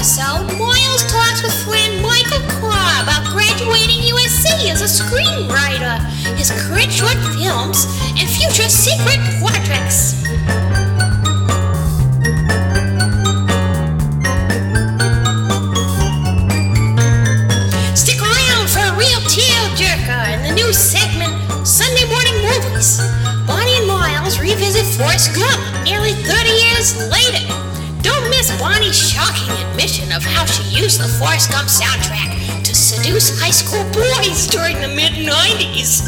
episode, 0.00 0.48
Myles 0.56 1.04
talks 1.12 1.42
with 1.42 1.52
friend 1.68 2.00
Michael 2.00 2.40
Karr 2.56 3.02
about 3.04 3.20
graduating 3.36 4.00
USC 4.08 4.72
as 4.72 4.80
a 4.80 4.88
screenwriter, 4.88 6.00
his 6.40 6.50
current 6.50 6.90
short 6.90 7.20
films, 7.36 7.84
and 8.16 8.24
future 8.24 8.70
secret 8.70 9.20
projects. 9.36 10.16
Stick 17.92 18.22
around 18.24 18.72
for 18.72 18.80
a 18.80 18.96
real 18.96 19.20
tearjerker 19.28 20.32
in 20.32 20.42
the 20.48 20.52
new 20.54 20.72
segment, 20.72 21.36
Sunday 21.68 22.08
Morning 22.08 22.40
Movies. 22.40 23.02
Bonnie 23.46 23.76
and 23.76 23.86
Myles 23.86 24.40
revisit 24.40 24.86
Forrest 24.96 25.36
Gump 25.36 25.84
nearly 25.84 26.14
30 26.14 26.48
years 26.48 26.96
later. 27.12 27.69
Don't 28.40 28.58
Bonnie's 28.58 28.96
shocking 28.96 29.50
admission 29.66 30.10
of 30.12 30.22
how 30.22 30.46
she 30.46 30.62
used 30.74 30.98
the 30.98 31.06
Forrest 31.18 31.50
Gump 31.50 31.68
soundtrack 31.68 32.64
to 32.64 32.74
seduce 32.74 33.38
high 33.38 33.50
school 33.50 33.84
boys 33.92 34.46
during 34.46 34.80
the 34.80 34.88
mid 34.88 35.12
90s. 35.12 36.00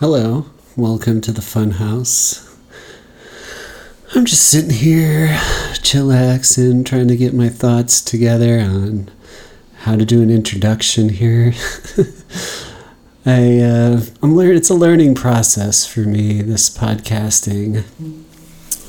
Hello, 0.00 0.46
welcome 0.76 1.20
to 1.20 1.30
the 1.30 1.42
Funhouse. 1.42 2.56
I'm 4.14 4.24
just 4.24 4.48
sitting 4.48 4.70
here, 4.70 5.38
chillaxing, 5.84 6.84
trying 6.84 7.08
to 7.08 7.16
get 7.16 7.34
my 7.34 7.48
thoughts 7.48 8.00
together 8.00 8.58
on 8.58 9.10
how 9.80 9.94
to 9.94 10.04
do 10.04 10.22
an 10.22 10.30
introduction 10.30 11.10
here. 11.10 11.52
I 13.26 13.60
uh, 13.60 14.00
I'm 14.22 14.34
learning. 14.34 14.56
It's 14.56 14.70
a 14.70 14.74
learning 14.74 15.14
process 15.14 15.86
for 15.86 16.00
me. 16.00 16.42
This 16.42 16.74
podcasting, 16.74 17.84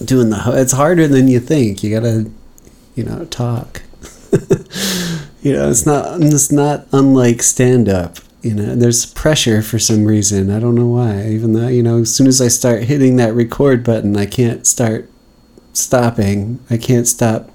doing 0.04 0.30
the 0.30 0.42
it's 0.56 0.72
harder 0.72 1.08
than 1.08 1.28
you 1.28 1.40
think. 1.40 1.84
You 1.84 1.94
gotta, 1.94 2.32
you 2.96 3.04
know, 3.04 3.26
talk. 3.26 3.82
you 5.42 5.54
know, 5.54 5.70
it's 5.70 5.86
not 5.86 6.22
it's 6.22 6.52
not 6.52 6.88
unlike 6.92 7.44
stand 7.44 7.88
up. 7.88 8.18
You 8.42 8.54
know, 8.54 8.76
there's 8.76 9.06
pressure 9.06 9.62
for 9.62 9.80
some 9.80 10.06
reason. 10.06 10.52
I 10.52 10.60
don't 10.60 10.76
know 10.76 10.88
why. 10.88 11.28
Even 11.28 11.54
though, 11.54 11.68
you 11.68 11.82
know, 11.82 12.00
as 12.00 12.14
soon 12.14 12.28
as 12.28 12.42
I 12.42 12.48
start 12.48 12.84
hitting 12.84 13.16
that 13.16 13.34
record 13.34 13.84
button, 13.84 14.16
I 14.16 14.26
can't 14.26 14.68
start 14.68 15.10
stopping. 15.78 16.60
I 16.70 16.78
can't 16.78 17.08
stop. 17.08 17.50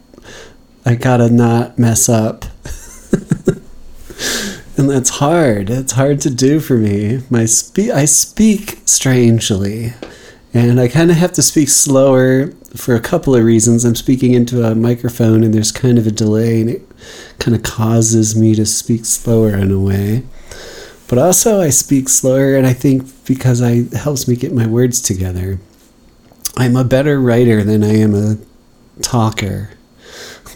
I 0.84 0.94
gotta 0.94 1.28
not 1.30 1.78
mess 1.78 2.08
up. 2.08 2.44
and 4.76 4.88
that's 4.88 5.10
hard. 5.10 5.70
It's 5.70 5.92
hard 5.92 6.20
to 6.22 6.30
do 6.30 6.60
for 6.60 6.76
me. 6.76 7.22
My 7.30 7.44
spe- 7.44 7.90
I 7.94 8.04
speak 8.04 8.80
strangely. 8.86 9.92
And 10.52 10.80
I 10.80 10.88
kind 10.88 11.10
of 11.10 11.16
have 11.16 11.32
to 11.34 11.42
speak 11.42 11.68
slower 11.68 12.48
for 12.74 12.94
a 12.94 13.00
couple 13.00 13.36
of 13.36 13.44
reasons. 13.44 13.84
I'm 13.84 13.94
speaking 13.94 14.32
into 14.32 14.64
a 14.64 14.74
microphone 14.74 15.44
and 15.44 15.54
there's 15.54 15.70
kind 15.70 15.98
of 15.98 16.06
a 16.06 16.10
delay 16.10 16.60
and 16.60 16.70
it 16.70 16.82
kind 17.38 17.56
of 17.56 17.62
causes 17.62 18.34
me 18.34 18.54
to 18.56 18.66
speak 18.66 19.04
slower 19.04 19.50
in 19.50 19.70
a 19.70 19.78
way. 19.78 20.24
But 21.08 21.18
also 21.18 21.60
I 21.60 21.70
speak 21.70 22.08
slower 22.08 22.56
and 22.56 22.66
I 22.66 22.72
think 22.72 23.04
because 23.26 23.62
I 23.62 23.84
helps 23.96 24.26
me 24.26 24.36
get 24.36 24.52
my 24.52 24.66
words 24.66 25.00
together. 25.00 25.58
I'm 26.56 26.76
a 26.76 26.84
better 26.84 27.20
writer 27.20 27.62
than 27.62 27.82
I 27.82 27.96
am 27.96 28.14
a 28.14 28.36
talker. 29.02 29.70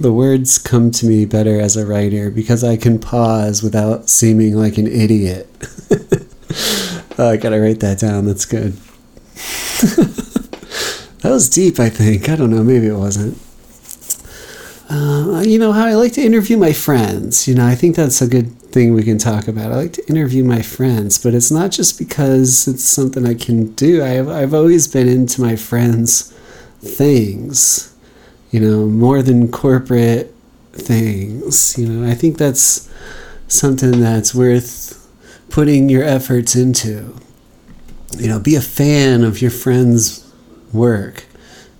The 0.00 0.12
words 0.12 0.58
come 0.58 0.90
to 0.92 1.06
me 1.06 1.24
better 1.24 1.60
as 1.60 1.76
a 1.76 1.86
writer 1.86 2.30
because 2.30 2.64
I 2.64 2.76
can 2.76 2.98
pause 2.98 3.62
without 3.62 4.10
seeming 4.10 4.56
like 4.56 4.76
an 4.76 4.88
idiot. 4.88 5.48
oh, 7.18 7.30
I 7.30 7.36
gotta 7.36 7.60
write 7.60 7.80
that 7.80 7.98
down. 8.00 8.26
That's 8.26 8.44
good. 8.44 8.72
that 11.20 11.30
was 11.30 11.48
deep, 11.48 11.78
I 11.78 11.88
think. 11.90 12.28
I 12.28 12.36
don't 12.36 12.50
know. 12.50 12.64
Maybe 12.64 12.88
it 12.88 12.96
wasn't. 12.96 13.38
Uh, 14.90 15.42
you 15.46 15.58
know 15.58 15.72
how 15.72 15.86
I 15.86 15.94
like 15.94 16.12
to 16.14 16.22
interview 16.22 16.56
my 16.56 16.72
friends. 16.72 17.46
You 17.48 17.54
know, 17.54 17.66
I 17.66 17.74
think 17.74 17.96
that's 17.96 18.20
a 18.20 18.26
good 18.26 18.54
thing 18.74 18.92
we 18.92 19.04
can 19.04 19.18
talk 19.18 19.46
about. 19.46 19.70
I 19.70 19.76
like 19.76 19.92
to 19.92 20.08
interview 20.08 20.42
my 20.42 20.60
friends, 20.60 21.16
but 21.16 21.32
it's 21.32 21.52
not 21.52 21.70
just 21.70 21.96
because 21.96 22.66
it's 22.66 22.82
something 22.82 23.24
I 23.24 23.34
can 23.34 23.72
do. 23.74 24.02
I've 24.02 24.28
I've 24.28 24.52
always 24.52 24.88
been 24.88 25.08
into 25.08 25.40
my 25.40 25.54
friends' 25.54 26.32
things. 26.80 27.94
You 28.50 28.60
know, 28.60 28.86
more 28.86 29.22
than 29.22 29.50
corporate 29.50 30.34
things. 30.72 31.78
You 31.78 31.88
know, 31.88 32.10
I 32.10 32.14
think 32.14 32.36
that's 32.36 32.90
something 33.46 34.00
that's 34.00 34.34
worth 34.34 35.00
putting 35.50 35.88
your 35.88 36.02
efforts 36.02 36.56
into. 36.56 37.16
You 38.18 38.28
know, 38.28 38.40
be 38.40 38.56
a 38.56 38.60
fan 38.60 39.22
of 39.22 39.40
your 39.40 39.52
friends' 39.52 40.30
work 40.72 41.24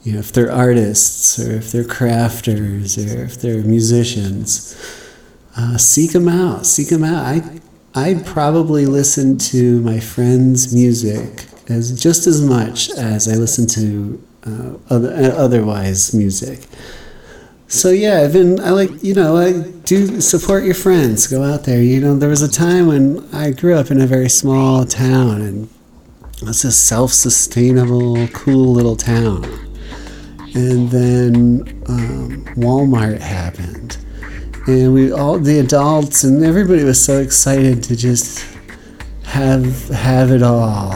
you 0.04 0.12
know, 0.12 0.18
if 0.18 0.32
they're 0.32 0.52
artists 0.52 1.38
or 1.38 1.52
if 1.52 1.72
they're 1.72 1.82
crafters 1.82 2.98
or 2.98 3.24
if 3.24 3.40
they're 3.40 3.62
musicians, 3.62 4.76
uh, 5.56 5.76
seek 5.78 6.12
them 6.12 6.28
out. 6.28 6.66
Seek 6.66 6.88
them 6.88 7.04
out. 7.04 7.24
I, 7.24 7.60
I 7.94 8.22
probably 8.24 8.86
listen 8.86 9.38
to 9.38 9.80
my 9.80 10.00
friends' 10.00 10.74
music 10.74 11.46
as 11.68 12.00
just 12.00 12.26
as 12.26 12.42
much 12.42 12.90
as 12.90 13.28
I 13.28 13.36
listen 13.36 13.66
to 13.68 14.22
uh, 14.46 14.94
other, 14.94 15.32
otherwise 15.36 16.12
music. 16.14 16.66
So 17.68 17.90
yeah, 17.90 18.20
I've 18.20 18.32
been. 18.32 18.60
I 18.60 18.70
like 18.70 19.02
you 19.02 19.14
know 19.14 19.36
I 19.36 19.62
do 19.84 20.20
support 20.20 20.64
your 20.64 20.74
friends. 20.74 21.26
Go 21.26 21.42
out 21.42 21.64
there. 21.64 21.82
You 21.82 22.00
know, 22.00 22.16
there 22.16 22.28
was 22.28 22.42
a 22.42 22.50
time 22.50 22.86
when 22.86 23.26
I 23.32 23.50
grew 23.50 23.74
up 23.74 23.90
in 23.90 24.00
a 24.00 24.06
very 24.06 24.28
small 24.28 24.84
town 24.84 25.40
and 25.40 25.68
it's 26.42 26.64
a 26.64 26.70
self-sustainable, 26.72 28.28
cool 28.28 28.72
little 28.72 28.96
town 28.96 29.64
and 30.54 30.88
then 30.90 31.82
um, 31.88 32.44
Walmart 32.54 33.20
happened, 33.20 33.98
and 34.66 34.94
we 34.94 35.12
all 35.12 35.38
the 35.38 35.58
adults 35.58 36.24
and 36.24 36.44
everybody 36.44 36.84
was 36.84 37.02
so 37.02 37.18
excited 37.18 37.82
to 37.82 37.96
just 37.96 38.46
have 39.24 39.88
have 39.88 40.30
it 40.30 40.42
all 40.42 40.92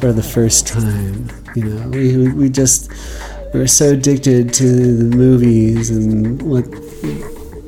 for 0.00 0.12
the 0.12 0.22
first 0.22 0.66
time. 0.66 1.28
You 1.56 1.64
know, 1.64 1.88
we 1.88 2.28
we 2.32 2.48
just 2.48 2.90
we 3.52 3.60
were 3.60 3.66
so 3.66 3.92
addicted 3.92 4.54
to 4.54 4.96
the 4.96 5.16
movies 5.16 5.90
and 5.90 6.40
what 6.42 6.64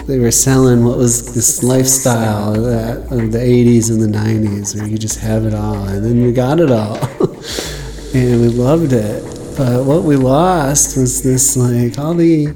they 0.07 0.19
were 0.19 0.31
selling. 0.31 0.85
What 0.85 0.99
was 0.99 1.35
this 1.35 1.63
lifestyle 1.63 2.53
that, 2.53 2.99
of 3.11 3.33
the 3.33 3.39
'80s 3.39 3.91
and 3.91 4.01
the 4.01 4.19
'90s, 4.19 4.77
where 4.77 4.87
you 4.87 4.99
just 4.99 5.19
have 5.21 5.45
it 5.45 5.55
all, 5.55 5.89
and 5.89 6.05
then 6.05 6.25
we 6.25 6.33
got 6.33 6.61
it 6.61 6.71
all, 6.71 6.97
and 8.15 8.41
we 8.41 8.49
loved 8.49 8.93
it 8.93 9.33
but 9.57 9.85
what 9.85 10.03
we 10.03 10.17
lost 10.17 10.97
was 10.97 11.23
this 11.23 11.59
like 11.59 11.99
all 11.99 12.15
the 12.15 12.55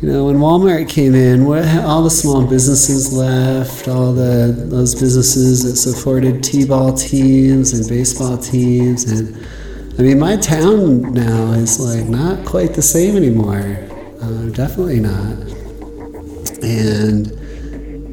you 0.00 0.08
know 0.08 0.26
when 0.26 0.36
Walmart 0.36 0.88
came 0.88 1.14
in, 1.14 1.44
what 1.44 1.66
all 1.78 2.02
the 2.02 2.10
small 2.10 2.46
businesses 2.46 3.12
left, 3.12 3.88
all 3.88 4.12
the 4.12 4.54
those 4.56 4.94
businesses 4.94 5.64
that 5.64 5.76
supported 5.76 6.42
t-ball 6.42 6.94
teams 6.94 7.72
and 7.72 7.88
baseball 7.88 8.38
teams, 8.38 9.04
and 9.10 9.36
I 9.98 10.02
mean 10.02 10.18
my 10.18 10.36
town 10.36 11.12
now 11.12 11.52
is 11.52 11.80
like 11.80 12.08
not 12.08 12.46
quite 12.46 12.74
the 12.74 12.82
same 12.82 13.16
anymore. 13.16 13.76
Uh, 14.20 14.50
definitely 14.50 15.00
not, 15.00 15.36
and 16.62 17.38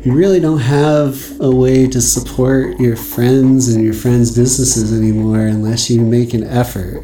you 0.05 0.13
really 0.13 0.39
don't 0.39 0.59
have 0.59 1.39
a 1.41 1.49
way 1.49 1.87
to 1.87 1.99
support 1.99 2.79
your 2.79 2.95
friends 2.95 3.73
and 3.73 3.83
your 3.83 3.93
friends' 3.93 4.35
businesses 4.35 4.93
anymore 4.95 5.39
unless 5.39 5.89
you 5.89 6.01
make 6.01 6.33
an 6.35 6.43
effort 6.43 7.03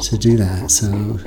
to 0.00 0.18
do 0.18 0.36
that. 0.36 0.70
So, 0.70 1.18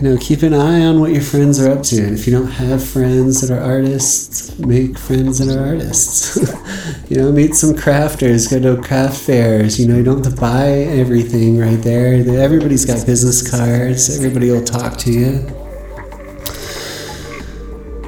you 0.00 0.08
know, 0.08 0.16
keep 0.18 0.42
an 0.42 0.54
eye 0.54 0.80
on 0.86 0.98
what 0.98 1.12
your 1.12 1.20
friends 1.20 1.60
are 1.60 1.70
up 1.70 1.82
to. 1.82 2.02
And 2.02 2.18
if 2.18 2.26
you 2.26 2.32
don't 2.32 2.48
have 2.48 2.82
friends 2.82 3.42
that 3.42 3.54
are 3.54 3.60
artists, 3.60 4.58
make 4.58 4.96
friends 4.96 5.38
that 5.38 5.54
are 5.54 5.62
artists. 5.62 6.38
you 7.10 7.18
know, 7.18 7.30
meet 7.30 7.54
some 7.54 7.74
crafters, 7.74 8.50
go 8.50 8.76
to 8.76 8.80
craft 8.80 9.20
fairs. 9.20 9.78
You 9.78 9.88
know, 9.88 9.96
you 9.96 10.02
don't 10.02 10.24
have 10.24 10.34
to 10.34 10.40
buy 10.40 10.70
everything 10.70 11.58
right 11.58 11.82
there. 11.82 12.14
Everybody's 12.40 12.86
got 12.86 13.04
business 13.04 13.48
cards, 13.50 14.16
everybody 14.16 14.50
will 14.50 14.64
talk 14.64 14.96
to 15.00 15.12
you. 15.12 15.59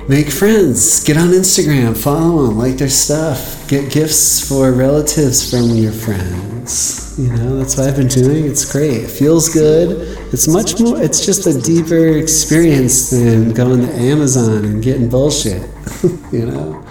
Make 0.08 0.30
friends. 0.30 1.04
Get 1.04 1.16
on 1.16 1.28
Instagram. 1.28 1.96
Follow 1.96 2.46
them. 2.46 2.58
Like 2.58 2.74
their 2.74 2.88
stuff. 2.88 3.68
Get 3.68 3.92
gifts 3.92 4.46
for 4.46 4.72
relatives 4.72 5.48
from 5.48 5.76
your 5.76 5.92
friends. 5.92 7.16
You 7.16 7.32
know, 7.32 7.58
that's 7.58 7.76
what 7.76 7.88
I've 7.88 7.96
been 7.96 8.08
doing. 8.08 8.46
It's 8.46 8.70
great. 8.70 9.04
It 9.04 9.10
feels 9.10 9.48
good. 9.48 10.18
It's 10.32 10.48
much 10.48 10.80
more, 10.80 11.00
it's 11.00 11.24
just 11.24 11.46
a 11.46 11.60
deeper 11.60 12.18
experience 12.18 13.10
than 13.10 13.54
going 13.54 13.82
to 13.82 13.92
Amazon 13.92 14.64
and 14.64 14.82
getting 14.82 15.08
bullshit. 15.08 15.70
you 16.32 16.46
know? 16.46 16.84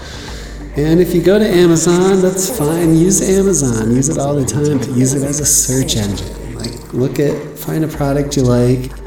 And 0.78 1.02
if 1.02 1.14
you 1.14 1.22
go 1.22 1.38
to 1.38 1.46
Amazon, 1.46 2.22
that's 2.22 2.58
fine. 2.58 2.96
Use 2.96 3.22
Amazon. 3.22 3.94
Use 3.94 4.08
it 4.08 4.20
all 4.20 4.36
the 4.36 4.46
time, 4.46 4.78
but 4.78 4.88
use 4.90 5.14
it 5.14 5.24
as 5.24 5.42
a 5.42 5.46
search 5.46 5.98
engine. 5.98 6.56
Like, 6.56 6.94
look 6.94 7.20
at, 7.20 7.60
find 7.60 7.84
a 7.84 7.90
product 7.90 8.38
you 8.38 8.44
like 8.44 9.01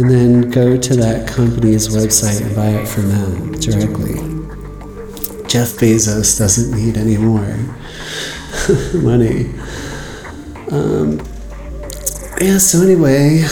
and 0.00 0.10
then 0.10 0.50
go 0.50 0.78
to 0.78 0.96
that 0.96 1.28
company's 1.28 1.88
website 1.88 2.40
and 2.40 2.56
buy 2.56 2.68
it 2.68 2.88
from 2.88 3.08
them 3.08 3.52
directly. 3.60 4.14
Jeff 5.46 5.72
Bezos 5.76 6.38
doesn't 6.38 6.74
need 6.74 6.96
any 6.96 7.18
more 7.18 7.44
money. 8.94 9.50
Um, 10.70 11.18
yeah, 12.40 12.56
so 12.56 12.80
anyway, 12.80 13.44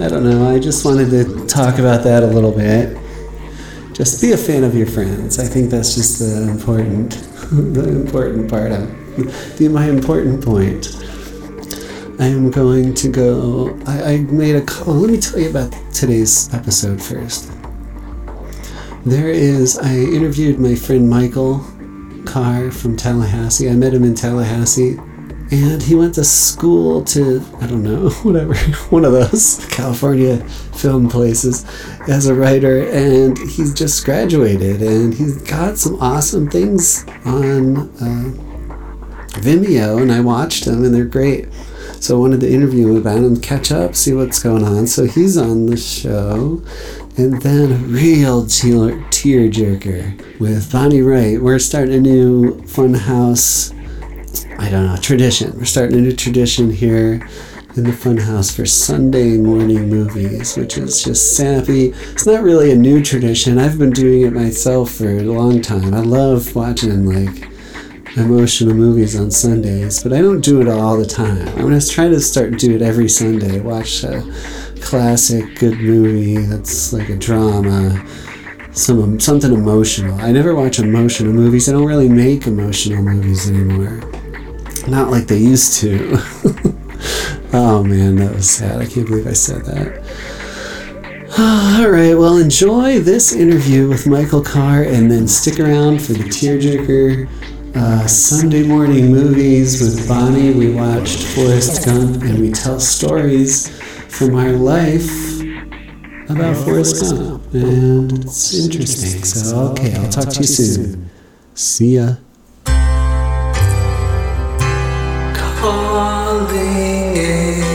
I 0.00 0.08
don't 0.08 0.24
know. 0.24 0.50
I 0.50 0.58
just 0.58 0.84
wanted 0.84 1.10
to 1.10 1.46
talk 1.46 1.78
about 1.78 2.02
that 2.02 2.24
a 2.24 2.26
little 2.26 2.50
bit. 2.50 2.98
Just 3.92 4.20
be 4.20 4.32
a 4.32 4.36
fan 4.36 4.64
of 4.64 4.74
your 4.74 4.88
friends. 4.88 5.38
I 5.38 5.44
think 5.44 5.70
that's 5.70 5.94
just 5.94 6.18
the 6.18 6.50
important, 6.50 7.12
the 7.52 7.88
important 7.88 8.50
part 8.50 8.72
of 8.72 9.56
the 9.56 9.68
my 9.68 9.88
important 9.88 10.44
point. 10.44 11.01
I 12.18 12.26
am 12.26 12.50
going 12.50 12.94
to 12.94 13.08
go. 13.08 13.78
I, 13.86 14.02
I 14.02 14.16
made 14.18 14.54
a 14.54 14.62
call. 14.62 14.94
Let 14.94 15.10
me 15.10 15.20
tell 15.20 15.40
you 15.40 15.50
about 15.50 15.72
today's 15.92 16.52
episode 16.52 17.02
first. 17.02 17.50
There 19.04 19.28
is. 19.28 19.78
I 19.78 19.94
interviewed 19.94 20.58
my 20.58 20.74
friend 20.74 21.08
Michael 21.08 21.64
Karr 22.24 22.70
from 22.70 22.96
Tallahassee. 22.96 23.68
I 23.68 23.74
met 23.74 23.94
him 23.94 24.04
in 24.04 24.14
Tallahassee 24.14 24.98
and 25.52 25.82
he 25.82 25.94
went 25.94 26.14
to 26.14 26.24
school 26.24 27.04
to 27.04 27.42
I 27.60 27.66
don't 27.66 27.82
know 27.82 28.08
whatever 28.22 28.54
one 28.88 29.04
of 29.04 29.12
those 29.12 29.64
California 29.70 30.38
film 30.74 31.08
places 31.08 31.66
as 32.08 32.26
a 32.26 32.34
writer 32.34 32.88
and 32.88 33.36
he's 33.36 33.74
just 33.74 34.04
graduated 34.04 34.80
and 34.82 35.12
he's 35.12 35.36
got 35.42 35.76
some 35.76 36.00
awesome 36.00 36.48
things 36.48 37.04
on 37.26 37.76
uh, 38.00 38.32
Vimeo 39.40 40.00
and 40.00 40.10
I 40.10 40.20
watched 40.20 40.64
them 40.64 40.84
and 40.84 40.94
they're 40.94 41.04
great 41.04 41.48
so 42.02 42.16
I 42.16 42.20
wanted 42.20 42.40
to 42.40 42.52
interview 42.52 42.88
him 42.88 42.96
about 42.96 43.18
him 43.18 43.40
catch 43.40 43.70
up 43.70 43.94
see 43.94 44.12
what's 44.12 44.42
going 44.42 44.64
on 44.64 44.86
so 44.86 45.06
he's 45.06 45.36
on 45.36 45.66
the 45.66 45.76
show 45.76 46.62
and 47.16 47.40
then 47.42 47.72
a 47.72 47.76
real 47.76 48.46
tear, 48.46 48.98
jerker 49.48 50.38
with 50.40 50.72
Bonnie 50.72 51.02
Wright 51.02 51.40
we're 51.40 51.58
starting 51.58 51.94
a 51.94 52.00
new 52.00 52.60
fun 52.66 52.94
house 52.94 53.72
I 54.58 54.70
don't 54.70 54.86
know, 54.86 54.96
tradition. 54.96 55.58
We're 55.58 55.64
starting 55.64 55.98
a 55.98 56.00
new 56.00 56.14
tradition 56.14 56.70
here 56.70 57.28
in 57.76 57.84
the 57.84 57.90
Funhouse 57.90 58.54
for 58.54 58.64
Sunday 58.64 59.36
morning 59.36 59.88
movies, 59.88 60.56
which 60.56 60.78
is 60.78 61.02
just 61.02 61.36
sappy. 61.36 61.86
It's 61.86 62.26
not 62.26 62.42
really 62.42 62.70
a 62.70 62.76
new 62.76 63.02
tradition. 63.02 63.58
I've 63.58 63.78
been 63.78 63.90
doing 63.90 64.22
it 64.22 64.32
myself 64.32 64.92
for 64.92 65.08
a 65.08 65.22
long 65.22 65.62
time. 65.62 65.94
I 65.94 66.00
love 66.00 66.54
watching 66.54 67.06
like 67.06 67.51
emotional 68.16 68.74
movies 68.74 69.18
on 69.18 69.30
Sundays, 69.30 70.02
but 70.02 70.12
I 70.12 70.20
don't 70.20 70.40
do 70.40 70.60
it 70.60 70.68
all 70.68 70.96
the 70.98 71.06
time. 71.06 71.48
I'm 71.48 71.62
gonna 71.62 71.80
try 71.80 72.08
to 72.08 72.20
start 72.20 72.58
do 72.58 72.74
it 72.74 72.82
every 72.82 73.08
Sunday. 73.08 73.60
Watch 73.60 74.04
a 74.04 74.22
classic 74.80 75.58
good 75.58 75.78
movie 75.78 76.36
that's 76.36 76.92
like 76.92 77.08
a 77.08 77.16
drama. 77.16 78.04
Some 78.72 79.20
something 79.20 79.52
emotional. 79.52 80.18
I 80.20 80.32
never 80.32 80.54
watch 80.54 80.78
emotional 80.78 81.32
movies. 81.32 81.68
I 81.68 81.72
don't 81.72 81.86
really 81.86 82.08
make 82.08 82.46
emotional 82.46 83.02
movies 83.02 83.48
anymore. 83.48 84.00
Not 84.88 85.10
like 85.10 85.26
they 85.26 85.38
used 85.38 85.80
to. 85.80 86.12
oh 87.52 87.82
man, 87.84 88.16
that 88.16 88.34
was 88.34 88.50
sad. 88.50 88.80
I 88.80 88.86
can't 88.86 89.06
believe 89.06 89.26
I 89.26 89.32
said 89.32 89.64
that. 89.64 90.42
All 91.38 91.88
right, 91.88 92.14
well, 92.14 92.36
enjoy 92.36 93.00
this 93.00 93.32
interview 93.32 93.88
with 93.88 94.06
Michael 94.06 94.42
Karr 94.42 94.82
and 94.82 95.10
then 95.10 95.26
stick 95.26 95.58
around 95.58 96.02
for 96.02 96.12
the 96.12 96.24
Tearjerker 96.24 97.26
uh, 97.74 98.06
Sunday 98.06 98.66
morning 98.66 99.10
movies 99.10 99.80
with 99.80 100.08
Bonnie. 100.08 100.52
We 100.52 100.72
watched 100.72 101.22
Forrest 101.34 101.84
Gump 101.84 102.22
and 102.22 102.40
we 102.40 102.50
tell 102.50 102.80
stories 102.80 103.68
from 104.08 104.34
our 104.34 104.52
life 104.52 105.10
about 106.28 106.56
Forrest 106.64 107.02
Gump. 107.02 107.54
And 107.54 108.24
it's 108.24 108.58
interesting. 108.58 109.24
So, 109.24 109.72
okay, 109.72 109.94
I'll 109.94 110.08
talk 110.08 110.28
to 110.28 110.40
you 110.40 110.46
soon. 110.46 111.10
See 111.54 111.96
ya. 111.96 112.16
calling 115.62 117.71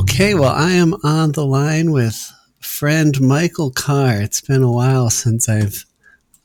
Okay, 0.00 0.32
well, 0.32 0.54
I 0.54 0.70
am 0.70 0.94
on 1.04 1.32
the 1.32 1.44
line 1.44 1.92
with 1.92 2.32
friend 2.58 3.20
Michael 3.20 3.70
Karr. 3.70 4.22
It's 4.22 4.40
been 4.40 4.62
a 4.62 4.72
while 4.72 5.10
since 5.10 5.46
I've 5.46 5.84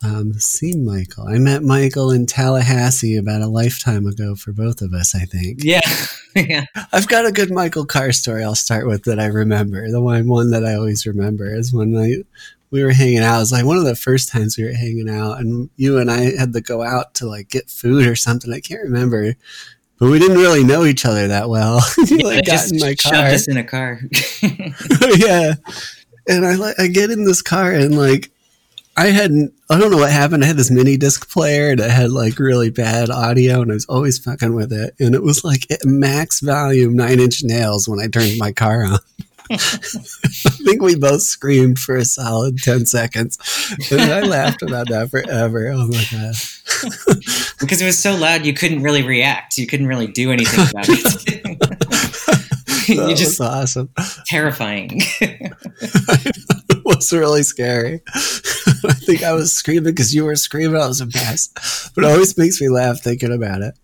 um, 0.03 0.33
seen 0.33 0.83
Michael. 0.83 1.29
I 1.29 1.39
met 1.39 1.63
Michael 1.63 2.11
in 2.11 2.25
Tallahassee 2.25 3.15
about 3.15 3.41
a 3.41 3.47
lifetime 3.47 4.07
ago 4.07 4.35
for 4.35 4.51
both 4.51 4.81
of 4.81 4.93
us, 4.93 5.15
I 5.15 5.23
think. 5.23 5.63
Yeah. 5.63 5.89
yeah. 6.35 6.65
I've 6.91 7.07
got 7.07 7.25
a 7.25 7.31
good 7.31 7.49
Michael 7.49 7.85
Karr 7.85 8.11
story 8.11 8.43
I'll 8.43 8.55
start 8.55 8.87
with 8.87 9.05
that 9.05 9.21
I 9.21 9.27
remember. 9.27 9.89
The 9.89 10.01
one, 10.01 10.27
one 10.27 10.51
that 10.51 10.65
I 10.65 10.73
always 10.73 11.05
remember 11.05 11.55
is 11.55 11.71
when 11.71 11.95
I, 11.95 12.23
we 12.71 12.83
were 12.83 12.91
hanging 12.91 13.19
out. 13.19 13.37
It 13.37 13.39
was 13.39 13.51
like 13.53 13.63
one 13.63 13.77
of 13.77 13.85
the 13.85 13.95
first 13.95 14.27
times 14.27 14.57
we 14.57 14.65
were 14.65 14.73
hanging 14.73 15.09
out, 15.09 15.39
and 15.39 15.69
you 15.77 15.97
and 15.97 16.11
I 16.11 16.35
had 16.37 16.51
to 16.51 16.61
go 16.61 16.83
out 16.83 17.13
to 17.15 17.25
like 17.25 17.47
get 17.47 17.69
food 17.69 18.05
or 18.05 18.17
something. 18.17 18.51
I 18.51 18.59
can't 18.59 18.83
remember. 18.83 19.35
But 19.99 20.09
we 20.09 20.19
didn't 20.19 20.37
really 20.37 20.63
know 20.63 20.83
each 20.83 21.05
other 21.05 21.27
that 21.27 21.49
well. 21.49 21.81
you 21.97 22.17
yeah, 22.17 22.25
like 22.25 22.45
got 22.45 22.71
in 22.71 22.79
my 22.79 22.95
car. 22.95 23.13
Shoved 23.13 23.33
us 23.33 23.47
in 23.47 23.57
a 23.57 23.63
car. 23.63 23.99
yeah. 25.15 25.53
And 26.27 26.45
I 26.45 26.55
like 26.55 26.79
I 26.79 26.87
get 26.87 27.11
in 27.11 27.23
this 27.23 27.41
car 27.41 27.71
and 27.71 27.97
like 27.97 28.31
I 28.97 29.07
hadn't, 29.07 29.53
I 29.69 29.77
don't 29.77 29.91
know 29.91 29.97
what 29.97 30.11
happened. 30.11 30.43
I 30.43 30.47
had 30.47 30.57
this 30.57 30.71
mini 30.71 30.95
disc 30.95 31.29
player 31.29 31.71
and 31.71 31.79
it 31.81 31.91
had 31.91 32.11
like 32.11 32.39
really 32.39 32.69
bad 32.69 33.09
audio 33.09 33.61
and 33.61 33.71
I 33.71 33.73
was 33.73 33.85
always 33.85 34.17
fucking 34.19 34.55
with 34.55 34.71
it. 34.71 34.95
And 34.99 35.13
it 35.13 35.23
was 35.23 35.43
like 35.43 35.67
max 35.83 36.39
volume 36.39 36.95
nine 36.95 37.19
inch 37.19 37.43
nails 37.43 37.87
when 37.87 37.99
I 37.99 38.07
turned 38.07 38.37
my 38.37 38.53
car 38.53 38.85
on. 38.85 38.99
I 39.51 39.57
think 39.57 40.81
we 40.81 40.95
both 40.95 41.21
screamed 41.21 41.77
for 41.77 41.95
a 41.97 42.05
solid 42.05 42.57
10 42.59 42.85
seconds. 42.85 43.37
And 43.91 44.01
I 44.01 44.21
laughed 44.21 44.61
about 44.61 44.89
that 44.89 45.11
forever. 45.11 45.71
Oh 45.73 45.87
my 45.87 46.03
God. 46.11 46.35
Because 47.59 47.81
it 47.81 47.85
was 47.85 47.97
so 47.97 48.15
loud, 48.15 48.45
you 48.45 48.53
couldn't 48.53 48.83
really 48.83 49.03
react. 49.03 49.57
You 49.57 49.67
couldn't 49.67 49.87
really 49.87 50.07
do 50.07 50.31
anything 50.31 50.67
about 50.69 50.85
it. 50.89 52.35
you 52.87 53.15
just 53.15 53.39
awesome. 53.41 53.89
Terrifying. 54.25 54.89
it 55.21 56.83
was 56.83 57.11
really 57.11 57.43
scary. 57.43 58.01
I 58.15 58.93
think 58.93 59.23
I 59.23 59.33
was 59.33 59.53
screaming 59.53 59.93
because 59.93 60.13
you 60.13 60.25
were 60.25 60.35
screaming. 60.35 60.81
I 60.81 60.87
was 60.87 61.01
a 61.01 61.05
mess. 61.05 61.91
But 61.95 62.03
it 62.03 62.11
always 62.11 62.37
makes 62.37 62.61
me 62.61 62.69
laugh 62.69 63.01
thinking 63.01 63.33
about 63.33 63.61
it. 63.61 63.75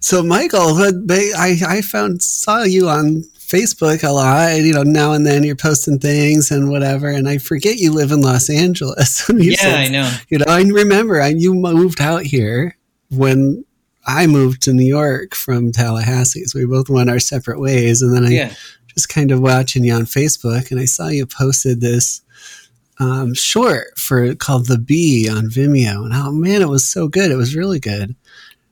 so, 0.00 0.22
Michael, 0.22 0.78
I, 0.78 1.58
I 1.66 1.82
found 1.82 2.22
saw 2.22 2.62
you 2.62 2.88
on 2.88 3.24
Facebook 3.46 4.02
a 4.02 4.12
lot. 4.12 4.56
You 4.56 4.72
know, 4.72 4.82
now 4.82 5.12
and 5.12 5.26
then 5.26 5.44
you're 5.44 5.56
posting 5.56 5.98
things 5.98 6.50
and 6.50 6.70
whatever. 6.70 7.08
And 7.08 7.28
I 7.28 7.38
forget 7.38 7.76
you 7.76 7.92
live 7.92 8.10
in 8.10 8.20
Los 8.20 8.50
Angeles. 8.50 9.28
yeah, 9.34 9.56
said, 9.56 9.74
I 9.74 9.88
know. 9.88 10.10
You 10.28 10.38
know, 10.38 10.46
I 10.48 10.62
remember 10.62 11.20
I, 11.20 11.28
you 11.28 11.54
moved 11.54 12.00
out 12.00 12.22
here 12.22 12.76
when 13.10 13.64
I 14.06 14.26
moved 14.26 14.62
to 14.62 14.72
New 14.72 14.86
York 14.86 15.34
from 15.34 15.72
Tallahassee. 15.72 16.44
So 16.44 16.58
we 16.58 16.66
both 16.66 16.88
went 16.88 17.10
our 17.10 17.18
separate 17.18 17.60
ways. 17.60 18.02
And 18.02 18.14
then 18.14 18.24
I 18.24 18.30
yeah. 18.30 18.54
just 18.94 19.08
kind 19.08 19.30
of 19.30 19.40
watching 19.40 19.84
you 19.84 19.92
on 19.92 20.02
Facebook 20.02 20.70
and 20.70 20.80
I 20.80 20.84
saw 20.84 21.08
you 21.08 21.26
posted 21.26 21.80
this 21.80 22.22
um, 22.98 23.34
short 23.34 23.98
for 23.98 24.34
called 24.34 24.66
The 24.66 24.78
Bee 24.78 25.28
on 25.28 25.50
Vimeo. 25.50 26.04
And 26.04 26.14
oh 26.14 26.32
man, 26.32 26.62
it 26.62 26.68
was 26.68 26.86
so 26.86 27.08
good. 27.08 27.30
It 27.30 27.36
was 27.36 27.56
really 27.56 27.80
good. 27.80 28.14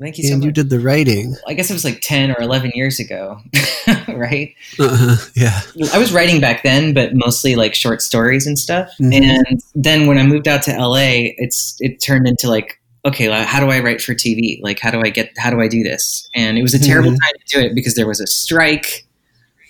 Thank 0.05 0.19
you 0.19 0.25
so 0.25 0.35
and 0.35 0.41
much. 0.41 0.47
you 0.49 0.53
did 0.53 0.69
the 0.69 0.81
writing. 0.81 1.35
I 1.47 1.55
guess 1.55 1.71
it 1.71 1.73
was 1.73 1.83
like 1.83 2.03
10 2.03 2.33
or 2.33 2.43
11 2.43 2.73
years 2.75 3.01
ago, 3.01 3.41
right? 4.09 4.55
Uh-huh, 4.79 5.17
yeah. 5.35 5.63
I 5.95 5.99
was 5.99 6.13
writing 6.13 6.43
back 6.43 6.63
then, 6.63 6.93
but 6.93 7.15
mostly 7.15 7.57
like 7.57 7.75
short 7.75 8.03
stories 8.03 8.47
and 8.47 8.59
stuff. 8.59 8.91
Mm-hmm. 9.01 9.23
And 9.23 9.63
then 9.75 10.07
when 10.07 10.19
I 10.19 10.27
moved 10.27 10.47
out 10.47 10.61
to 10.65 10.77
LA, 10.77 11.33
it's 11.39 11.79
it 11.81 12.03
turned 12.03 12.29
into 12.29 12.51
like 12.51 12.83
okay, 13.07 13.31
how 13.45 13.61
do 13.61 13.71
I 13.71 13.81
write 13.81 14.03
for 14.03 14.15
TV? 14.15 14.61
Like, 14.63 14.79
how 14.79 14.91
do 14.91 15.01
I 15.03 15.11
get, 15.11 15.31
how 15.37 15.51
do 15.51 15.61
I 15.61 15.69
do 15.69 15.83
this? 15.83 16.29
And 16.35 16.57
it 16.57 16.63
was 16.63 16.73
a 16.73 16.79
terrible 16.79 17.11
mm-hmm. 17.11 17.19
time 17.23 17.33
to 17.47 17.59
do 17.59 17.67
it 17.67 17.75
because 17.75 17.95
there 17.95 18.07
was 18.07 18.21
a 18.21 18.27
strike. 18.27 19.07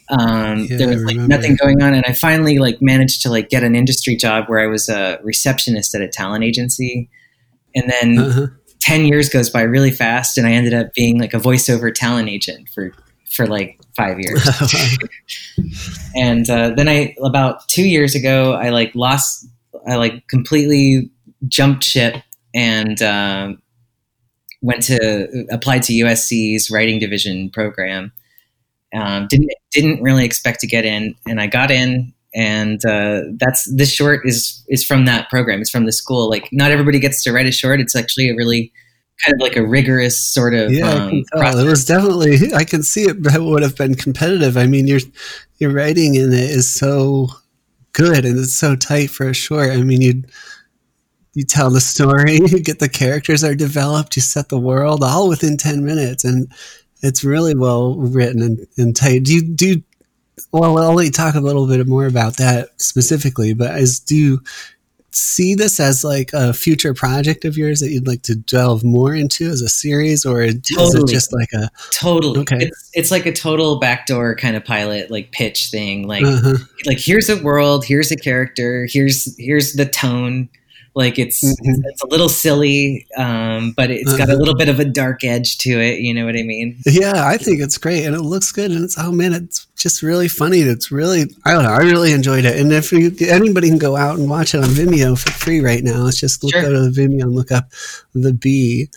Um, 0.09 0.67
yeah, 0.71 0.77
there 0.77 0.89
was 0.89 1.03
like 1.05 1.17
nothing 1.17 1.57
going 1.57 1.83
on. 1.83 1.95
And 1.95 2.05
I 2.07 2.13
finally 2.13 2.59
like 2.59 2.81
managed 2.81 3.23
to 3.23 3.31
like 3.31 3.49
get 3.49 3.65
an 3.65 3.75
industry 3.75 4.15
job 4.15 4.45
where 4.47 4.61
I 4.61 4.67
was 4.67 4.89
a 4.89 5.19
receptionist 5.23 5.95
at 5.95 6.01
a 6.01 6.09
talent 6.09 6.45
agency. 6.45 7.09
And 7.75 7.91
then 7.91 8.19
uh-huh. 8.19 8.47
10 8.85 9.07
years 9.07 9.29
goes 9.29 9.49
by 9.49 9.63
really 9.63 9.91
fast. 9.91 10.37
And 10.37 10.47
I 10.47 10.53
ended 10.53 10.75
up 10.75 10.93
being 10.95 11.19
like 11.19 11.33
a 11.35 11.39
voiceover 11.39 11.93
talent 11.93 12.29
agent 12.29 12.69
for, 12.69 12.93
for 13.35 13.47
like 13.47 13.81
five 13.97 14.21
years. 14.21 14.47
and, 16.15 16.49
uh, 16.51 16.71
then 16.77 16.89
I, 16.89 17.15
about 17.23 17.67
two 17.69 17.87
years 17.87 18.15
ago, 18.15 18.53
I 18.53 18.69
like 18.69 18.95
lost, 18.95 19.47
I 19.89 19.97
like 19.97 20.29
completely 20.29 21.11
jumped 21.49 21.85
ship 21.85 22.17
and 22.55 23.01
um, 23.03 23.63
went 24.63 24.83
to 24.85 25.47
applied 25.51 25.83
to 25.85 25.93
USC's 25.93 26.71
writing 26.71 26.99
division 26.99 27.51
program. 27.51 28.13
Um, 28.95 29.27
didn't 29.29 29.51
didn't 29.73 30.03
really 30.03 30.25
expect 30.25 30.61
to 30.61 30.67
get 30.67 30.85
in, 30.85 31.17
and 31.27 31.41
I 31.41 31.49
got 31.49 31.71
in, 31.71 32.14
and 32.35 32.85
uh, 32.85 33.23
that's 33.37 33.65
this 33.75 33.93
short 33.93 34.23
is 34.25 34.65
is 34.69 34.85
from 34.85 35.05
that 35.05 35.29
program. 35.31 35.61
It's 35.61 35.71
from 35.71 35.87
the 35.87 35.93
school. 35.93 36.29
Like 36.29 36.49
not 36.53 36.71
everybody 36.71 36.99
gets 36.99 37.23
to 37.25 37.33
write 37.33 37.47
a 37.47 37.53
short. 37.53 37.81
It's 37.81 37.95
actually 37.95 38.31
a 38.31 38.35
really 38.35 38.73
kind 39.25 39.35
of 39.35 39.41
like 39.41 39.57
a 39.57 39.67
rigorous 39.67 40.19
sort 40.19 40.55
of 40.55 40.73
Yeah, 40.73 40.91
um. 40.91 41.25
It 41.35 41.67
was 41.67 41.85
definitely. 41.85 42.53
I 42.55 42.65
can 42.65 42.83
see 42.83 43.03
it. 43.03 43.17
Would 43.41 43.63
have 43.63 43.77
been 43.77 43.95
competitive. 43.95 44.57
I 44.57 44.67
mean, 44.67 44.87
your 44.87 45.01
your 45.59 45.71
writing 45.71 46.17
in 46.17 46.33
it 46.33 46.51
is 46.51 46.71
so 46.71 47.29
good 47.93 48.25
and 48.25 48.39
it's 48.39 48.57
so 48.57 48.77
tight 48.77 49.11
for 49.11 49.29
a 49.29 49.35
short. 49.35 49.71
I 49.71 49.83
mean, 49.83 50.03
you 50.03 50.25
you 51.35 51.45
tell 51.45 51.71
the 51.71 51.81
story, 51.81 52.35
you 52.47 52.61
get 52.61 52.79
the 52.79 52.89
characters 52.89 53.43
are 53.45 53.55
developed, 53.55 54.17
you 54.17 54.23
set 54.23 54.49
the 54.49 54.59
world 54.59 55.03
all 55.03 55.29
within 55.29 55.57
ten 55.57 55.85
minutes, 55.85 56.25
and 56.25 56.53
it's 57.03 57.25
really 57.25 57.55
well 57.55 57.97
written 57.97 58.43
and, 58.43 58.67
and 58.77 58.97
tight. 58.97 59.25
Do 59.25 59.35
you 59.35 59.43
do? 59.43 59.69
You, 59.69 59.83
well, 60.53 60.79
I'll 60.79 60.95
let 60.95 61.07
you 61.07 61.11
talk 61.11 61.35
a 61.35 61.41
little 61.41 61.67
bit 61.67 61.87
more 61.87 62.07
about 62.07 62.37
that 62.39 62.81
specifically. 62.81 63.55
But 63.55 63.73
as 63.73 64.01
do 64.01 64.17
you 64.17 64.41
see 65.17 65.55
this 65.55 65.79
as 65.79 66.03
like 66.03 66.31
a 66.33 66.53
future 66.53 66.93
project 66.93 67.45
of 67.45 67.57
yours 67.57 67.81
that 67.81 67.91
you'd 67.91 68.07
like 68.07 68.23
to 68.23 68.35
delve 68.35 68.83
more 68.83 69.15
into 69.15 69.49
as 69.49 69.61
a 69.61 69.69
series, 69.69 70.27
or 70.27 70.43
is 70.43 70.57
it 70.57 70.67
Totally. 70.75 71.13
just 71.13 71.33
like 71.33 71.49
a 71.55 71.71
totally 71.93 72.41
Okay. 72.41 72.57
it's, 72.61 72.91
it's 72.95 73.11
like 73.11 73.27
a 73.27 73.33
total 73.33 73.79
backdoor 73.79 74.35
kind 74.37 74.57
of 74.57 74.65
pilot 74.65 75.11
like 75.11 75.31
pitch 75.33 75.71
thing 75.71 76.09
like 76.09 76.25
uh-huh. 76.25 76.57
like 76.87 76.99
here's 76.99 77.29
a 77.31 77.41
world 77.43 77.85
here's 77.85 78.11
a 78.11 78.17
character 78.17 78.87
here's 78.91 79.37
here's 79.39 79.75
the 79.75 79.87
tone 79.87 80.49
like 80.95 81.19
it's 81.19 81.43
Mhm. 81.43 81.83
it's 81.87 82.03
a 82.03 82.07
little 82.07 82.29
silly 82.29 83.07
um, 83.17 83.73
but 83.77 83.91
it's 83.91 84.17
got 84.17 84.29
a 84.29 84.33
Uh-huh. 84.33 84.39
little 84.39 84.55
bit 84.55 84.69
of 84.69 84.79
a 84.81 84.85
dark 84.85 85.25
edge 85.25 85.59
to 85.59 85.71
it 85.81 86.01
you 86.01 86.15
know 86.15 86.25
what 86.25 86.37
i 86.37 86.43
mean 86.43 86.77
Yeah, 86.87 87.27
I 87.27 87.37
think 87.37 87.61
it's 87.61 87.79
great 87.79 88.05
and 88.05 88.15
it 88.15 88.23
looks 88.23 88.53
good 88.53 88.71
and 88.71 88.85
it's 88.85 88.97
oh 88.99 89.11
man, 89.13 89.33
it's 89.35 89.67
just 89.77 90.03
really 90.03 90.29
funny. 90.29 90.61
It's 90.61 90.91
really 90.91 91.23
I 91.45 91.53
don't 91.53 91.65
know, 91.65 91.71
I 91.73 91.79
really 91.83 92.13
enjoyed 92.13 92.45
it. 92.45 92.59
And 92.59 92.73
if 92.73 92.91
you, 92.93 93.13
anybody 93.29 93.69
can 93.69 93.79
go 93.79 93.97
out 93.97 94.19
and 94.19 94.31
watch 94.31 94.55
it 94.55 94.63
on 94.63 94.71
Vimeo 94.71 95.19
for 95.19 95.31
free 95.33 95.61
right 95.61 95.83
now, 95.85 96.07
it's 96.07 96.19
just 96.19 96.43
look 96.43 96.53
Sure. 96.55 96.63
go 96.63 96.73
to 96.73 96.89
the 96.89 96.91
Vimeo 97.01 97.23
and 97.23 97.33
look 97.35 97.51
up 97.53 97.71
the 98.15 98.33
bee. 98.33 98.89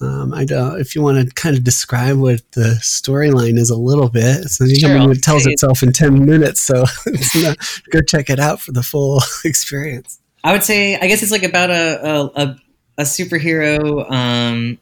Um, 0.00 0.34
I 0.34 0.44
don't. 0.44 0.78
If 0.78 0.94
you 0.94 1.00
want 1.02 1.26
to 1.26 1.34
kind 1.34 1.56
of 1.56 1.64
describe 1.64 2.18
what 2.18 2.42
the 2.52 2.78
storyline 2.82 3.56
is 3.58 3.70
a 3.70 3.76
little 3.76 4.10
bit, 4.10 4.50
so 4.50 4.66
Sure, 4.68 4.90
I 4.90 4.98
mean, 5.00 5.10
it 5.12 5.22
tells 5.22 5.46
itself 5.46 5.82
in 5.82 5.92
ten 5.92 6.26
minutes. 6.26 6.60
So 6.62 6.84
not, 7.36 7.56
go 7.90 8.00
check 8.02 8.28
it 8.28 8.38
out 8.38 8.60
for 8.60 8.72
the 8.72 8.82
full 8.82 9.22
experience. 9.44 10.18
I 10.46 10.52
would 10.52 10.62
say 10.62 10.96
i 10.96 11.06
guess 11.06 11.22
it's 11.22 11.32
like 11.32 11.42
about 11.42 11.70
a 11.70 12.00
a, 12.02 12.24
a, 12.42 12.56
a 12.98 13.02
superhero 13.02 14.10
um, 14.10 14.78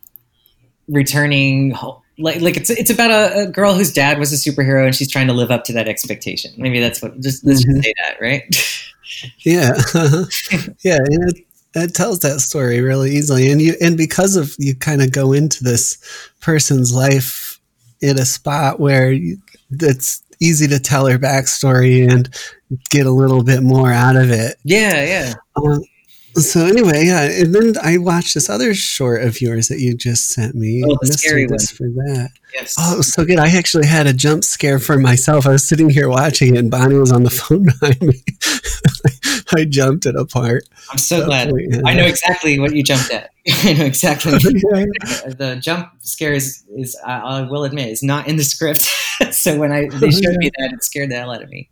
returning 0.88 1.74
like 2.18 2.40
like 2.40 2.56
it's 2.56 2.70
it's 2.70 2.90
about 2.90 3.10
a, 3.10 3.42
a 3.42 3.46
girl 3.46 3.74
whose 3.74 3.92
dad 3.92 4.18
was 4.18 4.32
a 4.32 4.36
superhero 4.50 4.84
and 4.84 4.94
she's 4.94 5.10
trying 5.10 5.26
to 5.26 5.32
live 5.32 5.50
up 5.50 5.64
to 5.64 5.72
that 5.72 5.88
expectation. 5.88 6.52
Maybe 6.56 6.80
that's 6.80 7.02
what 7.02 7.20
just 7.20 7.44
let's 7.44 7.64
just 7.64 7.82
say 7.82 7.94
that 8.04 8.20
right? 8.20 8.42
Yeah, 9.40 9.72
yeah, 10.82 10.98
it, 11.02 11.44
it 11.74 11.94
tells 11.94 12.20
that 12.20 12.40
story 12.40 12.80
really 12.80 13.12
easily, 13.12 13.50
and 13.50 13.60
you 13.60 13.74
and 13.80 13.96
because 13.96 14.36
of 14.36 14.54
you 14.58 14.74
kind 14.74 15.02
of 15.02 15.12
go 15.12 15.32
into 15.32 15.62
this 15.62 15.98
person's 16.40 16.92
life 16.92 17.60
in 18.00 18.18
a 18.18 18.24
spot 18.24 18.80
where 18.80 19.12
you, 19.12 19.38
it's 19.70 20.22
easy 20.40 20.66
to 20.68 20.78
tell 20.78 21.06
her 21.06 21.18
backstory 21.18 22.10
and 22.10 22.34
get 22.90 23.06
a 23.06 23.10
little 23.10 23.42
bit 23.42 23.62
more 23.62 23.92
out 23.92 24.16
of 24.16 24.30
it. 24.30 24.56
yeah 24.64 25.04
yeah 25.04 25.34
Um, 25.56 25.82
so 26.36 26.66
anyway, 26.66 27.04
yeah, 27.06 27.22
and 27.22 27.54
then 27.54 27.74
I 27.80 27.96
watched 27.98 28.34
this 28.34 28.50
other 28.50 28.74
short 28.74 29.22
of 29.22 29.40
yours 29.40 29.68
that 29.68 29.78
you 29.78 29.94
just 29.96 30.30
sent 30.30 30.56
me. 30.56 30.82
Oh, 30.84 30.98
the 31.00 31.12
scary 31.12 31.46
this 31.46 31.70
for 31.70 31.86
that. 31.88 32.30
yes 32.52 32.74
Oh, 32.76 32.94
it 32.94 32.96
was 32.98 33.12
so 33.12 33.24
good. 33.24 33.38
I 33.38 33.48
actually 33.56 33.86
had 33.86 34.08
a 34.08 34.12
jump 34.12 34.42
scare 34.42 34.80
for 34.80 34.98
myself. 34.98 35.46
I 35.46 35.50
was 35.50 35.66
sitting 35.68 35.90
here 35.90 36.08
watching 36.08 36.56
it, 36.56 36.58
and 36.58 36.70
Bonnie 36.72 36.96
was 36.96 37.12
on 37.12 37.22
the 37.22 37.30
phone 37.40 37.66
behind 37.66 38.00
me. 38.02 38.20
I 39.56 39.64
jumped 39.64 40.06
it 40.06 40.16
apart. 40.16 40.64
i'm 40.90 40.98
so 40.98 41.24
glad 41.24 41.52
Yeah. 41.56 41.82
I 41.86 41.94
know 41.94 42.04
exactly 42.06 42.58
what 42.58 42.74
you 42.74 42.82
jumped 42.82 43.12
at. 43.12 43.30
I 43.62 43.74
know 43.74 43.84
exactly. 43.84 44.32
Yeah. 44.32 44.84
the 45.28 45.58
jump 45.60 45.90
scare 46.00 46.32
is, 46.32 46.64
is 46.76 46.96
I, 47.06 47.18
I 47.20 47.40
will 47.42 47.62
admit, 47.62 47.90
is 47.90 48.02
not 48.02 48.26
in 48.26 48.36
the 48.36 48.42
script. 48.44 48.88
So 49.44 49.58
when 49.58 49.72
I 49.72 49.88
they 49.88 50.10
showed 50.22 50.36
me 50.36 50.50
that, 50.58 50.72
it 50.72 50.82
scared 50.82 51.10
the 51.10 51.16
hell 51.16 51.30
out 51.30 51.42
of 51.42 51.50
me. 51.50 51.68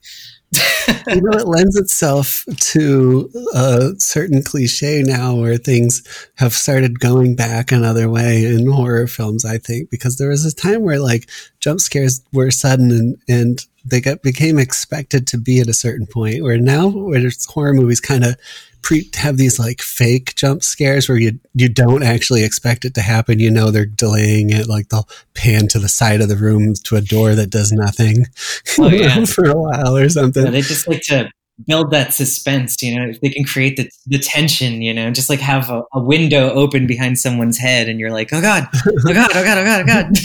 you 1.08 1.22
know, 1.22 1.38
it 1.38 1.48
lends 1.48 1.76
itself 1.76 2.44
to 2.58 3.30
a 3.54 3.92
certain 3.96 4.42
cliche 4.42 5.02
now 5.02 5.34
where 5.34 5.56
things 5.56 6.02
have 6.36 6.52
started 6.52 7.00
going 7.00 7.34
back 7.34 7.72
another 7.72 8.10
way 8.10 8.44
in 8.44 8.70
horror 8.70 9.06
films, 9.06 9.46
I 9.46 9.56
think, 9.56 9.88
because 9.88 10.18
there 10.18 10.28
was 10.28 10.44
a 10.44 10.54
time 10.54 10.82
where 10.82 11.00
like 11.00 11.30
jump 11.60 11.80
scares 11.80 12.20
were 12.34 12.50
sudden 12.50 12.90
and, 12.90 13.16
and 13.26 13.66
they 13.86 14.02
got 14.02 14.22
became 14.22 14.58
expected 14.58 15.26
to 15.28 15.38
be 15.38 15.60
at 15.60 15.68
a 15.68 15.74
certain 15.74 16.06
point 16.06 16.42
where 16.42 16.58
now 16.58 16.88
where 16.88 17.26
horror 17.48 17.72
movies 17.72 18.00
kind 18.00 18.24
of 18.24 18.36
pre 18.82 19.10
have 19.14 19.36
these 19.36 19.58
like 19.58 19.80
fake 19.80 20.34
jump 20.34 20.62
scares 20.62 21.08
where 21.08 21.18
you 21.18 21.38
you 21.54 21.68
don't 21.68 22.02
actually 22.02 22.44
expect 22.44 22.84
it 22.84 22.94
to 22.94 23.00
happen 23.00 23.38
you 23.38 23.50
know 23.50 23.70
they're 23.70 23.86
delaying 23.86 24.50
it 24.50 24.68
like 24.68 24.88
they'll 24.88 25.08
pan 25.34 25.68
to 25.68 25.78
the 25.78 25.88
side 25.88 26.20
of 26.20 26.28
the 26.28 26.36
room 26.36 26.74
to 26.84 26.96
a 26.96 27.00
door 27.00 27.34
that 27.34 27.50
does 27.50 27.72
nothing 27.72 28.26
Oh, 28.78 28.88
yeah. 28.88 29.24
for 29.26 29.44
a 29.46 29.56
while 29.56 29.96
or 29.96 30.08
something 30.08 30.44
Yeah, 30.44 30.50
they 30.50 30.62
just 30.62 30.88
like 30.88 31.02
to 31.02 31.30
build 31.66 31.90
that 31.90 32.12
suspense, 32.14 32.82
you 32.82 32.98
know, 32.98 33.08
if 33.08 33.20
they 33.20 33.28
can 33.28 33.44
create 33.44 33.76
the, 33.76 33.88
the 34.06 34.18
tension, 34.18 34.82
you 34.82 34.92
know, 34.92 35.10
just 35.10 35.28
like 35.28 35.40
have 35.40 35.70
a, 35.70 35.82
a 35.92 36.02
window 36.02 36.50
open 36.50 36.86
behind 36.86 37.18
someone's 37.18 37.58
head 37.58 37.88
and 37.88 38.00
you're 38.00 38.10
like, 38.10 38.32
oh 38.32 38.40
God, 38.40 38.66
oh 38.74 39.12
God, 39.12 39.30
oh 39.34 39.44
God, 39.44 39.58
oh 39.58 39.64
God, 39.64 39.82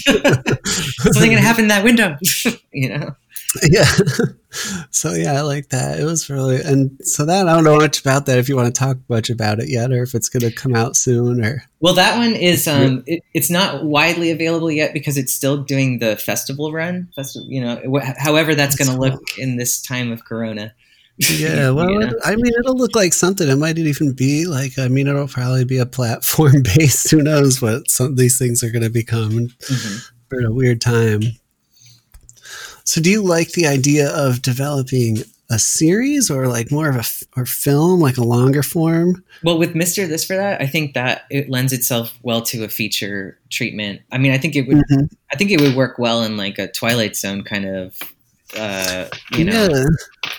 oh 0.07 0.21
God. 0.21 0.65
Something 0.65 1.31
gonna 1.31 1.41
happen 1.41 1.65
in 1.65 1.67
that 1.69 1.83
window, 1.83 2.17
you 2.71 2.89
know? 2.89 3.15
yeah. 3.69 3.85
So 4.91 5.13
yeah 5.13 5.33
i 5.33 5.41
like 5.41 5.69
that. 5.69 5.99
It 5.99 6.03
was 6.05 6.29
really 6.29 6.61
and 6.61 6.97
so 7.05 7.25
that 7.25 7.47
i 7.47 7.53
don't 7.53 7.63
know 7.63 7.77
much 7.77 7.99
about 7.99 8.25
that 8.25 8.39
if 8.39 8.49
you 8.49 8.55
want 8.55 8.73
to 8.73 8.79
talk 8.79 8.97
much 9.09 9.29
about 9.29 9.59
it 9.59 9.69
yet 9.69 9.91
or 9.91 10.01
if 10.03 10.15
it's 10.15 10.29
going 10.29 10.49
to 10.49 10.55
come 10.55 10.75
out 10.75 10.95
soon 10.95 11.43
or 11.43 11.63
Well, 11.79 11.93
that 11.95 12.17
one 12.17 12.33
is 12.35 12.67
um, 12.67 13.03
it, 13.05 13.21
it's 13.33 13.49
not 13.51 13.83
widely 13.83 14.31
available 14.31 14.71
yet 14.71 14.93
because 14.93 15.17
it's 15.17 15.33
still 15.33 15.57
doing 15.63 15.99
the 15.99 16.15
festival 16.17 16.71
run. 16.71 17.09
Festival, 17.15 17.47
you 17.49 17.61
know, 17.61 17.81
wh- 17.93 18.13
however 18.17 18.55
that's 18.55 18.75
going 18.75 18.89
to 18.89 18.97
look 18.97 19.21
in 19.37 19.57
this 19.57 19.81
time 19.81 20.11
of 20.11 20.23
Corona. 20.25 20.73
yeah 21.17 21.71
well 21.71 21.99
it, 21.99 22.13
i 22.25 22.35
mean 22.35 22.53
it'll 22.59 22.77
look 22.77 22.95
like 22.95 23.11
something. 23.11 23.47
It 23.49 23.55
might 23.57 23.77
even 23.79 24.13
be 24.13 24.45
like 24.45 24.77
i 24.79 24.87
mean 24.87 25.07
it'll 25.07 25.27
probably 25.27 25.65
be 25.65 25.79
a 25.79 25.85
platform 25.85 26.61
based. 26.77 27.09
Who 27.11 27.21
knows 27.21 27.61
what 27.61 27.89
some 27.89 28.07
of 28.07 28.17
these 28.17 28.37
things 28.39 28.63
are 28.63 28.69
going 28.71 28.83
to 28.83 28.89
become 28.91 29.49
Mhm. 29.49 30.09
for 30.29 30.41
a 30.45 30.51
weird 30.51 30.79
time 30.81 31.21
so 32.87 33.01
do 33.01 33.09
you 33.11 33.21
like 33.21 33.51
the 33.51 33.67
idea 33.67 34.09
of 34.15 34.41
developing 34.41 35.17
a 35.49 35.59
series 35.59 36.29
or 36.31 36.47
like 36.47 36.71
more 36.71 36.89
of 36.89 36.95
a 36.95 36.99
f- 36.99 37.23
or 37.35 37.45
film 37.45 37.99
like 37.99 38.17
a 38.17 38.23
longer 38.23 38.63
form 38.63 39.23
Well, 39.43 39.57
with 39.57 39.75
Mister 39.75 40.07
This 40.07 40.25
for 40.25 40.35
That, 40.35 40.61
I 40.61 40.67
think 40.67 40.93
that 40.93 41.25
it 41.29 41.49
lends 41.49 41.71
itself 41.73 42.17
well 42.23 42.41
to 42.43 42.63
a 42.63 42.67
feature 42.69 43.37
treatment. 43.49 44.01
I 44.11 44.17
mean, 44.17 44.31
I 44.31 44.37
think 44.37 44.55
it 44.55 44.67
would. 44.67 44.77
Mhm. 44.77 45.09
I 45.31 45.35
think 45.35 45.51
it 45.51 45.61
would 45.61 45.75
work 45.75 45.99
well 45.99 46.23
in 46.23 46.37
like 46.37 46.57
a 46.59 46.67
Twilight 46.71 47.15
Zone 47.15 47.43
kind 47.43 47.65
of. 47.65 47.99
Uh, 48.57 49.09
you 49.33 49.43
know, 49.43 49.67
yeah 49.69 49.85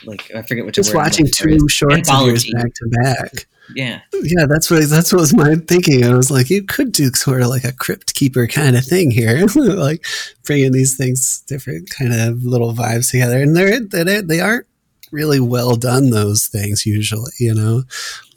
like 0.05 0.31
I 0.35 0.43
forget 0.43 0.64
what 0.64 0.75
just 0.75 0.95
watching 0.95 1.26
two 1.26 1.69
shorts 1.69 2.11
of 2.11 2.26
yours 2.26 2.47
Anthology. 2.47 2.52
back 2.52 2.75
to 2.75 2.87
back 3.02 3.47
Yeah, 3.75 4.01
Yeah, 4.13 4.47
that's 4.47 4.71
what 4.71 4.89
that's 4.89 5.13
what 5.13 5.21
was 5.21 5.35
my 5.35 5.57
thinking. 5.57 6.05
I 6.05 6.15
was 6.15 6.31
like, 6.31 6.51
you 6.51 6.63
could 6.63 6.93
do 6.93 7.11
sort 7.13 7.43
of 7.43 7.49
like 7.49 7.65
a 7.65 7.73
crypt 7.73 8.15
keeper 8.15 8.47
kind 8.47 8.77
of 8.77 8.85
thing 8.85 9.11
here, 9.11 9.47
like 9.57 10.05
bringing 10.45 10.73
these 10.73 10.97
things 10.97 11.43
different 11.47 11.91
kind 11.91 12.13
of 12.13 12.45
little 12.45 12.73
vibes 12.73 13.11
together, 13.11 13.41
and 13.41 13.57
they're 13.57 13.81
they 13.81 14.21
they 14.23 14.41
aren't 14.41 14.67
really 15.11 15.41
well 15.41 15.77
done. 15.77 16.11
Those 16.11 16.47
things 16.47 16.87
usually, 16.87 17.33
you 17.39 17.55
know, 17.55 17.83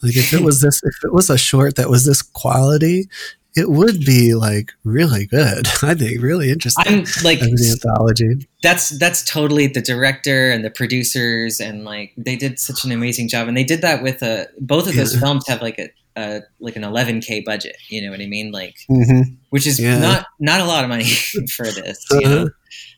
like 0.03 0.15
if 0.15 0.33
it 0.33 0.41
was 0.41 0.61
this, 0.61 0.81
if 0.83 1.03
it 1.03 1.13
was 1.13 1.29
a 1.29 1.37
short 1.37 1.75
that 1.75 1.89
was 1.89 2.05
this 2.05 2.21
quality, 2.21 3.09
it 3.55 3.69
would 3.69 3.99
be 4.05 4.33
like 4.33 4.71
really 4.83 5.25
good. 5.25 5.67
I 5.83 5.93
think 5.93 6.21
really 6.21 6.49
interesting. 6.51 6.83
I'm 6.87 7.05
like 7.23 7.41
an 7.41 7.53
anthology. 7.69 8.47
that's 8.63 8.89
that's 8.97 9.23
totally 9.23 9.67
the 9.67 9.81
director 9.81 10.49
and 10.51 10.63
the 10.63 10.69
producers 10.71 11.59
and 11.59 11.83
like 11.83 12.13
they 12.17 12.35
did 12.35 12.59
such 12.59 12.83
an 12.85 12.91
amazing 12.91 13.27
job 13.27 13.47
and 13.47 13.57
they 13.57 13.63
did 13.63 13.81
that 13.81 14.01
with 14.03 14.21
a 14.21 14.47
both 14.59 14.87
of 14.87 14.95
those 14.95 15.13
Yeah. 15.13 15.19
films 15.19 15.47
have 15.47 15.61
like 15.61 15.77
a, 15.79 15.89
a 16.15 16.41
like 16.59 16.75
an 16.75 16.83
11k 16.83 17.43
budget 17.45 17.75
you 17.89 18.01
know 18.01 18.11
what 18.11 18.21
i 18.21 18.25
mean 18.27 18.51
like 18.51 18.75
Mm-hmm. 18.89 19.33
which 19.49 19.65
is 19.67 19.79
Yeah. 19.79 19.97
not 19.99 20.25
not 20.39 20.59
a 20.61 20.65
lot 20.65 20.83
of 20.83 20.89
money 20.89 21.03
for 21.55 21.65
this 21.65 22.05
you 22.11 22.21
know 22.21 22.37
Uh-huh. 22.43 22.49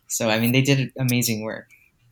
so 0.08 0.30
i 0.30 0.40
mean 0.40 0.52
they 0.52 0.62
did 0.62 0.92
amazing 1.00 1.42
work 1.44 1.68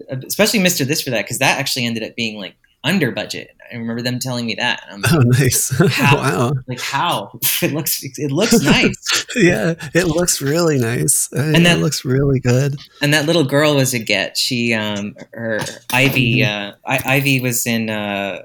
especially 0.10 0.60
mr 0.60 0.86
this 0.86 1.02
for 1.02 1.10
that 1.12 1.26
because 1.26 1.40
that 1.40 1.60
actually 1.60 1.86
ended 1.86 2.04
up 2.04 2.16
being 2.16 2.38
like 2.40 2.56
under 2.84 3.12
budget 3.12 3.50
i 3.72 3.76
remember 3.78 4.02
them 4.02 4.20
telling 4.20 4.46
me 4.46 4.56
that 4.56 4.84
and 4.90 5.06
i'm 5.06 5.18
Oh, 5.18 5.22
nice! 5.26 5.70
How? 5.94 6.16
wow. 6.18 6.54
like 6.68 6.80
how 6.82 7.32
it 7.62 7.72
looks 7.74 8.02
it 8.04 8.32
looks 8.32 8.62
nice 8.62 9.26
yeah, 9.36 9.76
it 9.94 10.08
looks 10.08 10.42
really 10.42 10.78
nice. 10.78 11.30
And 11.32 11.56
and 11.56 11.66
that- 11.66 11.80
looks 11.80 12.04
really 12.04 12.40
good. 12.42 12.78
and 13.02 13.14
that 13.14 13.26
little 13.28 13.46
girl 13.46 13.76
was 13.76 13.94
a 13.94 14.00
get. 14.00 14.38
She, 14.38 14.74
um, 14.74 15.16
her 15.34 15.60
Ivy, 15.94 16.42
Mm-hmm. 16.42 16.70
uh, 16.72 16.74
I, 16.86 17.16
Ivy 17.16 17.40
was 17.40 17.66
in 17.66 17.90
uh, 17.90 18.42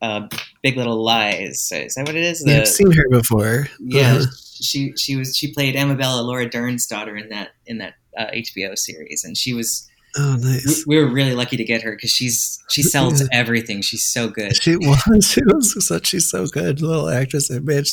uh, 0.00 0.28
Big 0.62 0.76
Little 0.76 1.02
Lies. 1.02 1.70
Is 1.72 1.94
that 1.94 2.06
what 2.06 2.14
it 2.14 2.22
is? 2.22 2.44
yeah, 2.46 2.58
I've 2.58 2.68
seen 2.68 2.92
her 2.92 3.08
before. 3.10 3.66
yeah, 3.80 4.12
Uh-huh. 4.18 4.26
she 4.60 4.92
she 4.96 5.16
was 5.16 5.36
she 5.36 5.52
played 5.52 5.74
Amabella 5.74 6.24
Laura 6.24 6.48
Dern's 6.48 6.86
daughter 6.86 7.16
in 7.16 7.28
that 7.30 7.48
in 7.66 7.78
that 7.78 7.94
uh, 8.16 8.26
HBO 8.26 8.78
series, 8.78 9.24
and 9.24 9.36
she 9.36 9.52
was 9.54 9.87
Oh, 10.20 10.34
nice. 10.34 10.84
We, 10.84 10.96
we 10.96 11.04
were 11.04 11.08
really 11.08 11.34
lucky 11.34 11.56
to 11.56 11.64
get 11.64 11.82
her 11.82 11.92
because 11.92 12.10
she's 12.10 12.58
she 12.68 12.82
sells 12.82 13.20
yeah. 13.20 13.28
everything. 13.30 13.82
She's 13.82 14.04
so 14.04 14.28
good. 14.28 14.60
She 14.60 14.76
was. 14.76 14.98
She 15.28 15.42
was 15.44 15.86
such. 15.86 16.08
She's 16.08 16.28
so 16.28 16.46
good, 16.46 16.80
little 16.80 17.08
actress. 17.08 17.50
And 17.50 17.64
man, 17.64 17.84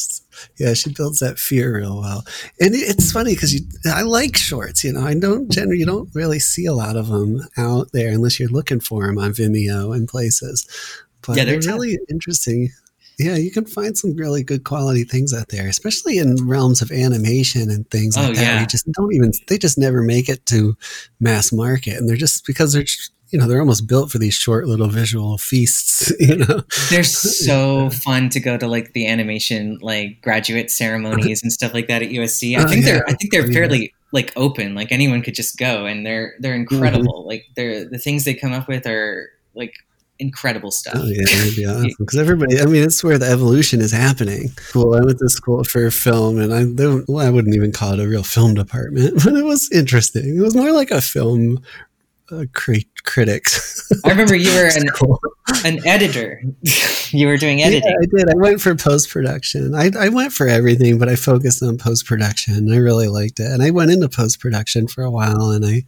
yeah, 0.58 0.74
she 0.74 0.92
builds 0.92 1.20
that 1.20 1.38
fear 1.38 1.76
real 1.76 2.00
well. 2.00 2.24
And 2.60 2.74
it's 2.74 3.12
funny 3.12 3.36
because 3.36 3.54
you, 3.54 3.62
I 3.86 4.02
like 4.02 4.36
shorts. 4.38 4.84
You 4.84 4.94
know, 4.94 5.02
I 5.02 5.14
don't 5.14 5.52
generally, 5.52 5.80
you 5.80 5.86
don't 5.86 6.10
really 6.16 6.40
see 6.40 6.66
a 6.66 6.74
lot 6.74 6.96
of 6.96 7.08
them 7.08 7.42
out 7.58 7.92
there 7.94 8.10
unless 8.10 8.40
you're 8.40 8.50
looking 8.50 8.80
for 8.80 9.06
them 9.06 9.18
on 9.20 9.32
Vimeo 9.32 9.96
and 9.96 10.08
places. 10.08 10.68
But 11.26 11.38
yeah, 11.38 11.44
they're, 11.44 11.60
they're 11.60 11.74
really 11.74 12.00
interesting 12.10 12.72
yeah, 13.18 13.36
you 13.36 13.52
can 13.52 13.66
find 13.66 13.98
some 13.98 14.16
really 14.16 14.44
good 14.44 14.64
quality 14.64 15.04
things 15.04 15.34
out 15.34 15.50
there, 15.50 15.68
especially 15.68 16.18
in 16.18 16.48
realms 16.48 16.82
of 16.82 16.92
animation 16.92 17.70
and 17.70 17.90
things 17.90 18.18
like 18.18 18.30
oh, 18.30 18.34
that. 18.34 18.42
Yeah. 18.42 18.62
You 18.62 18.68
just 18.68 18.92
don't 18.92 19.14
even 19.14 19.32
they 19.48 19.58
just 19.58 19.78
never 19.78 20.02
make 20.02 20.30
it 20.30 20.46
to 20.48 20.78
mass 21.20 21.52
market, 21.52 21.98
and 21.98 22.10
they're 22.10 22.18
just 22.18 22.46
because 22.46 22.74
they're 22.74 22.86
you 23.30 23.40
know 23.40 23.48
they're 23.48 23.60
almost 23.60 23.88
built 23.88 24.12
for 24.12 24.18
these 24.18 24.34
short 24.34 24.68
little 24.68 24.88
visual 24.88 25.38
feasts. 25.38 26.12
You 26.20 26.38
know, 26.38 26.64
they're 26.90 27.04
so 27.04 27.90
fun 27.90 28.30
to 28.30 28.40
go 28.40 28.58
to 28.58 28.68
like 28.68 28.94
the 28.94 29.08
animation 29.08 29.78
like 29.82 30.22
graduate 30.22 30.72
ceremonies 30.72 31.44
and 31.44 31.52
stuff 31.52 31.74
like 31.74 31.88
that 31.88 32.02
at 32.02 32.10
USC. 32.10 32.58
I 32.58 32.64
oh, 32.64 32.68
think 32.68 32.86
yeah. 32.86 32.94
they're 32.94 33.10
I 33.10 33.14
think 33.14 33.32
they're 33.32 33.48
fairly 33.52 33.94
like 34.12 34.32
open, 34.36 34.76
like 34.76 34.92
anyone 34.92 35.22
could 35.22 35.36
just 35.36 35.58
go, 35.58 35.86
and 35.86 36.06
they're 36.06 36.36
they're 36.40 36.54
mm-hmm. 36.54 36.74
incredible. 36.74 37.20
Mm-hmm. 37.20 37.28
Like 37.28 37.46
they're 37.56 37.86
the 37.86 37.98
things 37.98 38.26
they 38.26 38.34
come 38.34 38.54
up 38.54 38.68
with 38.68 38.88
are 38.88 39.30
like 39.56 39.74
incredible 40.20 40.72
stuff. 40.72 40.96
Oh, 40.98 41.06
yeah, 41.06 41.26
that'd 41.26 41.56
be 41.56 41.66
awesome. 41.70 41.92
Because 42.00 42.20
everybody, 42.20 42.60
I 42.60 42.66
mean, 42.66 42.84
it's 42.84 43.04
where 43.04 43.18
the 43.18 43.30
evolution 43.30 43.82
is 43.82 43.92
happening. 43.92 44.52
Well, 44.74 44.96
I 44.96 45.02
went 45.02 45.20
to 45.20 45.30
school 45.30 45.64
for 45.64 45.90
film, 45.92 46.40
and 46.40 46.54
I, 46.54 46.66
well, 47.08 47.26
I 47.26 47.30
wouldn't 47.30 47.56
even 47.56 47.72
call 47.72 47.94
it 47.94 48.04
a 48.04 48.08
real 48.08 48.24
film 48.24 48.54
department, 48.54 49.16
but 49.24 49.34
it 49.34 49.44
was 49.44 49.72
interesting. 49.72 50.38
It 50.38 50.42
was 50.42 50.56
more 50.56 50.72
like 50.72 50.92
a 50.92 51.02
film 51.02 51.64
uh, 52.32 52.46
crit- 52.54 53.04
critics. 53.04 53.92
I 54.06 54.10
remember 54.10 54.36
you 54.36 54.52
were 54.52 54.68
an. 54.68 54.88
an 55.64 55.86
editor. 55.86 56.42
you 57.10 57.28
were 57.28 57.38
doing 57.38 57.62
editing. 57.62 57.90
Yeah, 57.90 57.96
I 58.02 58.18
did. 58.18 58.30
I 58.30 58.36
went 58.36 58.62
for 58.62 58.76
post 58.76 59.10
production. 59.10 59.76
I, 59.76 59.92
I 59.98 60.10
went 60.10 60.34
for 60.34 60.48
everything, 60.48 60.98
but 60.98 61.10
I 61.10 61.16
focused 61.16 61.62
on 61.62 61.78
post 61.78 62.06
production. 62.06 62.72
I 62.72 62.78
really 62.78 63.08
liked 63.08 63.40
it, 63.40 63.52
and 63.52 63.62
I 63.62 63.72
went 63.72 63.92
into 63.92 64.10
post 64.10 64.40
production 64.40 64.88
for 64.88 65.04
a 65.04 65.12
while. 65.12 65.52
And 65.52 65.66
I, 65.66 65.84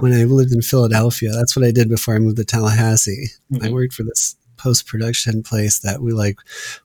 when 0.00 0.12
I 0.12 0.24
lived 0.24 0.52
in 0.52 0.62
Philadelphia, 0.62 1.30
that's 1.32 1.56
what 1.56 1.64
I 1.64 1.72
did 1.72 1.88
before 1.88 2.14
I 2.14 2.18
moved 2.18 2.36
to 2.36 2.44
Tallahassee. 2.44 3.28
Mm-hmm. 3.52 3.64
I 3.64 3.70
worked 3.70 3.94
for 3.94 4.04
this 4.04 4.36
post 4.62 4.86
production 4.86 5.42
place 5.42 5.80
that 5.80 6.00
we 6.00 6.12
like 6.12 6.38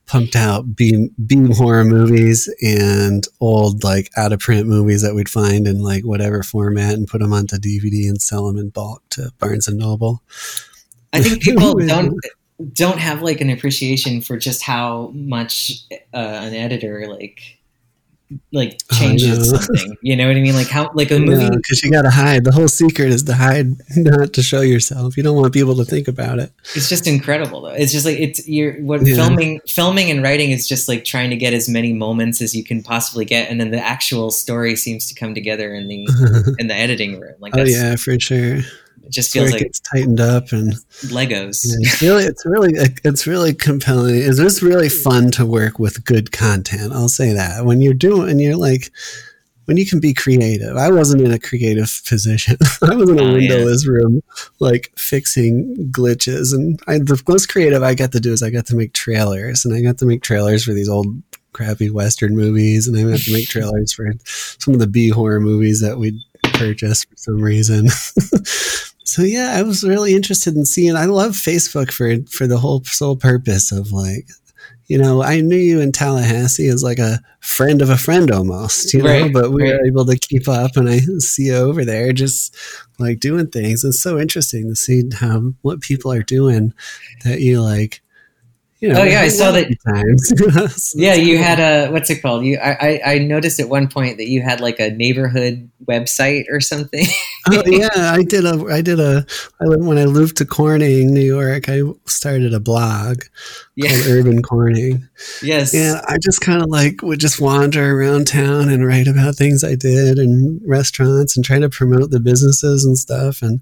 pumped 0.08 0.36
out 0.36 0.76
beam 0.76 1.14
beam 1.28 1.52
horror 1.52 1.86
movies 1.86 2.52
and 2.64 3.28
old 3.40 3.84
like 3.84 4.10
out 4.18 4.34
of 4.34 4.40
print 4.40 4.68
movies 4.68 5.04
that 5.04 5.14
we'd 5.14 5.30
find 5.30 5.68
in 5.68 5.84
like 5.84 6.04
whatever 6.04 6.42
format 6.42 6.96
and 6.96 7.08
put 7.08 7.22
them 7.22 7.34
onto 7.34 7.56
DVD 7.58 8.10
and 8.10 8.20
sell 8.20 8.48
them 8.48 8.58
in 8.58 8.70
bulk 8.70 9.04
to 9.12 9.32
Barnes 9.38 9.68
and 9.68 9.78
Noble. 9.78 10.24
I 11.14 11.22
think 11.22 11.42
people 11.42 11.74
don't 11.74 12.14
don't 12.74 13.00
have 13.00 13.22
like 13.22 13.42
an 13.42 13.50
appreciation 13.50 14.22
for 14.22 14.38
just 14.38 14.64
how 14.64 15.12
much 15.14 15.84
uh, 16.14 16.18
an 16.18 16.54
editor 16.54 17.08
like 17.08 17.58
like 18.52 18.82
oh, 18.92 18.96
changes 18.96 19.54
oh, 19.54 19.58
something. 19.58 19.96
You 20.02 20.16
know 20.16 20.28
what 20.28 20.36
I 20.36 20.42
mean? 20.42 20.56
Like 20.56 20.68
how 20.68 20.90
like 20.94 21.12
a 21.12 21.20
movie 21.20 21.50
because 21.50 21.84
you 21.84 21.92
got 21.92 22.02
to 22.02 22.10
hide. 22.10 22.44
The 22.44 22.52
whole 22.52 22.68
secret 22.68 23.10
is 23.10 23.24
to 23.24 23.34
hide, 23.34 23.76
not 23.96 24.34
to 24.34 24.44
show 24.44 24.62
yourself. 24.62 25.18
You 25.18 25.24
don't 25.24 25.36
want 25.36 25.54
people 25.54 25.76
to 25.78 25.86
think 25.86 26.08
about 26.08 26.40
it. 26.40 26.52
It's 26.76 26.90
just 26.90 27.08
incredible 27.08 27.62
though. 27.62 27.70
It's 27.70 27.92
just 27.92 28.06
like 28.06 28.20
it's 28.20 28.48
you're 28.48 28.74
what 28.82 29.06
yeah. 29.06 29.16
filming 29.16 29.62
filming 29.68 30.12
and 30.12 30.22
writing 30.22 30.52
is 30.52 30.68
just 30.68 30.88
like 30.88 31.06
trying 31.06 31.30
to 31.30 31.38
get 31.38 31.54
as 31.54 31.70
many 31.70 31.94
moments 31.94 32.42
as 32.42 32.56
you 32.56 32.64
can 32.64 32.84
possibly 32.84 33.26
get, 33.26 33.50
and 33.50 33.62
then 33.62 33.72
the 33.72 33.80
actual 33.80 34.30
story 34.32 34.76
seems 34.76 35.08
to 35.08 35.16
come 35.16 35.34
together 35.34 35.74
in 35.74 35.88
the 35.88 36.56
in 36.60 36.68
the 36.68 36.76
editing 36.76 37.20
room. 37.20 37.36
Like 37.40 37.56
oh 37.56 37.64
yeah, 37.64 37.96
for 37.96 38.20
sure. 38.20 38.60
It 39.08 39.14
just 39.14 39.32
feels 39.32 39.52
like 39.52 39.62
it's 39.62 39.80
tightened 39.80 40.20
up 40.20 40.52
and 40.52 40.74
Legos. 41.06 41.66
Yeah, 41.66 41.78
it's 41.80 42.02
really, 42.02 42.26
it's 42.26 42.46
really, 42.46 42.74
it's 43.04 43.28
really 43.28 43.54
compelling. 43.54 44.18
It's 44.18 44.38
just 44.38 44.62
really 44.62 44.90
fun 44.90 45.32
to 45.32 45.46
work 45.46 45.80
with 45.80 46.04
good 46.04 46.32
content. 46.32 46.92
I'll 46.94 47.10
say 47.10 47.34
that 47.34 47.66
when 47.66 47.82
you're 47.82 47.94
doing, 47.94 48.30
and 48.30 48.42
you're 48.42 48.58
like, 48.58 48.92
when 49.68 49.78
you 49.78 49.86
can 49.86 50.00
be 50.00 50.14
creative. 50.14 50.78
I 50.78 50.90
wasn't 50.90 51.22
in 51.22 51.32
a 51.32 51.40
creative 51.40 52.02
position. 52.08 52.58
I 52.82 52.96
was 52.96 53.10
in 53.10 53.20
a 53.20 53.24
oh, 53.24 53.34
windowless 53.34 53.86
yeah. 53.86 53.92
room, 53.92 54.22
like 54.60 54.94
fixing 54.98 55.92
glitches. 55.92 56.54
And 56.54 56.80
I, 56.88 57.00
the 57.00 57.22
most 57.28 57.48
creative 57.48 57.84
I 57.84 57.94
got 57.94 58.14
to 58.14 58.22
do 58.22 58.32
is 58.32 58.42
I 58.42 58.50
got 58.50 58.66
to 58.68 58.76
make 58.76 58.94
trailers, 58.94 59.66
and 59.66 59.76
I 59.76 59.82
got 59.82 59.98
to 60.00 60.06
make 60.06 60.24
trailers 60.24 60.64
for 60.64 60.74
these 60.74 60.90
old 60.90 61.08
crappy 61.52 61.90
Western 61.90 62.36
movies, 62.36 62.88
and 62.88 62.98
I 62.98 63.12
got 63.12 63.20
to 63.20 63.34
make 63.34 63.48
trailers 63.50 63.92
for 63.92 64.10
some 64.26 64.74
of 64.74 64.80
the 64.80 64.88
B 64.88 65.10
horror 65.10 65.42
movies 65.42 65.82
that 65.82 65.98
we'd 65.98 66.18
purchased 66.54 67.10
for 67.10 67.18
some 67.18 67.42
reason. 67.42 67.88
so 69.18 69.24
yeah, 69.24 69.56
I 69.56 69.64
was 69.64 69.84
really 69.84 70.14
interested 70.14 70.56
in 70.56 70.64
seeing. 70.64 70.96
I 70.96 71.06
love 71.06 71.32
Facebook 71.32 71.92
for 71.92 72.18
for 72.30 72.46
the 72.46 72.60
whole 72.60 72.84
sole 72.84 73.16
purpose 73.16 73.72
of 73.72 73.92
like, 73.92 74.28
you 74.86 75.00
know, 75.00 75.24
I 75.24 75.42
knew 75.42 75.56
you 75.56 75.82
in 75.82 75.92
Tallahassee 75.92 76.68
as 76.68 76.84
like 76.84 77.00
a 77.00 77.20
friend 77.40 77.82
of 77.82 77.90
a 77.90 77.98
friend 77.98 78.30
almost, 78.30 78.94
you 78.94 79.02
know, 79.02 79.28
but 79.34 79.52
we 79.52 79.64
right. 79.64 79.74
were 79.74 79.88
able 79.88 80.06
to 80.06 80.20
keep 80.20 80.48
up, 80.48 80.78
and 80.78 80.88
I 80.88 81.00
see 81.18 81.48
you 81.48 81.56
over 81.56 81.84
there 81.84 82.14
just 82.14 82.56
like 83.00 83.20
doing 83.20 83.48
things. 83.48 83.84
It's 83.84 84.00
so 84.00 84.20
interesting 84.20 84.70
to 84.70 84.76
see 84.76 85.10
how 85.12 85.52
what 85.64 85.82
people 85.82 86.14
are 86.14 86.22
doing 86.22 86.72
that 87.24 87.42
you 87.42 87.60
like 87.60 88.04
you 88.80 88.90
know, 88.90 89.02
oh 89.02 89.04
yeah, 89.04 89.22
I 89.22 89.28
saw 89.30 89.52
that. 89.52 89.68
Times. 89.86 90.94
yeah, 90.96 91.16
you 91.16 91.38
had 91.38 91.60
a 91.60 91.92
what's 91.92 92.10
it 92.10 92.22
called? 92.22 92.46
You, 92.46 92.60
I, 92.60 93.02
I 93.06 93.18
noticed 93.20 93.60
at 93.60 93.70
one 93.70 93.88
point 93.88 94.18
that 94.18 94.28
you 94.28 94.42
had 94.44 94.62
like 94.62 94.80
a 94.80 94.92
neighborhood 94.92 95.70
website 95.86 96.46
or 96.52 96.60
something. 96.60 97.06
oh 97.50 97.64
yeah, 97.66 97.90
I 97.96 98.24
did 98.24 98.46
a, 98.46 98.66
I 98.70 98.82
did 98.82 99.00
a, 99.00 99.26
I, 99.60 99.66
when 99.78 99.98
I 99.98 100.06
moved 100.06 100.38
to 100.38 100.46
Corning, 100.46 101.14
New 101.14 101.22
York, 101.22 101.70
I 101.70 101.82
started 102.06 102.54
a 102.54 102.60
blog 102.60 103.24
yeah. 103.78 103.90
called 103.90 104.08
Urban 104.08 104.42
Corning. 104.42 105.08
Yes, 105.42 105.74
and 105.74 106.02
I 106.08 106.18
just 106.20 106.42
kind 106.42 106.62
of 106.64 106.70
like 106.70 107.02
would 107.04 107.20
just 107.20 107.40
wander 107.40 108.00
around 108.00 108.28
town 108.28 108.70
and 108.70 108.86
write 108.86 109.08
about 109.08 109.36
things 109.36 109.64
I 109.64 109.76
did 109.76 110.18
and 110.18 110.60
restaurants 110.66 111.38
and 111.38 111.46
try 111.46 111.60
to 111.60 111.70
promote 111.70 112.10
the 112.10 112.20
businesses 112.20 112.84
and 112.84 112.98
stuff. 112.98 113.42
And 113.42 113.62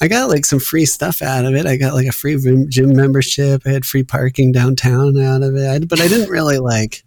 I 0.00 0.08
got 0.08 0.30
like 0.30 0.46
some 0.46 0.60
free 0.60 0.86
stuff 0.86 1.20
out 1.20 1.44
of 1.44 1.54
it. 1.54 1.66
I 1.66 1.76
got 1.76 1.94
like 1.94 2.06
a 2.06 2.12
free 2.12 2.36
gym 2.68 2.96
membership. 2.96 3.62
I 3.66 3.70
had 3.70 3.84
free 3.84 4.02
parking 4.02 4.50
downtown 4.50 5.20
out 5.20 5.42
of 5.42 5.54
it, 5.54 5.68
I, 5.68 5.78
but 5.84 6.00
I 6.00 6.08
didn't 6.08 6.30
really 6.30 6.58
like 6.58 7.02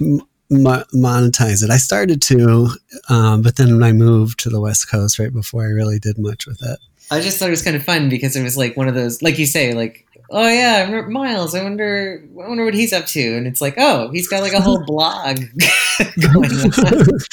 m- 0.00 0.22
monetize 0.50 1.64
it. 1.64 1.70
I 1.70 1.78
started 1.78 2.22
to, 2.22 2.68
um, 3.08 3.42
but 3.42 3.56
then 3.56 3.82
I 3.82 3.92
moved 3.92 4.38
to 4.40 4.50
the 4.50 4.60
West 4.60 4.88
Coast 4.88 5.18
right 5.18 5.32
before 5.32 5.62
I 5.62 5.70
really 5.70 5.98
did 5.98 6.16
much 6.18 6.46
with 6.46 6.62
it. 6.62 6.78
I 7.10 7.20
just 7.20 7.38
thought 7.38 7.48
it 7.48 7.50
was 7.50 7.62
kind 7.62 7.76
of 7.76 7.82
fun 7.82 8.08
because 8.08 8.36
it 8.36 8.42
was 8.42 8.56
like 8.56 8.76
one 8.76 8.88
of 8.88 8.94
those, 8.94 9.20
like 9.20 9.38
you 9.38 9.46
say, 9.46 9.74
like 9.74 10.06
oh 10.32 10.48
yeah, 10.48 11.02
Myles. 11.08 11.54
I 11.54 11.62
wonder, 11.62 12.24
I 12.24 12.48
wonder 12.48 12.64
what 12.64 12.74
he's 12.74 12.92
up 12.92 13.06
to. 13.06 13.36
And 13.36 13.46
it's 13.46 13.60
like, 13.60 13.74
oh, 13.76 14.10
he's 14.10 14.28
got 14.28 14.42
like 14.42 14.54
a 14.54 14.60
whole 14.60 14.82
blog 14.84 15.36
going 16.20 16.50
on. 16.50 16.70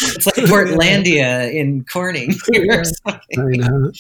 It's 0.02 0.26
like 0.26 0.46
Portlandia 0.46 1.52
in 1.52 1.86
Corning. 1.86 2.36
I 2.54 3.18
know. 3.38 3.92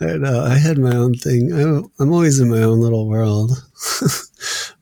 I 0.00 0.16
know. 0.16 0.44
I 0.44 0.56
had 0.56 0.78
my 0.78 0.96
own 0.96 1.14
thing. 1.14 1.52
I, 1.52 2.02
I'm 2.02 2.12
always 2.12 2.40
in 2.40 2.50
my 2.50 2.62
own 2.62 2.80
little 2.80 3.06
world. 3.06 3.52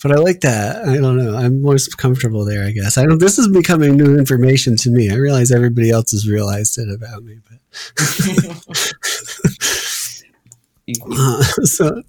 but 0.03 0.13
I 0.13 0.17
like 0.17 0.41
that. 0.41 0.89
I 0.89 0.97
don't 0.97 1.19
know. 1.19 1.37
I'm 1.37 1.61
most 1.61 1.99
comfortable 1.99 2.45
there, 2.45 2.65
I 2.65 2.71
guess. 2.71 2.97
I 2.97 3.05
don't. 3.05 3.19
This 3.19 3.39
is 3.39 3.49
becoming 3.49 3.97
new 3.97 4.17
information 4.17 4.77
to 4.77 4.91
me. 4.91 5.11
I 5.11 5.17
realize 5.17 5.51
everybody 5.51 5.91
else 5.91 6.13
has 6.13 6.29
realized 6.29 6.79
it 6.79 6.89
about 6.91 7.25
me, 7.25 7.39
but 7.49 7.59
uh, 11.13 11.43
so 11.65 12.03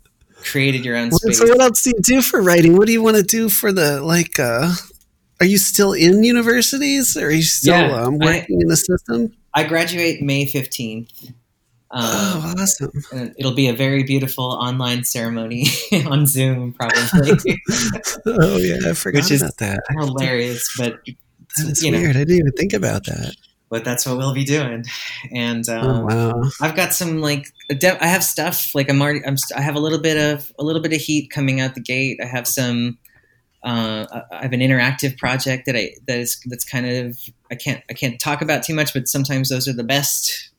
created 0.44 0.86
your 0.86 0.98
own 0.98 1.12
space. 1.12 1.40
So 1.40 1.48
what 1.48 1.62
else 1.62 1.84
do 1.84 1.92
you 1.92 2.02
do 2.02 2.22
for 2.22 2.42
writing? 2.42 2.78
What 2.78 2.88
do 2.88 2.94
you 2.94 3.02
want 3.02 3.18
to 3.18 3.24
do 3.24 3.50
for 3.50 3.72
the 3.72 4.02
like? 4.02 4.40
uh 4.40 4.74
Are 5.40 5.46
you 5.46 5.58
still 5.58 5.94
in 5.94 6.24
universities? 6.24 7.16
Or 7.18 7.28
are 7.28 7.32
you 7.32 7.44
still 7.44 7.78
yeah, 7.78 7.96
um, 7.96 8.20
working 8.20 8.58
I, 8.60 8.62
in 8.62 8.68
the 8.68 8.78
system? 8.78 9.34
I 9.54 9.64
graduate 9.64 10.22
May 10.22 10.46
fifteenth. 10.46 11.12
Um, 11.94 12.04
oh, 12.06 12.54
awesome! 12.58 13.34
it'll 13.38 13.54
be 13.54 13.68
a 13.68 13.74
very 13.74 14.04
beautiful 14.04 14.46
online 14.46 15.04
ceremony 15.04 15.66
on 16.08 16.26
Zoom, 16.26 16.74
probably. 16.74 17.02
oh 18.26 18.58
yeah, 18.58 18.90
I 18.90 18.94
forgot 18.94 19.30
Which 19.30 19.42
about 19.42 19.58
that. 19.58 19.82
Hilarious, 19.90 20.74
but 20.78 21.00
that 21.04 21.70
is 21.70 21.84
weird. 21.84 22.04
Know, 22.04 22.10
I 22.12 22.14
didn't 22.14 22.38
even 22.38 22.52
think 22.54 22.72
about 22.72 23.06
that 23.08 23.36
but 23.72 23.86
that's 23.86 24.06
what 24.06 24.18
we'll 24.18 24.34
be 24.34 24.44
doing. 24.44 24.84
And 25.34 25.68
oh, 25.70 25.80
um, 25.80 26.08
oh, 26.12 26.36
wow. 26.36 26.50
I've 26.60 26.76
got 26.76 26.94
some 26.94 27.22
like 27.22 27.48
I 27.72 28.08
have 28.08 28.24
stuff 28.24 28.76
like 28.76 28.90
I'm 28.90 29.02
already 29.02 29.26
I'm 29.26 29.38
I 29.56 29.62
have 29.62 29.76
a 29.76 29.80
little 29.80 29.98
bit 29.98 30.18
of 30.18 30.52
a 30.60 30.64
little 30.64 30.82
bit 30.82 30.94
of 30.94 31.00
heat 31.00 31.32
coming 31.32 31.62
out 31.62 31.74
the 31.74 31.82
gate. 31.82 32.20
I 32.22 32.28
have 32.28 32.46
some. 32.46 33.00
Uh, 33.64 34.22
I 34.32 34.42
have 34.42 34.54
an 34.54 34.60
interactive 34.60 35.18
project 35.20 35.68
that 35.68 35.76
I 35.76 35.92
that 36.08 36.18
is 36.18 36.42
that's 36.48 36.66
kind 36.66 36.86
of 36.86 37.18
I 37.52 37.56
can't 37.56 37.84
I 37.90 37.94
can't 37.94 38.20
talk 38.20 38.42
about 38.42 38.64
too 38.64 38.74
much, 38.74 38.94
but 38.94 39.08
sometimes 39.08 39.50
those 39.50 39.68
are 39.68 39.74
the 39.74 39.84
best. 39.84 40.50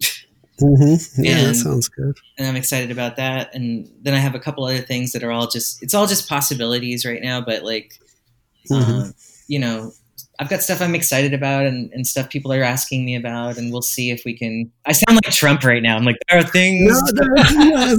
Mm-hmm. 0.61 1.23
Yeah, 1.23 1.39
and, 1.39 1.49
that 1.49 1.55
sounds 1.57 1.89
good. 1.89 2.17
And 2.39 2.47
I'm 2.47 2.55
excited 2.55 2.93
about 2.93 3.17
that. 3.17 3.53
And 3.55 3.91
then 4.01 4.15
I 4.15 4.19
have 4.19 4.37
a 4.37 4.39
couple 4.39 4.65
other 4.65 4.79
things 4.79 5.13
that 5.13 5.25
are 5.25 5.33
all 5.33 5.49
just 5.49 5.83
it's 5.83 5.95
all 5.95 6.07
just 6.07 6.29
possibilities 6.29 7.05
right 7.05 7.21
now, 7.21 7.41
but 7.41 7.65
like, 7.65 7.99
mm-hmm. 8.71 8.91
uh, 8.91 9.11
you 9.49 9.59
know, 9.59 9.93
I've 10.43 10.51
got 10.51 10.61
stuff 10.61 10.83
I'm 10.83 10.97
excited 10.97 11.33
about 11.33 11.67
and, 11.67 11.89
and 11.93 12.05
stuff 12.05 12.29
people 12.29 12.53
are 12.53 12.65
asking 12.65 13.05
me 13.05 13.15
about, 13.15 13.59
and 13.59 13.71
we'll 13.71 13.81
see 13.81 14.11
if 14.11 14.25
we 14.25 14.37
can. 14.37 14.73
I 14.85 14.91
sound 14.91 15.21
like 15.25 15.33
Trump 15.33 15.63
right 15.63 15.81
now. 15.81 15.97
I'm 15.97 16.05
like, 16.05 16.17
there 16.29 16.41
are 16.41 16.43
things. 16.43 17.01
No, 17.15 17.25
no, 17.25 17.97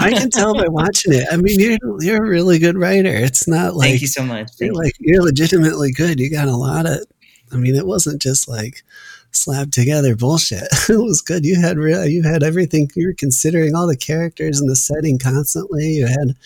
I 0.00 0.10
can 0.10 0.30
tell 0.30 0.54
by 0.54 0.68
watching 0.68 1.12
it. 1.12 1.26
I 1.30 1.36
mean, 1.36 1.60
you're 1.60 1.78
you're 2.00 2.24
a 2.24 2.28
really 2.28 2.58
good 2.58 2.78
writer. 2.78 3.10
It's 3.14 3.46
not 3.46 3.74
like 3.74 3.90
Thank 3.90 4.00
you 4.00 4.06
so 4.06 4.22
much. 4.22 4.52
you're 4.58 4.72
like 4.72 4.94
you're 5.00 5.22
legitimately 5.22 5.92
good. 5.92 6.18
You 6.18 6.30
got 6.30 6.48
a 6.48 6.56
lot 6.56 6.86
of. 6.86 7.04
I 7.52 7.56
mean, 7.56 7.76
it 7.76 7.86
wasn't 7.86 8.22
just 8.22 8.48
like 8.48 8.82
slapped 9.32 9.74
together 9.74 10.16
bullshit. 10.16 10.64
it 10.88 10.96
was 10.96 11.20
good. 11.20 11.44
You 11.44 11.60
had 11.60 11.76
real. 11.76 12.06
You 12.06 12.22
had 12.22 12.42
everything. 12.42 12.88
You 12.96 13.08
were 13.08 13.14
considering 13.14 13.74
all 13.74 13.86
the 13.86 13.98
characters 13.98 14.60
and 14.60 14.70
the 14.70 14.76
setting 14.76 15.18
constantly. 15.18 15.88
You 15.88 16.06
had 16.06 16.36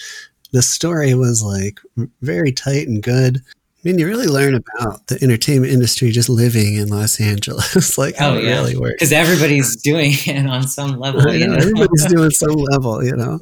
the 0.50 0.62
story 0.62 1.14
was 1.14 1.40
like 1.40 1.78
very 2.20 2.50
tight 2.50 2.88
and 2.88 3.00
good. 3.00 3.42
I 3.84 3.88
mean, 3.88 3.98
you 4.00 4.06
really 4.08 4.26
learn 4.26 4.54
about 4.56 5.06
the 5.06 5.22
entertainment 5.22 5.72
industry 5.72 6.10
just 6.10 6.28
living 6.28 6.74
in 6.74 6.88
Los 6.88 7.20
Angeles, 7.20 7.96
like 7.98 8.16
how 8.16 8.30
Oh, 8.30 8.38
it 8.38 8.44
yeah. 8.44 8.58
really 8.58 8.76
works. 8.76 8.94
because 8.94 9.12
everybody's 9.12 9.76
doing 9.82 10.10
it 10.26 10.46
on 10.48 10.64
some 10.66 10.98
level. 10.98 11.32
You 11.32 11.46
know, 11.46 11.54
know? 11.54 11.58
everybody's 11.62 12.06
doing 12.08 12.30
some 12.30 12.54
level, 12.56 13.04
you 13.04 13.14
know. 13.14 13.38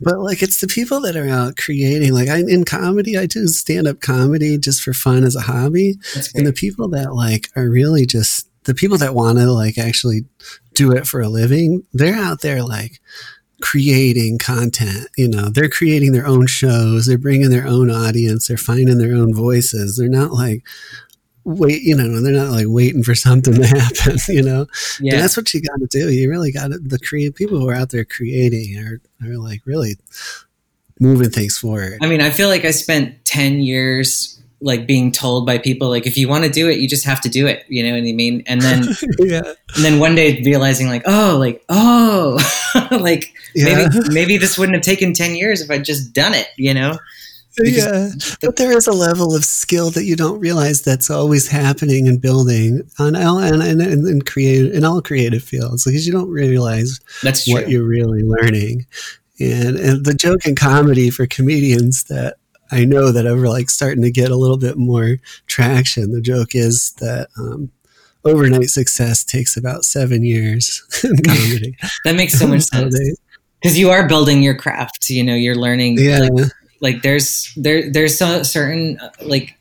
But 0.00 0.18
like, 0.20 0.42
it's 0.42 0.60
the 0.62 0.66
people 0.66 1.00
that 1.02 1.14
are 1.16 1.28
out 1.28 1.56
creating. 1.56 2.14
Like, 2.14 2.28
I 2.28 2.38
in 2.38 2.64
comedy, 2.64 3.18
I 3.18 3.26
do 3.26 3.46
stand 3.48 3.86
up 3.86 4.00
comedy 4.00 4.56
just 4.58 4.82
for 4.82 4.94
fun 4.94 5.24
as 5.24 5.36
a 5.36 5.40
hobby, 5.42 5.96
and 6.34 6.46
the 6.46 6.52
people 6.54 6.88
that 6.90 7.14
like 7.14 7.50
are 7.54 7.68
really 7.68 8.06
just 8.06 8.48
the 8.64 8.74
people 8.74 8.98
that 8.98 9.14
want 9.14 9.38
to 9.38 9.52
like 9.52 9.76
actually 9.78 10.24
do 10.74 10.92
it 10.92 11.06
for 11.06 11.20
a 11.20 11.28
living. 11.28 11.82
They're 11.92 12.14
out 12.16 12.40
there 12.40 12.62
like 12.62 13.00
creating 13.62 14.38
content. 14.38 15.08
You 15.16 15.28
know, 15.28 15.48
they're 15.48 15.68
creating 15.70 16.12
their 16.12 16.26
own 16.26 16.46
shows. 16.46 17.06
They're 17.06 17.18
bringing 17.18 17.50
their 17.50 17.66
own 17.66 17.90
audience. 17.90 18.48
They're 18.48 18.56
finding 18.56 18.98
their 18.98 19.14
own 19.14 19.34
voices. 19.34 19.96
They're 19.96 20.08
not 20.08 20.32
like 20.32 20.62
wait, 21.48 21.82
you 21.82 21.96
know, 21.96 22.20
they're 22.20 22.32
not 22.32 22.50
like 22.50 22.66
waiting 22.68 23.04
for 23.04 23.14
something 23.26 23.54
to 23.54 23.66
happen. 23.66 24.18
You 24.28 24.42
know. 24.42 24.60
And 24.98 25.06
Yeah. 25.06 25.20
that's 25.20 25.36
what 25.36 25.54
you 25.54 25.62
got 25.62 25.78
to 25.78 25.86
do. 25.86 26.10
You 26.12 26.28
really 26.28 26.50
got 26.50 26.72
to, 26.72 26.78
the 26.78 26.98
create 26.98 27.36
people 27.36 27.58
who 27.60 27.68
are 27.68 27.74
out 27.74 27.90
there 27.90 28.04
creating 28.04 28.76
are, 28.78 29.00
are 29.24 29.36
like 29.38 29.62
really 29.64 29.96
moving 30.98 31.30
things 31.30 31.56
forward. 31.56 31.98
I 32.02 32.08
mean, 32.08 32.20
I 32.20 32.30
feel 32.30 32.48
like 32.48 32.64
I 32.64 32.72
spent 32.72 33.24
10 33.26 33.60
years 33.60 34.35
like 34.60 34.86
being 34.86 35.12
told 35.12 35.44
by 35.44 35.58
people 35.58 35.88
like 35.88 36.06
if 36.06 36.16
you 36.16 36.28
want 36.28 36.44
to 36.44 36.50
do 36.50 36.68
it 36.68 36.78
you 36.78 36.88
just 36.88 37.04
have 37.04 37.20
to 37.20 37.28
do 37.28 37.46
it 37.46 37.64
you 37.68 37.82
know 37.82 37.90
what 37.90 37.98
i 37.98 38.12
mean 38.12 38.42
and 38.46 38.62
then 38.62 38.84
yeah. 39.18 39.42
and 39.74 39.84
then 39.84 39.98
one 39.98 40.14
day 40.14 40.40
realizing 40.44 40.88
like 40.88 41.02
oh 41.06 41.36
like 41.38 41.62
oh 41.68 42.38
like 43.00 43.34
Yeah. 43.54 43.88
maybe 43.88 44.08
maybe 44.14 44.36
this 44.38 44.58
wouldn't 44.58 44.74
have 44.74 44.84
taken 44.84 45.12
10 45.12 45.36
years 45.36 45.60
if 45.60 45.70
i'd 45.70 45.84
just 45.84 46.12
done 46.14 46.34
it 46.34 46.48
you 46.56 46.72
know 46.72 46.98
yeah. 47.58 48.10
But 48.42 48.56
there 48.56 48.76
is 48.76 48.86
a 48.86 48.92
level 48.92 49.34
of 49.34 49.44
skill 49.44 49.90
that 49.92 50.04
you 50.04 50.16
don't 50.16 50.38
realize 50.40 50.82
that's 50.82 51.10
always 51.10 51.48
happening 51.48 52.06
and 52.06 52.20
building 52.20 52.82
on 52.98 53.16
all 53.16 53.38
and, 53.38 53.62
and, 53.62 53.80
and, 53.80 54.06
and 54.06 54.26
create 54.26 54.72
in 54.72 54.84
all 54.84 55.00
creative 55.00 55.42
fields 55.42 55.84
because 55.84 56.06
you 56.06 56.12
don't 56.12 56.28
realize 56.28 57.00
that's 57.22 57.44
true 57.44 57.54
what 57.54 57.70
you're 57.70 57.86
really 57.86 58.22
learning. 58.22 58.86
And 59.40 59.76
and 59.76 60.04
the 60.04 60.14
joke 60.14 60.44
in 60.44 60.54
comedy 60.54 61.10
for 61.10 61.26
comedians 61.26 62.04
that 62.04 62.36
I 62.70 62.84
know 62.84 63.12
that 63.12 63.26
are 63.26 63.36
like 63.48 63.70
starting 63.70 64.02
to 64.02 64.10
get 64.10 64.30
a 64.30 64.36
little 64.36 64.58
bit 64.58 64.76
more 64.76 65.18
traction. 65.46 66.12
The 66.12 66.20
joke 66.20 66.54
is 66.54 66.92
that 66.98 67.28
um, 67.38 67.70
overnight 68.26 68.70
success 68.70 69.24
takes 69.24 69.56
about 69.56 69.84
seven 69.84 70.24
years 70.24 70.82
in 71.04 71.16
comedy. 71.22 71.76
that 72.04 72.16
makes 72.16 72.38
so 72.38 72.46
much 72.46 72.62
sense 72.72 72.98
because 73.62 73.78
you 73.78 73.90
are 73.90 74.06
building 74.08 74.42
your 74.42 74.54
craft 74.54 75.08
you 75.08 75.24
know 75.24 75.34
you're 75.34 75.54
learning 75.54 75.96
yeah, 75.98 76.28
like, 76.30 76.52
like 76.80 77.02
there's 77.02 77.52
there 77.56 77.90
there's 77.90 78.18
so 78.18 78.42
certain 78.42 78.98
uh, 78.98 79.10
like 79.22 79.56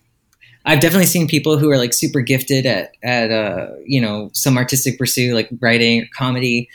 I've 0.65 0.79
definitely 0.79 1.05
seen 1.05 1.27
people 1.27 1.57
who 1.57 1.69
are 1.69 1.77
like 1.77 1.93
super 1.93 2.21
gifted 2.21 2.65
at 2.65 2.95
at 3.03 3.31
uh 3.31 3.67
you 3.85 4.01
know 4.01 4.29
some 4.33 4.57
artistic 4.57 4.97
pursuit 4.97 5.33
like 5.33 5.49
writing 5.61 6.01
or 6.01 6.07
comedy, 6.15 6.69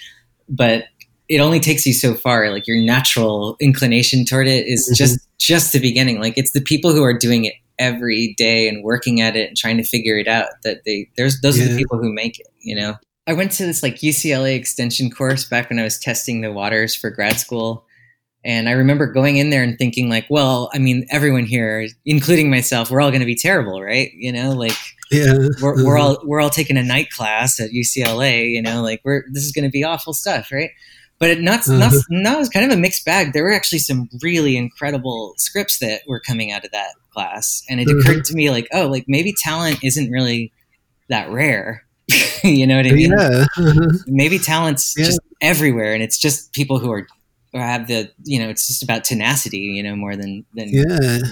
but 0.48 0.84
it 1.30 1.40
only 1.40 1.60
takes 1.60 1.86
you 1.86 1.94
so 1.94 2.14
far. 2.14 2.50
Like 2.50 2.66
your 2.66 2.76
natural 2.84 3.56
inclination 3.60 4.24
toward 4.26 4.48
it 4.48 4.66
is 4.66 4.90
Mhm. 4.92 4.96
just 4.96 5.18
just 5.38 5.72
the 5.72 5.78
beginning. 5.78 6.20
Like 6.20 6.34
it's 6.36 6.50
the 6.52 6.60
people 6.60 6.92
who 6.92 7.02
are 7.04 7.16
doing 7.16 7.44
it 7.46 7.54
every 7.78 8.34
day 8.36 8.68
and 8.68 8.84
working 8.84 9.22
at 9.22 9.36
it 9.36 9.48
and 9.48 9.56
trying 9.56 9.78
to 9.78 9.84
figure 9.84 10.18
it 10.18 10.28
out 10.28 10.48
that 10.64 10.82
they 10.84 11.08
there's 11.16 11.40
those 11.40 11.58
are 11.58 11.66
the 11.68 11.78
people 11.78 11.98
who 11.98 12.12
make 12.12 12.38
it. 12.38 12.48
You 12.60 12.76
know. 12.76 12.96
I 13.26 13.32
went 13.32 13.52
to 13.52 13.64
this 13.64 13.82
like 13.82 14.02
UCLA 14.02 14.56
extension 14.56 15.08
course 15.10 15.44
back 15.44 15.70
when 15.70 15.78
I 15.78 15.84
was 15.84 15.98
testing 15.98 16.40
the 16.40 16.52
waters 16.52 16.94
for 16.96 17.10
grad 17.10 17.38
school. 17.38 17.84
And 18.44 18.68
I 18.68 18.72
remember 18.72 19.06
going 19.06 19.36
in 19.36 19.50
there 19.50 19.62
and 19.62 19.76
thinking 19.78 20.08
like, 20.08 20.24
well, 20.30 20.70
I 20.72 20.78
mean, 20.78 21.06
everyone 21.10 21.44
here, 21.44 21.86
including 22.06 22.50
myself, 22.50 22.90
we're 22.90 23.02
all 23.02 23.10
going 23.10 23.20
to 23.20 23.26
be 23.26 23.34
terrible, 23.36 23.82
right? 23.82 24.10
You 24.14 24.32
know, 24.32 24.52
like 24.54 24.76
yeah. 25.12 25.34
we're, 25.60 25.84
we're 25.84 25.96
Mhm. 25.96 26.00
all 26.02 26.18
we're 26.24 26.40
all 26.40 26.50
taking 26.50 26.76
a 26.78 26.82
night 26.82 27.10
class 27.10 27.60
at 27.60 27.70
UCLA. 27.70 28.48
You 28.50 28.62
know, 28.62 28.82
like 28.82 29.00
we're 29.04 29.24
this 29.32 29.44
is 29.44 29.52
going 29.52 29.64
to 29.66 29.70
be 29.70 29.84
awful 29.84 30.12
stuff, 30.14 30.50
right? 30.50 30.70
But 31.20 31.30
it 31.30 31.40
not 31.40 31.68
not 31.68 31.92
mm-hmm. 31.92 32.22
no, 32.22 32.36
it 32.36 32.38
was 32.38 32.48
kind 32.48 32.70
of 32.70 32.76
a 32.76 32.80
mixed 32.80 33.04
bag. 33.04 33.32
There 33.32 33.44
were 33.44 33.52
actually 33.52 33.80
some 33.80 34.08
really 34.22 34.56
incredible 34.56 35.34
scripts 35.36 35.78
that 35.78 36.00
were 36.08 36.18
coming 36.18 36.50
out 36.50 36.64
of 36.64 36.72
that 36.72 36.94
class, 37.12 37.62
and 37.68 37.78
it 37.78 37.88
occurred 37.88 38.20
mm-hmm. 38.20 38.20
to 38.22 38.34
me 38.34 38.50
like, 38.50 38.66
oh, 38.72 38.88
like 38.88 39.04
maybe 39.06 39.34
talent 39.34 39.78
isn't 39.84 40.10
really 40.10 40.50
that 41.10 41.30
rare. 41.30 41.84
you 42.44 42.66
know 42.66 42.76
what 42.76 42.86
I 42.86 42.92
mean? 42.92 43.12
yeah. 43.16 43.44
Maybe 44.06 44.38
talent's 44.38 44.94
Yeah. 44.96 45.06
just 45.06 45.20
everywhere 45.40 45.94
and 45.94 46.02
it's 46.02 46.18
just 46.18 46.52
people 46.52 46.78
who 46.78 46.90
are 46.92 47.06
or 47.52 47.60
have 47.60 47.88
the 47.88 48.10
you 48.24 48.38
know 48.38 48.48
it's 48.48 48.66
just 48.66 48.82
about 48.82 49.04
tenacity 49.04 49.58
you 49.58 49.82
know 49.82 49.96
more 49.96 50.16
than 50.16 50.44
than 50.54 50.68
Yeah. 50.68 50.84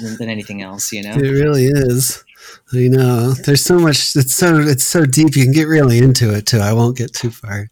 than, 0.02 0.16
than 0.18 0.28
anything 0.28 0.62
else 0.62 0.92
you 0.92 1.02
know 1.02 1.12
It 1.12 1.20
really 1.20 1.66
is. 1.66 2.24
I 2.74 2.88
know. 2.88 3.32
There's 3.32 3.62
so 3.62 3.78
much. 3.78 4.14
It's 4.16 4.34
so 4.34 4.58
it's 4.58 4.84
so 4.84 5.04
deep. 5.06 5.36
You 5.36 5.44
can 5.44 5.52
get 5.52 5.64
really 5.68 5.98
into 5.98 6.34
it 6.34 6.46
too. 6.46 6.58
I 6.58 6.72
won't 6.72 6.96
get 6.96 7.12
too 7.14 7.30
far 7.30 7.68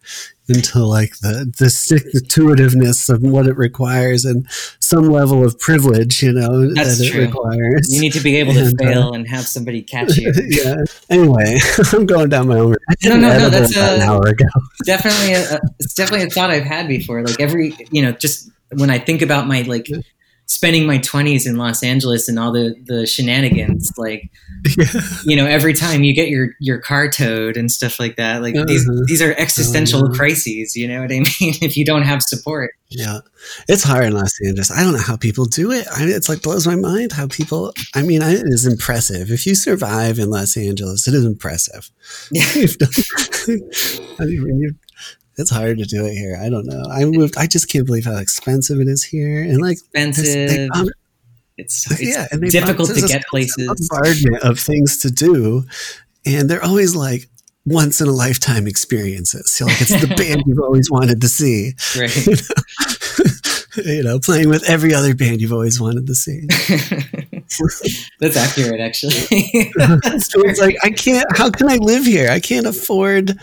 into 0.48 0.84
like 0.84 1.18
the 1.18 1.44
the 1.58 2.10
intuitiveness 2.14 3.08
of 3.08 3.20
what 3.22 3.46
it 3.46 3.56
requires 3.56 4.24
and 4.24 4.46
some 4.80 5.08
level 5.10 5.44
of 5.44 5.58
privilege. 5.58 6.22
You 6.22 6.32
know 6.32 6.72
That's 6.72 6.98
that 6.98 7.08
true. 7.10 7.22
it 7.22 7.26
requires. 7.26 7.88
you 7.94 8.00
need 8.00 8.12
to 8.14 8.20
be 8.20 8.36
able 8.36 8.52
to 8.54 8.60
And, 8.66 8.80
uh, 8.80 8.84
fail 8.84 9.12
and 9.14 9.26
have 9.28 9.46
somebody 9.46 9.82
catch 9.82 10.16
you 10.16 10.32
yeah. 10.48 10.76
Anyway, 11.10 11.58
I'm 11.92 12.06
going 12.06 12.28
down 12.28 12.48
my 12.48 12.58
own. 12.58 12.76
No, 13.04 13.16
no, 13.16 13.38
no, 13.38 13.48
that's 13.50 13.76
about 13.76 13.96
an 13.96 14.02
hour 14.02 14.26
ago. 14.28 14.46
definitely 14.84 15.34
a, 15.34 15.56
a- 15.56 15.60
it's 15.80 15.94
definitely 15.94 16.26
a 16.26 16.30
thought 16.30 16.50
i've 16.50 16.62
had 16.64 16.86
before 16.88 17.22
like 17.24 17.40
every 17.40 17.74
you 17.90 18.02
know 18.02 18.12
just 18.12 18.50
when 18.74 18.88
i 18.90 18.98
think 18.98 19.22
about 19.22 19.46
my 19.46 19.62
like 19.62 19.86
spending 20.48 20.86
my 20.86 20.98
20s 20.98 21.46
in 21.46 21.56
los 21.56 21.82
angeles 21.82 22.28
and 22.28 22.38
all 22.38 22.52
the 22.52 22.74
the 22.84 23.06
shenanigans 23.06 23.90
like 23.98 24.30
Yeah. 24.78 24.86
you 25.24 25.36
know 25.36 25.46
every 25.46 25.74
time 25.74 26.04
you 26.04 26.14
get 26.14 26.28
your 26.28 26.50
your 26.60 26.78
car 26.78 27.08
towed 27.10 27.56
and 27.56 27.70
stuff 27.70 27.98
like 27.98 28.16
that 28.16 28.42
like 28.42 28.54
these 28.66 28.88
Uh-huh. 28.88 29.02
these 29.06 29.20
are 29.22 29.32
existential 29.38 30.04
Uh-huh. 30.04 30.14
crises 30.14 30.76
you 30.76 30.86
know 30.88 31.00
what 31.02 31.10
i 31.12 31.18
mean 31.40 31.54
if 31.62 31.76
you 31.76 31.84
don't 31.84 32.02
have 32.02 32.22
support 32.22 32.70
Yeah, 32.88 33.18
it's 33.68 33.82
hard 33.82 34.04
in 34.04 34.12
Los 34.12 34.32
Angeles. 34.46 34.70
I 34.70 34.84
don't 34.84 34.92
know 34.92 35.02
how 35.10 35.16
people 35.16 35.44
do 35.46 35.72
it. 35.72 35.84
I 35.90 36.04
it's 36.04 36.28
like 36.28 36.40
blows 36.42 36.68
my 36.68 36.76
mind 36.76 37.10
how 37.10 37.26
people. 37.26 37.72
I 37.98 38.02
mean, 38.02 38.22
I, 38.22 38.30
it 38.34 38.46
is 38.46 38.64
impressive. 38.64 39.32
If 39.32 39.44
you 39.44 39.56
survive 39.56 40.20
in 40.20 40.30
Los 40.30 40.56
Angeles, 40.56 41.08
it 41.08 41.14
is 41.14 41.24
impressive. 41.24 41.90
You've 42.30 42.76
I 44.20 44.24
mean, 44.24 44.78
it's 45.36 45.50
hard 45.50 45.78
to 45.78 45.84
do 45.84 46.06
it 46.06 46.14
here. 46.14 46.38
I 46.40 46.48
don't 46.48 46.66
know. 46.66 46.82
I 46.90 47.04
moved. 47.04 47.36
I 47.36 47.46
just 47.46 47.68
can't 47.70 47.86
believe 47.86 48.04
how 48.06 48.16
expensive 48.16 48.80
it 48.80 48.88
is 48.88 49.04
here, 49.04 49.42
and 49.42 49.60
like 49.60 49.78
expensive 49.78 50.24
they 50.24 50.68
found- 50.72 50.92
it's, 51.58 51.90
it's 51.90 52.02
yeah, 52.02 52.26
and 52.30 52.42
difficult 52.50 52.94
to 52.94 53.00
get 53.00 53.26
places. 53.26 53.88
Bombardment 53.88 54.42
of 54.42 54.58
things 54.58 54.98
to 54.98 55.10
do, 55.10 55.64
and 56.26 56.50
they're 56.50 56.62
always 56.62 56.94
like 56.94 57.28
once 57.64 58.00
in 58.00 58.08
a 58.08 58.12
lifetime 58.12 58.66
experiences. 58.66 59.50
So 59.50 59.66
like 59.66 59.80
it's 59.80 60.00
the 60.00 60.06
band 60.16 60.42
you've 60.46 60.60
always 60.60 60.90
wanted 60.90 61.20
to 61.22 61.28
see. 61.28 61.72
Right. 61.98 62.26
you 62.26 63.84
know, 63.84 63.90
you 63.92 64.02
know, 64.02 64.18
playing 64.20 64.48
with 64.48 64.68
every 64.68 64.92
other 64.92 65.14
band 65.14 65.40
you've 65.40 65.52
always 65.52 65.80
wanted 65.80 66.06
to 66.06 66.14
see. 66.14 66.46
That's 68.20 68.36
accurate, 68.36 68.80
actually. 68.80 69.10
so 70.20 70.40
it's 70.42 70.60
like 70.60 70.76
I 70.82 70.90
can't. 70.90 71.26
How 71.36 71.50
can 71.50 71.70
I 71.70 71.76
live 71.76 72.04
here? 72.04 72.30
I 72.30 72.40
can't 72.40 72.66
afford 72.66 73.38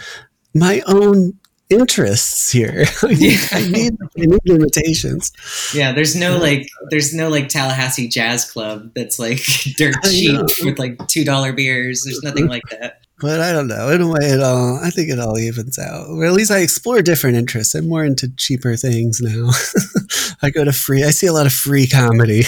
my 0.53 0.81
own 0.85 1.39
interests 1.69 2.51
here. 2.51 2.85
I 3.03 3.13
need, 3.13 3.39
I 3.51 3.67
need, 3.69 3.93
I 4.17 4.25
need 4.25 4.39
limitations. 4.45 5.31
yeah, 5.73 5.91
there's 5.91 6.15
no 6.15 6.37
like, 6.37 6.67
there's 6.89 7.13
no 7.13 7.29
like 7.29 7.49
Tallahassee 7.49 8.07
Jazz 8.07 8.49
Club 8.49 8.91
that's 8.95 9.19
like 9.19 9.39
dirt 9.77 9.95
cheap 10.03 10.41
with 10.63 10.79
like 10.79 11.07
two 11.07 11.23
dollar 11.23 11.53
beers. 11.53 12.03
There's 12.03 12.21
nothing 12.23 12.47
like 12.47 12.63
that. 12.71 12.99
But 13.23 13.39
I 13.39 13.53
don't 13.53 13.67
know. 13.67 13.89
In 13.89 14.01
a 14.01 14.07
way, 14.07 14.31
it 14.31 14.41
all. 14.41 14.79
I 14.83 14.89
think 14.89 15.09
it 15.09 15.17
all 15.17 15.37
evens 15.37 15.79
out. 15.79 16.09
Or 16.09 16.25
at 16.25 16.33
least 16.33 16.51
I 16.51 16.59
explore 16.59 17.01
different 17.01 17.37
interests. 17.37 17.73
I'm 17.73 17.87
more 17.87 18.03
into 18.03 18.27
cheaper 18.35 18.75
things 18.75 19.21
now. 19.21 19.49
I 20.41 20.49
go 20.49 20.65
to 20.65 20.73
free. 20.73 21.05
I 21.05 21.11
see 21.11 21.27
a 21.27 21.31
lot 21.31 21.45
of 21.45 21.53
free 21.53 21.87
comedy. 21.87 22.41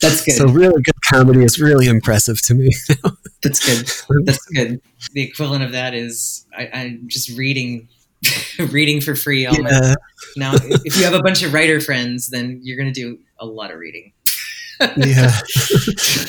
That's 0.00 0.24
good. 0.24 0.34
So 0.34 0.46
really 0.46 0.80
good 0.80 0.94
comedy 1.10 1.42
is 1.42 1.60
really 1.60 1.86
impressive 1.88 2.40
to 2.42 2.54
me. 2.54 2.70
That's 3.42 3.58
good. 3.66 3.90
That's 4.24 4.46
good. 4.46 4.80
The 5.12 5.22
equivalent 5.22 5.64
of 5.64 5.72
that 5.72 5.92
is 5.92 6.46
I, 6.56 6.70
I'm 6.72 7.08
just 7.08 7.36
reading, 7.36 7.88
reading 8.70 9.00
for 9.00 9.14
free. 9.14 9.46
All 9.46 9.60
my, 9.62 9.70
yeah. 9.70 9.94
now, 10.36 10.52
if 10.84 10.96
you 10.96 11.04
have 11.04 11.14
a 11.14 11.22
bunch 11.22 11.42
of 11.42 11.52
writer 11.52 11.80
friends, 11.80 12.28
then 12.28 12.60
you're 12.62 12.76
going 12.76 12.92
to 12.92 13.00
do 13.00 13.18
a 13.38 13.46
lot 13.46 13.70
of 13.70 13.78
reading. 13.78 14.12
yeah, 14.96 15.30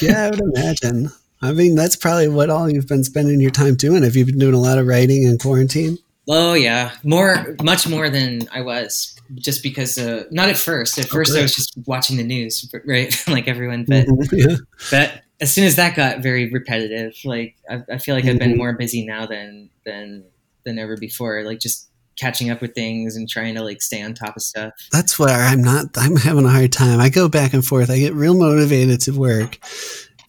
yeah, 0.02 0.26
I 0.26 0.30
would 0.30 0.42
imagine. 0.42 1.10
I 1.42 1.54
mean, 1.54 1.76
that's 1.76 1.96
probably 1.96 2.28
what 2.28 2.50
all 2.50 2.70
you've 2.70 2.88
been 2.88 3.04
spending 3.04 3.40
your 3.42 3.52
time 3.52 3.76
doing. 3.76 4.04
Have 4.04 4.16
you 4.16 4.26
been 4.26 4.38
doing 4.38 4.54
a 4.54 4.60
lot 4.60 4.78
of 4.78 4.86
writing 4.88 5.24
in 5.24 5.38
quarantine? 5.38 5.98
Oh 6.30 6.54
yeah, 6.54 6.92
more, 7.04 7.56
much 7.64 7.88
more 7.88 8.10
than 8.10 8.48
I 8.54 8.62
was. 8.62 9.16
Just 9.36 9.64
because, 9.64 9.98
uh, 9.98 10.26
not 10.32 10.50
at 10.50 10.58
first. 10.58 11.00
At 11.00 11.08
first, 11.08 11.36
I 11.36 11.42
was 11.42 11.56
just 11.56 11.76
watching 11.88 12.18
the 12.18 12.24
news, 12.24 12.70
right, 12.86 13.16
like 13.28 13.48
everyone. 13.48 13.86
But, 13.88 14.06
Mhm, 14.06 14.28
yeah. 14.32 14.56
but 14.92 15.22
as 15.42 15.52
soon 15.52 15.64
as 15.66 15.76
that 15.78 15.96
got 15.96 16.20
very 16.20 16.52
repetitive, 16.52 17.16
like 17.26 17.56
I, 17.70 17.82
I 17.92 17.98
feel 17.98 18.14
like 18.16 18.26
I've 18.26 18.38
been 18.38 18.54
Mhm. 18.54 18.58
more 18.58 18.74
busy 18.74 19.06
now 19.06 19.26
than 19.26 19.70
than 19.86 20.24
than 20.66 20.80
ever 20.80 20.98
before. 20.98 21.44
Like 21.44 21.60
just 21.60 21.90
catching 22.20 22.52
up 22.52 22.62
with 22.62 22.76
things 22.76 23.16
and 23.16 23.28
trying 23.28 23.56
to 23.56 23.64
like 23.64 23.82
stay 23.82 24.02
on 24.02 24.14
top 24.14 24.36
of 24.36 24.42
stuff. 24.44 24.72
That's 24.92 25.18
where 25.18 25.30
I'm 25.30 25.62
not. 25.62 25.88
I'm 25.96 26.16
having 26.16 26.46
a 26.46 26.50
hard 26.50 26.72
time. 26.72 27.00
I 27.00 27.10
go 27.10 27.28
back 27.28 27.54
and 27.54 27.66
forth. 27.66 27.90
I 27.90 27.98
get 28.00 28.14
real 28.14 28.36
motivated 28.38 29.02
to 29.02 29.12
work, 29.18 29.58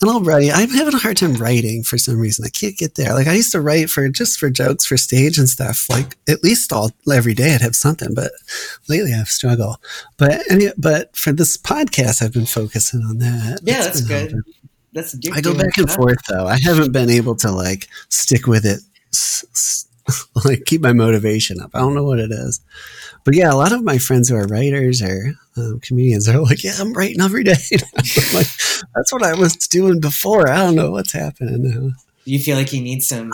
and 0.01 0.11
I'll 0.11 0.23
write. 0.23 0.51
I'm 0.55 0.71
having 0.71 0.95
a 0.95 0.99
hard 0.99 1.17
time 1.19 1.35
writing 1.35 1.83
for 1.83 1.99
some 1.99 2.19
reason. 2.19 2.45
I 2.45 2.49
can't 2.49 2.77
get 2.77 2.95
there. 2.95 3.13
Like 3.15 3.27
I 3.27 3.35
used 3.35 3.53
to 3.53 3.61
write 3.61 3.91
for 3.91 4.09
just 4.09 4.39
for 4.39 4.49
jokes 4.51 4.87
for 4.87 4.97
stage 4.97 5.37
and 5.39 5.49
stuff. 5.49 5.87
Like 5.91 6.17
at 6.29 6.43
least 6.43 6.73
all 6.73 6.91
every 7.13 7.35
day 7.35 7.55
I'd 7.55 7.61
have 7.61 7.77
something. 7.77 8.15
But 8.15 8.33
lately 8.89 9.13
I've 9.15 9.29
struggled. 9.29 9.77
But 10.17 10.41
any, 10.51 10.69
but 10.79 11.15
for 11.17 11.33
this 11.33 11.57
podcast, 11.59 12.23
I've 12.23 12.33
been 12.33 12.47
focusing 12.47 13.03
on 13.03 13.19
that. 13.19 13.61
Yeah, 13.63 13.83
That's 13.83 13.87
that's 13.87 14.01
good. 14.03 14.31
helping. 14.33 14.43
That's 14.95 15.17
I 15.35 15.41
go 15.41 15.55
back 15.55 15.77
and 15.77 15.91
stuff. 15.91 15.97
forth 15.97 16.19
though. 16.29 16.47
I 16.47 16.57
haven't 16.63 16.93
been 16.93 17.11
able 17.11 17.35
to 17.37 17.51
like 17.51 17.89
stick 18.11 18.47
with 18.47 18.65
it, 18.65 18.79
s- 19.13 19.87
like 20.45 20.65
keep 20.67 20.81
my 20.81 20.93
motivation 20.93 21.61
up. 21.61 21.71
I 21.75 21.81
don't 21.81 21.95
know 21.95 22.05
what 22.05 22.19
it 22.19 22.31
is, 22.31 22.61
but 23.25 23.35
yeah, 23.35 23.53
a 23.53 23.57
lot 23.57 23.73
of 23.73 23.83
my 23.83 23.99
friends 23.99 24.29
who 24.29 24.37
are 24.37 24.47
writers 24.47 25.03
or 25.03 25.35
um, 25.57 25.81
comedians 25.81 26.29
are 26.29 26.41
like, 26.41 26.63
"Yeah, 26.65 26.75
I'm 26.79 26.93
writing 26.93 27.21
every 27.21 27.45
day." 27.45 27.55
Like, 28.35 28.49
that's 28.95 29.13
what 29.13 29.23
I 29.23 29.35
was 29.35 29.57
doing 29.57 30.01
before. 30.01 30.49
I 30.49 30.57
don't 30.59 30.75
know 30.75 30.91
what's 30.91 31.13
happening 31.13 31.63
now. 31.63 31.93
You 32.25 32.39
feel 32.39 32.57
like 32.57 32.73
you 32.73 32.81
need 32.83 33.03
some 33.03 33.31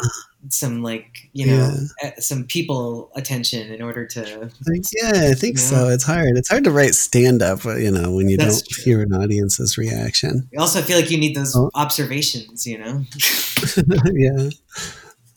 some 0.48 0.82
like 0.82 1.28
you 1.32 1.46
know 1.46 1.74
uh, 2.02 2.10
some 2.18 2.44
people 2.44 3.10
attention 3.14 3.72
in 3.72 3.82
order 3.82 4.06
to 4.06 4.50
Like, 4.66 4.82
yeah, 4.96 5.28
I 5.30 5.34
think 5.34 5.58
so. 5.58 5.88
It's 5.88 6.04
hard. 6.04 6.36
It's 6.36 6.48
hard 6.48 6.64
to 6.64 6.70
write 6.70 6.94
stand 6.94 7.42
up, 7.42 7.64
you 7.64 7.90
know, 7.90 8.12
when 8.12 8.28
you 8.28 8.36
That's 8.36 8.62
don't 8.62 8.68
true. 8.70 8.84
hear 8.84 9.02
an 9.02 9.12
audience's 9.12 9.76
reaction. 9.78 10.48
I 10.56 10.60
also 10.60 10.80
feel 10.82 10.96
like 10.98 11.10
you 11.10 11.18
need 11.18 11.34
those 11.36 11.54
Oh. 11.56 11.70
observations, 11.74 12.66
you 12.66 12.78
know? 12.78 13.04
yeah. 14.14 14.50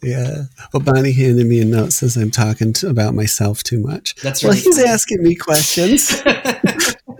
Yeah. 0.03 0.43
Well, 0.73 0.83
Bonnie 0.83 1.13
handed 1.13 1.47
me 1.47 1.61
a 1.61 1.65
note 1.65 1.93
says 1.93 2.17
I'm 2.17 2.31
talking 2.31 2.73
to, 2.73 2.89
about 2.89 3.15
myself 3.15 3.63
too 3.63 3.79
much. 3.79 4.15
That's 4.15 4.43
right. 4.43 4.49
Well, 4.49 4.57
he's 4.57 4.79
asking 4.79 5.23
me 5.23 5.35
questions. 5.35 6.21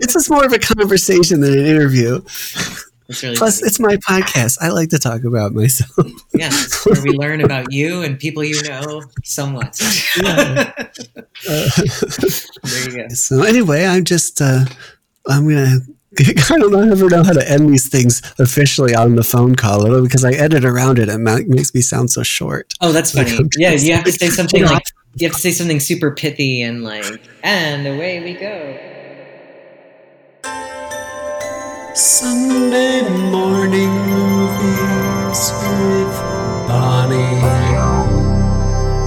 This 0.00 0.16
is 0.16 0.28
more 0.28 0.44
of 0.44 0.52
a 0.52 0.58
conversation 0.58 1.40
than 1.40 1.52
an 1.52 1.64
interview. 1.64 2.20
Really 3.22 3.36
Plus, 3.36 3.60
funny. 3.60 3.68
it's 3.68 3.80
my 3.80 3.96
podcast. 3.96 4.58
I 4.60 4.68
like 4.68 4.88
to 4.90 4.98
talk 4.98 5.24
about 5.24 5.52
myself. 5.52 6.10
yeah, 6.34 6.50
where 6.84 7.02
we 7.02 7.10
learn 7.10 7.42
about 7.42 7.72
you 7.72 8.02
and 8.02 8.18
people 8.18 8.42
you 8.42 8.62
know 8.62 9.02
somewhat. 9.24 9.78
Yeah. 10.16 10.72
Uh, 11.48 11.70
there 12.62 12.90
you 12.90 12.96
go. 12.96 13.08
so 13.14 13.42
anyway, 13.42 13.84
I'm 13.84 14.04
just 14.04 14.40
uh, 14.40 14.64
I'm 15.28 15.48
gonna. 15.48 15.80
I 16.50 16.58
don't 16.58 16.92
ever 16.92 17.08
know 17.08 17.24
how 17.24 17.32
to 17.32 17.50
end 17.50 17.68
these 17.68 17.88
things 17.88 18.22
officially 18.38 18.94
on 18.94 19.16
the 19.16 19.24
phone 19.24 19.54
call 19.56 20.02
because 20.02 20.24
I 20.24 20.32
edit 20.32 20.64
around 20.64 20.98
it. 20.98 21.08
It 21.08 21.48
makes 21.48 21.74
me 21.74 21.80
sound 21.80 22.10
so 22.10 22.22
short. 22.22 22.72
Oh, 22.80 22.92
that's 22.92 23.12
funny. 23.12 23.36
I'm 23.36 23.48
Yeah, 23.56 23.72
you 23.72 23.94
have 23.94 24.04
to 24.04 24.12
say 24.12 24.28
something 24.30 24.64
like 24.64 24.84
you 25.16 25.28
have 25.28 25.34
to 25.34 25.40
say 25.40 25.52
something 25.52 25.80
super 25.80 26.10
pithy 26.10 26.62
and 26.62 26.82
like, 26.82 27.04
and 27.42 27.86
away 27.86 28.22
we 28.22 28.34
go. 28.34 28.78
Sunday 31.94 33.08
morning 33.30 33.90
movies 34.06 35.52
with 35.62 36.14
Bonnie. 36.68 37.40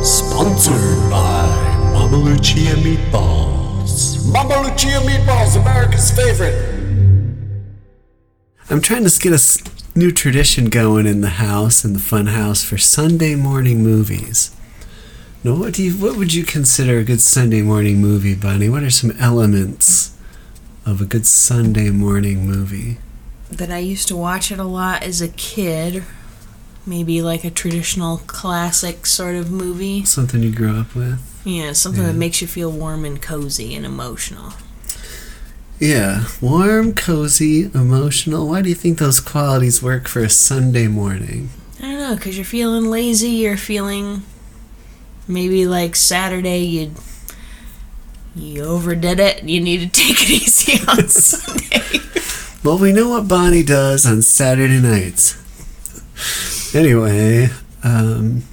Sponsored 0.04 1.12
by 1.12 1.48
Mama 1.94 2.18
Lucia 2.18 2.76
Meatballs. 2.78 4.26
Mama 4.32 4.62
Lucia 4.62 5.02
Meatballs, 5.02 5.60
America's 5.60 6.12
favorite. 6.12 6.87
I'm 8.70 8.82
trying 8.82 9.06
to 9.06 9.20
get 9.20 9.34
a 9.34 9.98
new 9.98 10.12
tradition 10.12 10.66
going 10.70 11.06
in 11.06 11.22
the 11.22 11.30
house, 11.30 11.86
in 11.86 11.94
the 11.94 12.00
fun 12.00 12.28
house, 12.28 12.64
for 12.64 12.78
Sunday 12.78 13.36
morning 13.36 13.82
movies. 13.82 14.54
Now, 15.44 15.56
what 15.56 15.74
do 15.74 15.84
you, 15.84 15.94
what 15.94 16.18
would 16.18 16.34
you 16.34 16.44
consider 16.44 16.98
a 16.98 17.04
good 17.04 17.22
Sunday 17.22 17.62
morning 17.62 17.98
movie, 18.02 18.36
Bunny? 18.36 18.68
What 18.68 18.84
are 18.84 18.90
some 18.90 19.12
elements 19.20 20.18
of 20.86 21.00
a 21.02 21.06
good 21.06 21.26
Sunday 21.26 21.90
morning 21.90 22.46
movie? 22.46 22.98
that 23.50 23.72
I 23.72 23.78
used 23.78 24.10
to 24.10 24.16
watch 24.18 24.52
it 24.52 24.60
a 24.60 24.66
lot 24.66 25.04
as 25.04 25.22
a 25.22 25.30
kid. 25.30 26.04
Maybe 26.86 27.22
like 27.22 27.46
a 27.46 27.50
traditional 27.50 28.18
classic 28.28 29.06
sort 29.06 29.36
of 29.36 29.50
movie. 29.50 30.04
Something 30.04 30.44
you 30.44 30.52
grew 30.52 30.78
up 30.78 30.94
with? 30.94 31.18
Yeah, 31.46 31.72
something 31.72 32.02
Yeah. 32.02 32.10
that 32.10 32.18
makes 32.18 32.42
you 32.42 32.48
feel 32.48 32.70
warm 32.70 33.06
and 33.06 33.22
cozy 33.22 33.74
and 33.74 33.86
emotional. 33.86 34.52
Yeah, 35.80 36.26
warm, 36.42 36.94
cozy, 36.94 37.66
emotional. 37.66 38.48
Why 38.48 38.64
do 38.64 38.70
you 38.70 38.76
think 38.76 38.98
those 38.98 39.20
qualities 39.20 39.84
work 39.84 40.08
for 40.08 40.22
a 40.22 40.30
Sunday 40.30 40.88
morning? 40.88 41.50
I 41.78 41.84
don't 41.84 42.00
know, 42.00 42.16
because 42.16 42.36
you're 42.36 42.46
feeling 42.46 42.86
lazy, 42.86 43.30
you're 43.30 43.58
feeling 43.58 44.24
maybe 45.28 45.68
like 45.68 45.96
Saturday 45.96 46.64
you 46.64 46.92
you 48.36 48.64
overdid 48.64 49.20
it, 49.20 49.44
you 49.44 49.60
need 49.60 49.80
to 49.80 49.88
take 50.04 50.22
it 50.22 50.30
easy 50.30 50.80
on 50.88 51.08
Sunday. 51.08 52.00
Well, 52.64 52.80
we 52.80 52.92
know 52.92 53.10
what 53.10 53.28
Bonnie 53.28 53.64
does 53.64 54.06
on 54.06 54.24
Saturday 54.24 54.80
nights. 54.80 55.36
Anyway, 56.76 57.50
um, 57.84 58.44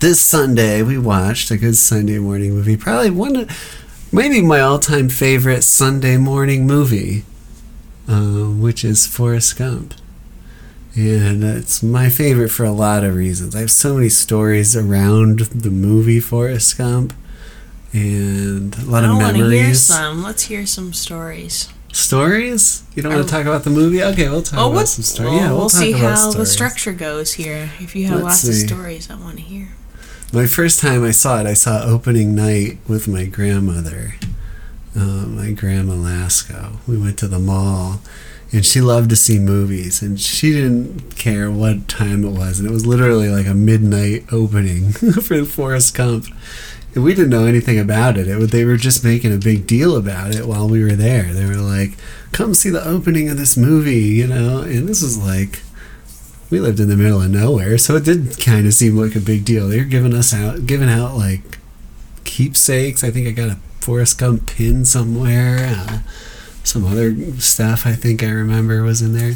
this 0.00 0.22
Sunday 0.22 0.82
we 0.82 0.96
watched 0.96 1.50
a 1.50 1.58
good 1.58 1.76
Sunday 1.76 2.18
morning 2.18 2.54
movie. 2.54 2.76
Probably 2.76 3.10
one, 3.10 3.36
of, 3.36 3.83
maybe 4.14 4.40
my 4.42 4.60
all-time 4.60 5.08
favorite 5.08 5.62
Sunday 5.64 6.16
morning 6.16 6.66
movie, 6.66 7.24
uh, 8.08 8.44
which 8.46 8.84
is 8.84 9.06
Forrest 9.06 9.56
Gump. 9.58 9.94
And 10.96 11.42
it's 11.42 11.82
my 11.82 12.08
favorite 12.08 12.50
for 12.50 12.64
a 12.64 12.70
lot 12.70 13.02
of 13.02 13.16
reasons. 13.16 13.56
I 13.56 13.60
have 13.60 13.70
so 13.70 13.94
many 13.94 14.08
stories 14.08 14.76
around 14.76 15.40
the 15.40 15.70
movie 15.70 16.20
Forrest 16.20 16.78
Gump, 16.78 17.12
and 17.92 18.76
a 18.78 18.82
lot 18.82 19.04
I 19.04 19.08
of 19.10 19.16
want 19.16 19.28
to 19.30 19.34
hear 19.34 19.48
memories. 19.48 19.80
some. 19.82 20.22
Let's 20.22 20.44
hear 20.44 20.66
some 20.66 20.92
stories. 20.92 21.68
Stories? 21.92 22.82
You 22.94 23.02
don't 23.02 23.12
want 23.12 23.24
Oh. 23.24 23.26
to 23.26 23.32
talk 23.32 23.42
about 23.46 23.64
the 23.64 23.70
movie? 23.70 24.02
Okay, 24.02 24.28
we'll 24.28 24.42
talk 24.42 24.58
Oh, 24.60 24.72
about 24.72 24.88
some 24.88 25.02
stories. 25.04 25.30
Well, 25.32 25.40
yeah, 25.40 25.48
we'll, 25.50 25.58
we'll 25.58 25.68
see 25.68 25.92
how 25.92 26.30
the 26.32 26.46
structure 26.46 26.92
goes 26.92 27.34
here. 27.34 27.70
If 27.80 27.94
you 27.96 28.06
have 28.06 28.16
Let's 28.22 28.44
lots 28.44 28.48
of 28.48 28.54
stories, 28.68 29.10
I 29.10 29.14
want 29.16 29.36
to 29.36 29.42
hear. 29.42 29.68
My 30.32 30.46
first 30.46 30.80
time 30.80 31.04
I 31.04 31.12
saw 31.12 31.40
it, 31.40 31.46
I 31.46 31.54
saw 31.54 31.84
opening 31.84 32.34
night 32.34 32.78
with 32.88 33.06
my 33.06 33.24
grandmother, 33.24 34.16
uh, 34.96 35.26
my 35.26 35.52
grandma 35.52 35.94
Lasco. 35.94 36.78
We 36.88 36.98
went 36.98 37.18
to 37.20 37.28
the 37.28 37.38
mall, 37.38 38.00
and 38.52 38.66
she 38.66 38.80
loved 38.80 39.10
to 39.10 39.16
see 39.16 39.38
movies, 39.38 40.02
and 40.02 40.18
she 40.18 40.52
didn't 40.52 41.14
care 41.16 41.50
what 41.52 41.86
time 41.86 42.24
it 42.24 42.30
was, 42.30 42.58
and 42.58 42.68
it 42.68 42.72
was 42.72 42.84
literally 42.84 43.28
like 43.28 43.46
a 43.46 43.54
midnight 43.54 44.24
opening 44.32 44.90
for 45.22 45.44
Forrest 45.44 45.94
Gump. 45.94 46.26
And 46.96 47.04
we 47.04 47.14
didn't 47.14 47.30
know 47.30 47.46
anything 47.46 47.78
about 47.78 48.16
it. 48.16 48.26
it. 48.28 48.50
They 48.50 48.64
were 48.64 48.76
just 48.76 49.04
making 49.04 49.34
a 49.34 49.38
big 49.38 49.66
deal 49.66 49.96
about 49.96 50.34
it 50.34 50.46
while 50.46 50.68
we 50.68 50.82
were 50.82 50.92
there. 50.96 51.32
They 51.32 51.44
were 51.44 51.56
like, 51.56 51.96
"Come 52.32 52.54
see 52.54 52.70
the 52.70 52.86
opening 52.86 53.28
of 53.28 53.36
this 53.36 53.56
movie," 53.56 54.00
you 54.00 54.28
know. 54.28 54.62
And 54.62 54.88
this 54.88 55.02
was 55.02 55.18
like 55.18 55.62
we 56.50 56.60
lived 56.60 56.80
in 56.80 56.88
the 56.88 56.96
middle 56.96 57.22
of 57.22 57.30
nowhere, 57.30 57.78
so 57.78 57.96
it 57.96 58.04
did 58.04 58.38
kind 58.40 58.66
of 58.66 58.74
seem 58.74 58.96
like 58.96 59.16
a 59.16 59.20
big 59.20 59.44
deal. 59.44 59.68
They're 59.68 59.84
giving 59.84 60.14
us 60.14 60.32
out, 60.34 60.66
giving 60.66 60.88
out 60.88 61.16
like 61.16 61.58
keepsakes. 62.24 63.02
I 63.04 63.10
think 63.10 63.26
I 63.26 63.30
got 63.30 63.50
a 63.50 63.58
Forrest 63.80 64.18
Gump 64.18 64.46
pin 64.46 64.84
somewhere. 64.84 65.58
Uh, 65.60 65.98
some 66.62 66.86
other 66.86 67.14
stuff 67.38 67.86
I 67.86 67.92
think 67.92 68.22
I 68.22 68.30
remember 68.30 68.82
was 68.82 69.02
in 69.02 69.12
there. 69.12 69.34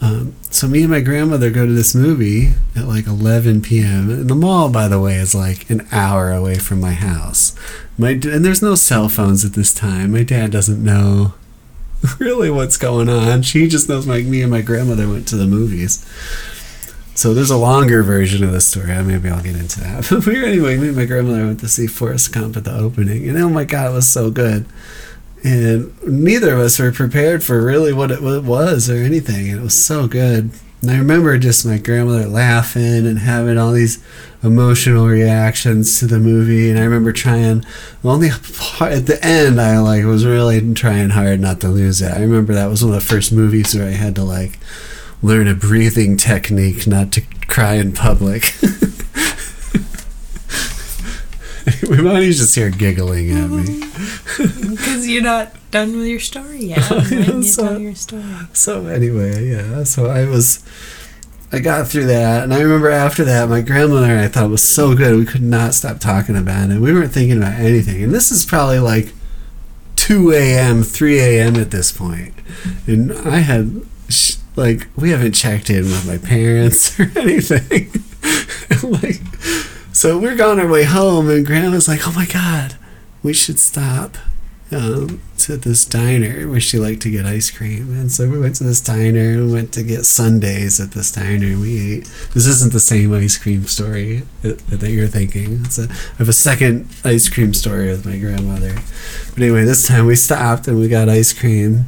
Um, 0.00 0.34
so 0.50 0.66
me 0.66 0.82
and 0.82 0.90
my 0.90 1.00
grandmother 1.00 1.50
go 1.50 1.66
to 1.66 1.72
this 1.72 1.94
movie 1.94 2.52
at 2.74 2.86
like 2.86 3.06
11 3.06 3.60
p.m. 3.62 4.08
And 4.08 4.30
the 4.30 4.34
mall, 4.34 4.70
by 4.70 4.88
the 4.88 5.00
way, 5.00 5.16
is 5.16 5.34
like 5.34 5.68
an 5.68 5.86
hour 5.92 6.32
away 6.32 6.58
from 6.58 6.80
my 6.80 6.92
house. 6.92 7.54
My 7.98 8.10
and 8.10 8.44
there's 8.44 8.62
no 8.62 8.74
cell 8.76 9.08
phones 9.08 9.44
at 9.44 9.52
this 9.52 9.74
time. 9.74 10.12
My 10.12 10.22
dad 10.22 10.50
doesn't 10.52 10.82
know 10.82 11.34
really 12.18 12.50
what's 12.50 12.76
going 12.76 13.08
on. 13.08 13.42
She 13.42 13.68
just 13.68 13.88
knows 13.88 14.06
my 14.06 14.22
me 14.22 14.42
and 14.42 14.50
my 14.50 14.62
grandmother 14.62 15.08
went 15.08 15.28
to 15.28 15.36
the 15.36 15.46
movies. 15.46 16.04
So 17.14 17.34
there's 17.34 17.50
a 17.50 17.56
longer 17.56 18.02
version 18.02 18.42
of 18.44 18.52
the 18.52 18.60
story. 18.60 18.86
Maybe 19.02 19.28
I'll 19.28 19.42
get 19.42 19.56
into 19.56 19.80
that. 19.80 20.06
But 20.10 20.24
we 20.24 20.40
were 20.40 20.46
anyway. 20.46 20.78
Me 20.78 20.88
and 20.88 20.96
my 20.96 21.04
grandmother 21.04 21.44
went 21.44 21.60
to 21.60 21.68
see 21.68 21.86
Forrest 21.86 22.32
Gump 22.32 22.56
at 22.56 22.64
the 22.64 22.74
opening, 22.74 23.28
and 23.28 23.36
oh 23.38 23.50
my 23.50 23.64
god, 23.64 23.90
it 23.90 23.94
was 23.94 24.08
so 24.08 24.30
good. 24.30 24.64
And 25.42 25.92
neither 26.06 26.54
of 26.54 26.60
us 26.60 26.78
were 26.78 26.92
prepared 26.92 27.42
for 27.42 27.62
really 27.62 27.92
what 27.92 28.10
it 28.10 28.22
was 28.22 28.90
or 28.90 28.96
anything. 28.96 29.46
It 29.46 29.60
was 29.60 29.76
so 29.76 30.06
good. 30.06 30.50
And 30.82 30.90
I 30.90 30.96
remember 30.96 31.36
just 31.36 31.66
my 31.66 31.76
grandmother 31.76 32.26
laughing 32.26 33.06
and 33.06 33.18
having 33.18 33.58
all 33.58 33.72
these 33.72 34.02
emotional 34.42 35.06
reactions 35.06 35.98
to 35.98 36.06
the 36.06 36.18
movie. 36.18 36.70
And 36.70 36.78
I 36.78 36.84
remember 36.84 37.12
trying, 37.12 37.64
only 38.02 38.30
part 38.30 38.92
at 38.92 39.06
the 39.06 39.22
end, 39.24 39.60
I 39.60 39.78
like 39.78 40.04
was 40.04 40.24
really 40.24 40.72
trying 40.74 41.10
hard 41.10 41.40
not 41.40 41.60
to 41.60 41.68
lose 41.68 42.00
it. 42.00 42.12
I 42.12 42.20
remember 42.20 42.54
that 42.54 42.70
was 42.70 42.82
one 42.82 42.94
of 42.94 43.00
the 43.00 43.06
first 43.06 43.30
movies 43.30 43.74
where 43.74 43.88
I 43.88 43.92
had 43.92 44.14
to 44.14 44.22
like 44.24 44.58
learn 45.22 45.48
a 45.48 45.54
breathing 45.54 46.16
technique 46.16 46.86
not 46.86 47.12
to 47.12 47.22
cry 47.46 47.74
in 47.74 47.92
public. 47.92 48.54
Bonnie's 51.88 52.38
just 52.38 52.54
here 52.54 52.70
giggling 52.70 53.30
at 53.30 53.48
me. 53.50 53.84
Because 54.40 55.06
you're 55.08 55.22
not 55.22 55.52
done 55.70 55.96
with 55.98 56.06
your 56.06 56.20
story 56.20 56.64
yet. 56.66 56.88
You 57.10 57.42
so- 57.42 57.68
tell 57.68 57.80
your 57.80 57.94
story. 57.94 58.24
So 58.52 58.86
anyway, 58.86 59.48
yeah. 59.48 59.84
So 59.84 60.06
I 60.06 60.24
was, 60.26 60.64
I 61.52 61.58
got 61.58 61.88
through 61.88 62.06
that, 62.06 62.44
and 62.44 62.54
I 62.54 62.60
remember 62.60 62.88
after 62.90 63.24
that, 63.24 63.48
my 63.48 63.60
grandmother 63.60 64.06
and 64.06 64.20
I 64.20 64.28
thought 64.28 64.44
it 64.44 64.48
was 64.48 64.62
so 64.66 64.94
good. 64.94 65.16
We 65.16 65.26
could 65.26 65.42
not 65.42 65.74
stop 65.74 65.98
talking 66.00 66.36
about 66.36 66.70
it. 66.70 66.80
We 66.80 66.92
weren't 66.92 67.12
thinking 67.12 67.36
about 67.38 67.58
anything, 67.60 68.02
and 68.02 68.14
this 68.14 68.30
is 68.30 68.46
probably 68.46 68.78
like 68.78 69.12
two 69.96 70.32
a.m., 70.32 70.82
three 70.82 71.18
a.m. 71.20 71.56
at 71.56 71.70
this 71.70 71.92
point. 71.92 72.34
point, 72.36 72.88
and 72.88 73.12
I 73.28 73.38
had 73.40 73.82
sh- 74.08 74.36
like 74.56 74.86
we 74.96 75.10
haven't 75.10 75.32
checked 75.32 75.68
in 75.70 75.84
with 75.84 76.06
my 76.06 76.16
parents 76.18 76.98
or 76.98 77.10
anything. 77.18 77.90
like, 78.82 79.20
so 80.00 80.18
we're 80.18 80.42
on 80.42 80.58
our 80.58 80.66
way 80.66 80.84
home, 80.84 81.28
and 81.28 81.44
Grandma's 81.44 81.86
like, 81.86 82.08
"Oh 82.08 82.12
my 82.12 82.26
god, 82.26 82.76
we 83.22 83.34
should 83.34 83.58
stop." 83.58 84.16
um, 84.72 85.20
to 85.38 85.56
this 85.56 85.84
diner 85.84 86.48
where 86.48 86.60
she 86.60 86.78
liked 86.78 87.02
to 87.02 87.10
get 87.10 87.26
ice 87.26 87.50
cream. 87.50 87.92
And 87.92 88.10
so 88.10 88.28
we 88.28 88.38
went 88.38 88.56
to 88.56 88.64
this 88.64 88.80
diner 88.80 89.32
and 89.32 89.52
went 89.52 89.72
to 89.74 89.82
get 89.82 90.06
sundaes 90.06 90.80
at 90.80 90.92
this 90.92 91.12
diner. 91.12 91.58
We 91.58 91.94
ate. 91.94 92.04
This 92.34 92.46
isn't 92.46 92.72
the 92.72 92.80
same 92.80 93.12
ice 93.12 93.36
cream 93.36 93.64
story 93.64 94.22
that, 94.42 94.58
that 94.68 94.90
you're 94.90 95.08
thinking. 95.08 95.64
A, 95.78 95.90
I 95.90 96.16
have 96.18 96.28
a 96.28 96.32
second 96.32 96.88
ice 97.04 97.28
cream 97.28 97.52
story 97.54 97.88
with 97.88 98.06
my 98.06 98.18
grandmother. 98.18 98.74
But 99.34 99.42
anyway, 99.42 99.64
this 99.64 99.86
time 99.86 100.06
we 100.06 100.16
stopped 100.16 100.68
and 100.68 100.78
we 100.78 100.88
got 100.88 101.08
ice 101.08 101.32
cream. 101.32 101.86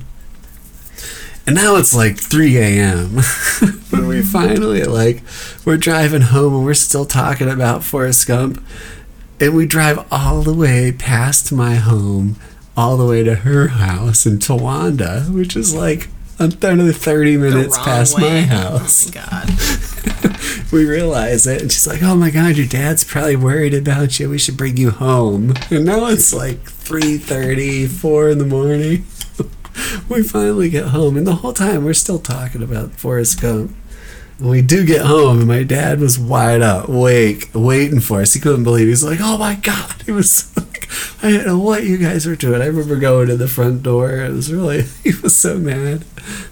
And 1.47 1.57
now 1.57 1.77
it's 1.77 1.95
like 1.95 2.19
3 2.19 2.57
a.m. 2.57 3.09
when 3.91 4.07
we 4.07 4.23
finally 4.23 4.85
like 4.85 5.23
we're 5.65 5.77
driving 5.77 6.23
home 6.23 6.55
and 6.55 6.65
we're 6.65 6.75
still 6.75 7.05
talking 7.05 7.51
about 7.51 7.83
Forrest 7.83 8.27
Gump. 8.29 8.63
And 9.41 9.57
we 9.57 9.67
drive 9.67 10.07
all 10.13 10.43
the 10.43 10.55
way 10.55 10.93
past 10.93 11.51
my 11.53 11.75
home 11.75 12.37
all 12.77 12.97
the 12.97 13.05
way 13.07 13.23
to 13.25 13.35
her 13.35 13.69
house 13.69 14.25
in 14.25 14.39
Tawanda, 14.39 15.29
which 15.35 15.57
is 15.57 15.75
like 15.75 16.09
another 16.39 16.93
30 16.93 17.37
The 17.37 17.51
minutes 17.51 17.77
past 17.79 18.17
way. 18.17 18.23
my 18.23 18.41
house. 18.43 19.11
Oh 19.15 19.21
my 19.21 19.27
god. 19.27 19.59
We 20.73 20.87
realize 20.87 21.47
it, 21.47 21.61
and 21.61 21.71
she's 21.71 21.87
like, 21.87 22.03
"Oh 22.03 22.15
my 22.17 22.31
god, 22.31 22.57
your 22.57 22.67
dad's 22.67 23.05
probably 23.05 23.37
worried 23.37 23.75
about 23.75 24.19
you. 24.19 24.31
We 24.31 24.39
should 24.39 24.57
bring 24.57 24.79
you 24.79 24.91
home." 24.91 25.53
And 25.71 25.85
now 25.85 26.07
it's 26.07 26.33
like 26.33 26.65
3:30, 26.65 27.87
4 27.89 28.31
in 28.31 28.39
the 28.39 28.47
morning. 28.47 29.05
we 30.09 30.23
finally 30.23 30.71
get 30.71 30.87
home, 30.87 31.17
and 31.17 31.27
the 31.27 31.37
whole 31.37 31.53
time 31.53 31.85
we're 31.85 31.95
still 31.95 32.19
talking 32.19 32.63
about 32.63 32.93
Forrest 32.93 33.41
Gump. 33.41 33.75
And 34.39 34.51
we 34.51 34.63
do 34.63 34.85
get 34.85 35.07
home, 35.07 35.39
and 35.39 35.49
my 35.49 35.63
dad 35.63 36.01
was 36.01 36.19
wide 36.19 36.63
up, 36.63 36.89
awake, 36.89 37.51
waiting 37.55 38.01
for 38.01 38.21
us. 38.23 38.35
He 38.35 38.41
couldn't 38.41 38.65
believe. 38.65 38.87
It. 38.87 38.91
He's 38.91 39.05
like, 39.05 39.21
"Oh 39.21 39.39
my 39.39 39.55
god!" 39.55 40.03
He 40.05 40.13
was 40.13 40.52
"I 41.23 41.31
don't 41.31 41.47
know 41.47 41.59
what 41.59 41.85
you 41.85 41.99
guys 41.99 42.27
were 42.27 42.37
doing." 42.37 42.61
I 42.61 42.67
remember 42.67 42.97
going 42.97 43.29
to 43.29 43.37
the 43.37 43.49
front 43.49 43.83
door. 43.83 44.11
It 44.11 44.33
was 44.33 44.53
really, 44.53 44.83
he 45.05 45.13
was 45.23 45.37
so 45.37 45.59
mad. 45.59 46.05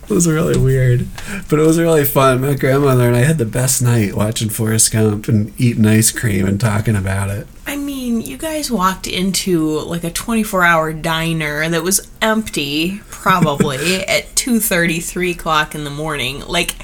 It 0.05 0.11
was 0.11 0.27
really 0.27 0.59
weird, 0.59 1.07
but 1.49 1.59
it 1.59 1.67
was 1.67 1.79
really 1.79 2.05
fun. 2.05 2.41
My 2.41 2.55
grandmother 2.55 3.07
and 3.07 3.17
I 3.17 3.21
had 3.21 3.39
the 3.39 3.45
best 3.45 3.81
night 3.83 4.15
watching 4.15 4.49
Forrest 4.49 4.93
Gump 4.93 5.29
and 5.29 5.59
eating 5.61 5.87
ice 5.87 6.11
cream 6.11 6.47
and 6.47 6.61
talking 6.61 6.97
about 6.97 7.31
it. 7.31 7.47
I 7.67 7.77
mean, 7.77 8.21
you 8.21 8.37
guys 8.37 8.71
walked 8.71 9.07
into 9.07 9.79
like 9.81 10.03
a 10.03 10.11
24-hour 10.11 10.95
diner 10.95 11.69
that 11.69 11.85
was 11.85 12.11
empty, 12.21 13.01
probably 13.11 14.05
at 14.09 14.35
2:30, 14.35 15.05
3 15.05 15.31
o'clock 15.31 15.75
in 15.75 15.85
the 15.85 15.91
morning. 15.91 16.41
Like, 16.47 16.75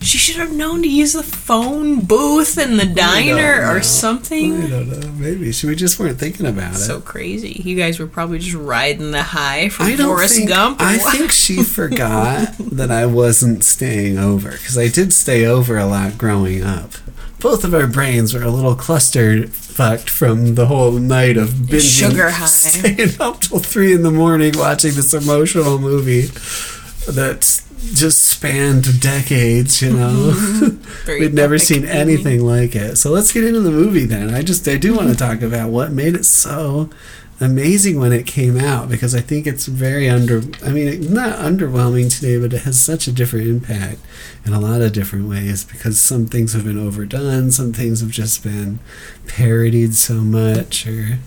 she 0.00 0.18
should 0.18 0.36
have 0.36 0.52
known 0.52 0.82
to 0.82 0.88
use 0.88 1.14
the 1.14 1.22
phone 1.22 2.00
booth 2.00 2.58
in 2.58 2.76
the 2.76 2.84
diner 2.86 3.62
or 3.62 3.78
I 3.78 3.80
something. 3.80 4.68
don't 4.68 4.88
know. 4.88 5.08
Maybe 5.12 5.50
she, 5.52 5.66
we 5.66 5.74
just 5.74 5.98
weren't 5.98 6.18
thinking 6.18 6.46
about 6.46 6.74
it. 6.74 6.78
So 6.78 7.00
crazy. 7.00 7.60
You 7.64 7.76
guys 7.76 7.98
were 7.98 8.06
probably 8.06 8.38
just 8.38 8.54
riding 8.56 9.10
the 9.12 9.22
high 9.22 9.68
from 9.70 9.86
I 9.86 9.96
Forrest 9.96 10.36
think, 10.36 10.48
Gump. 10.50 10.80
I 10.80 10.98
what? 10.98 11.16
think 11.16 11.30
she 11.32 11.62
forgot 11.62 12.54
that 12.58 12.90
I 12.90 13.06
wasn't 13.06 13.64
staying 13.64 14.18
over 14.18 14.50
because 14.52 14.76
I 14.76 14.88
did 14.88 15.12
stay 15.12 15.46
over 15.46 15.78
a 15.78 15.86
lot 15.86 16.18
growing 16.18 16.62
up. 16.62 16.92
Both 17.40 17.64
of 17.64 17.74
our 17.74 17.86
brains 17.86 18.32
were 18.32 18.42
a 18.42 18.50
little 18.50 18.74
clustered 18.74 19.50
fucked 19.52 20.08
from 20.08 20.54
the 20.54 20.66
whole 20.66 20.92
night 20.92 21.36
of 21.36 21.48
binging, 21.50 22.10
Sugar 22.10 22.30
high. 22.30 22.46
staying 22.46 23.20
up 23.20 23.40
till 23.42 23.58
three 23.58 23.92
in 23.92 24.02
the 24.02 24.10
morning 24.10 24.54
watching 24.56 24.94
this 24.94 25.12
emotional 25.12 25.78
movie 25.78 26.22
that 27.06 27.60
just 27.92 28.22
spanned 28.22 29.00
decades. 29.00 29.82
You 29.82 29.92
know, 29.94 30.30
Very 31.04 31.20
we'd 31.20 31.34
never 31.34 31.58
seen 31.58 31.82
movie. 31.82 31.92
anything 31.92 32.40
like 32.44 32.74
it. 32.74 32.96
So 32.96 33.10
let's 33.10 33.32
get 33.32 33.44
into 33.44 33.60
the 33.60 33.70
movie 33.70 34.06
then. 34.06 34.34
I 34.34 34.42
just 34.42 34.66
I 34.68 34.76
do 34.76 34.94
want 34.94 35.08
to 35.10 35.14
talk 35.26 35.42
about 35.42 35.70
what 35.70 35.92
made 35.92 36.14
it 36.14 36.24
so 36.24 36.90
amazing 37.40 37.98
when 37.98 38.12
it 38.12 38.26
came 38.26 38.56
out 38.56 38.88
because 38.88 39.12
I 39.12 39.20
think 39.20 39.44
it's 39.46 39.66
very 39.66 40.08
under 40.08 40.40
I 40.64 40.70
mean 40.70 41.12
not 41.12 41.36
underwhelming 41.38 42.14
today 42.14 42.38
but 42.38 42.52
it 42.54 42.62
has 42.62 42.80
such 42.80 43.08
a 43.08 43.12
different 43.12 43.48
impact 43.48 43.98
in 44.46 44.52
a 44.52 44.60
lot 44.60 44.80
of 44.82 44.92
different 44.92 45.28
ways 45.28 45.64
because 45.64 45.98
some 45.98 46.26
things 46.26 46.52
have 46.52 46.64
been 46.64 46.78
overdone 46.78 47.50
some 47.50 47.72
things 47.72 48.00
have 48.00 48.10
just 48.10 48.44
been 48.44 48.78
parodied 49.26 49.94
so 49.96 50.14
much 50.14 50.86
or 50.86 51.18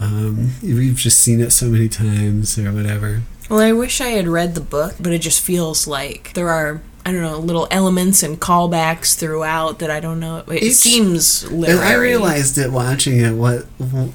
um, 0.00 0.52
we've 0.62 0.96
just 0.96 1.20
seen 1.20 1.38
it 1.40 1.50
so 1.52 1.66
many 1.66 1.88
times 1.88 2.58
or 2.58 2.72
whatever 2.72 3.22
Well, 3.48 3.60
I 3.60 3.72
wish 3.72 4.00
I 4.00 4.08
had 4.08 4.28
read 4.28 4.54
the 4.54 4.60
book, 4.60 4.94
but 5.00 5.12
it 5.12 5.18
just 5.20 5.40
feels 5.40 5.86
like 5.86 6.32
there 6.34 6.48
are 6.48 6.80
I 7.04 7.10
don't 7.10 7.22
know 7.22 7.38
little 7.38 7.66
elements 7.70 8.22
and 8.22 8.40
callbacks 8.40 9.16
throughout 9.18 9.80
that 9.80 9.90
I 9.90 9.98
don't 9.98 10.20
know. 10.20 10.44
It 10.48 10.62
Each- 10.62 10.74
seems 10.76 11.50
literary. 11.50 11.84
I 11.86 11.94
realized 11.94 12.56
it 12.58 12.70
watching 12.70 13.18
it. 13.18 13.32
What 13.32 13.66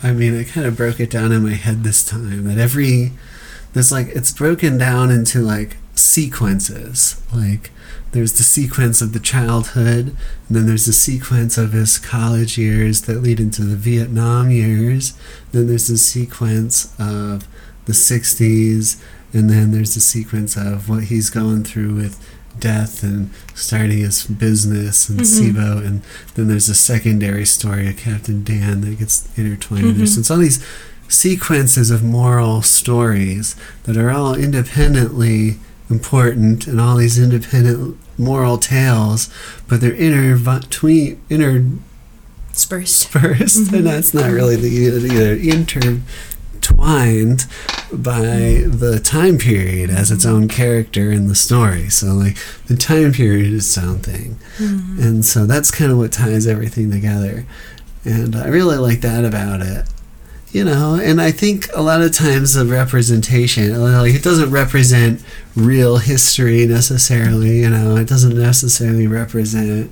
I 0.03 0.11
mean, 0.13 0.39
I 0.39 0.43
kind 0.45 0.65
of 0.65 0.77
broke 0.77 0.99
it 0.99 1.11
down 1.11 1.31
in 1.31 1.43
my 1.43 1.53
head 1.55 1.83
this 1.83 2.03
time. 2.05 2.45
That 2.45 2.57
every 2.57 3.11
there's 3.73 3.91
like 3.91 4.07
it's 4.09 4.31
broken 4.31 4.77
down 4.77 5.11
into 5.11 5.41
like 5.41 5.77
sequences. 5.95 7.21
Like 7.33 7.71
there's 8.13 8.37
the 8.37 8.43
sequence 8.43 9.01
of 9.01 9.11
the 9.11 9.19
childhood, 9.19 10.15
and 10.47 10.55
then 10.57 10.65
there's 10.65 10.85
the 10.85 10.93
sequence 10.93 11.57
of 11.57 11.73
his 11.73 11.97
college 11.99 12.57
years 12.57 13.01
that 13.01 13.21
lead 13.21 13.39
into 13.39 13.63
the 13.63 13.75
Vietnam 13.75 14.49
years. 14.49 15.13
Then 15.51 15.67
there's 15.67 15.87
the 15.87 15.97
sequence 15.97 16.93
of 16.97 17.47
the 17.85 17.91
'60s, 17.93 18.95
and 19.33 19.49
then 19.49 19.71
there's 19.71 19.93
the 19.93 20.01
sequence 20.01 20.55
of 20.55 20.89
what 20.89 21.05
he's 21.05 21.29
going 21.29 21.63
through 21.63 21.95
with 21.95 22.23
death 22.59 23.03
and 23.03 23.29
starting 23.53 23.99
his 23.99 24.25
business 24.25 25.09
and 25.09 25.19
mm-hmm. 25.19 25.57
SIBO, 25.57 25.85
and 25.85 26.01
then 26.35 26.47
there's 26.47 26.69
a 26.69 26.75
secondary 26.75 27.45
story 27.45 27.87
of 27.87 27.97
Captain 27.97 28.43
Dan 28.43 28.81
that 28.81 28.99
gets 28.99 29.27
intertwined. 29.37 29.85
In 29.85 29.97
there. 29.97 30.07
So 30.07 30.19
it's 30.19 30.31
all 30.31 30.37
these 30.37 30.65
sequences 31.07 31.91
of 31.91 32.03
moral 32.03 32.61
stories 32.61 33.55
that 33.83 33.97
are 33.97 34.09
all 34.09 34.35
independently 34.35 35.57
important 35.89 36.67
and 36.67 36.81
all 36.81 36.97
these 36.97 37.17
independent 37.17 37.97
moral 38.17 38.57
tales, 38.57 39.29
but 39.67 39.79
they're 39.79 39.93
intertwined, 39.93 41.17
Spurs. 42.51 43.05
interspersed, 43.05 43.57
and 43.57 43.67
mm-hmm. 43.67 43.83
that's 43.83 44.13
not 44.13 44.31
really 44.31 44.55
the 44.55 44.67
either 44.67 45.35
intertwined 46.67 47.45
by 47.91 48.63
the 48.67 48.99
time 49.03 49.37
period 49.37 49.89
as 49.89 50.11
its 50.11 50.25
own 50.25 50.47
character 50.47 51.11
in 51.11 51.27
the 51.27 51.35
story. 51.35 51.89
So 51.89 52.07
like 52.07 52.37
the 52.65 52.75
time 52.75 53.13
period 53.13 53.53
is 53.53 53.65
its 53.65 53.77
own 53.77 53.99
thing, 53.99 54.37
mm-hmm. 54.57 55.01
and 55.01 55.25
so 55.25 55.45
that's 55.45 55.71
kind 55.71 55.91
of 55.91 55.97
what 55.97 56.11
ties 56.11 56.47
everything 56.47 56.91
together. 56.91 57.45
And 58.03 58.35
I 58.35 58.47
really 58.47 58.77
like 58.77 59.01
that 59.01 59.25
about 59.25 59.61
it. 59.61 59.85
You 60.51 60.63
know, 60.63 60.95
and 60.95 61.21
I 61.21 61.31
think 61.31 61.67
a 61.75 61.81
lot 61.81 62.01
of 62.01 62.13
times 62.13 62.53
the 62.53 62.65
representation, 62.65 63.79
like 63.81 64.15
it 64.15 64.23
doesn't 64.23 64.49
represent 64.49 65.21
real 65.55 65.97
history 65.97 66.65
necessarily, 66.65 67.59
you 67.59 67.69
know, 67.69 67.97
it 67.97 68.07
doesn't 68.07 68.37
necessarily 68.37 69.07
represent 69.07 69.91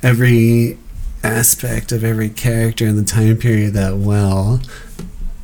every 0.00 0.78
aspect 1.22 1.92
of 1.92 2.04
every 2.04 2.30
character 2.30 2.86
in 2.86 2.96
the 2.96 3.04
time 3.04 3.36
period 3.36 3.74
that 3.74 3.96
well, 3.96 4.60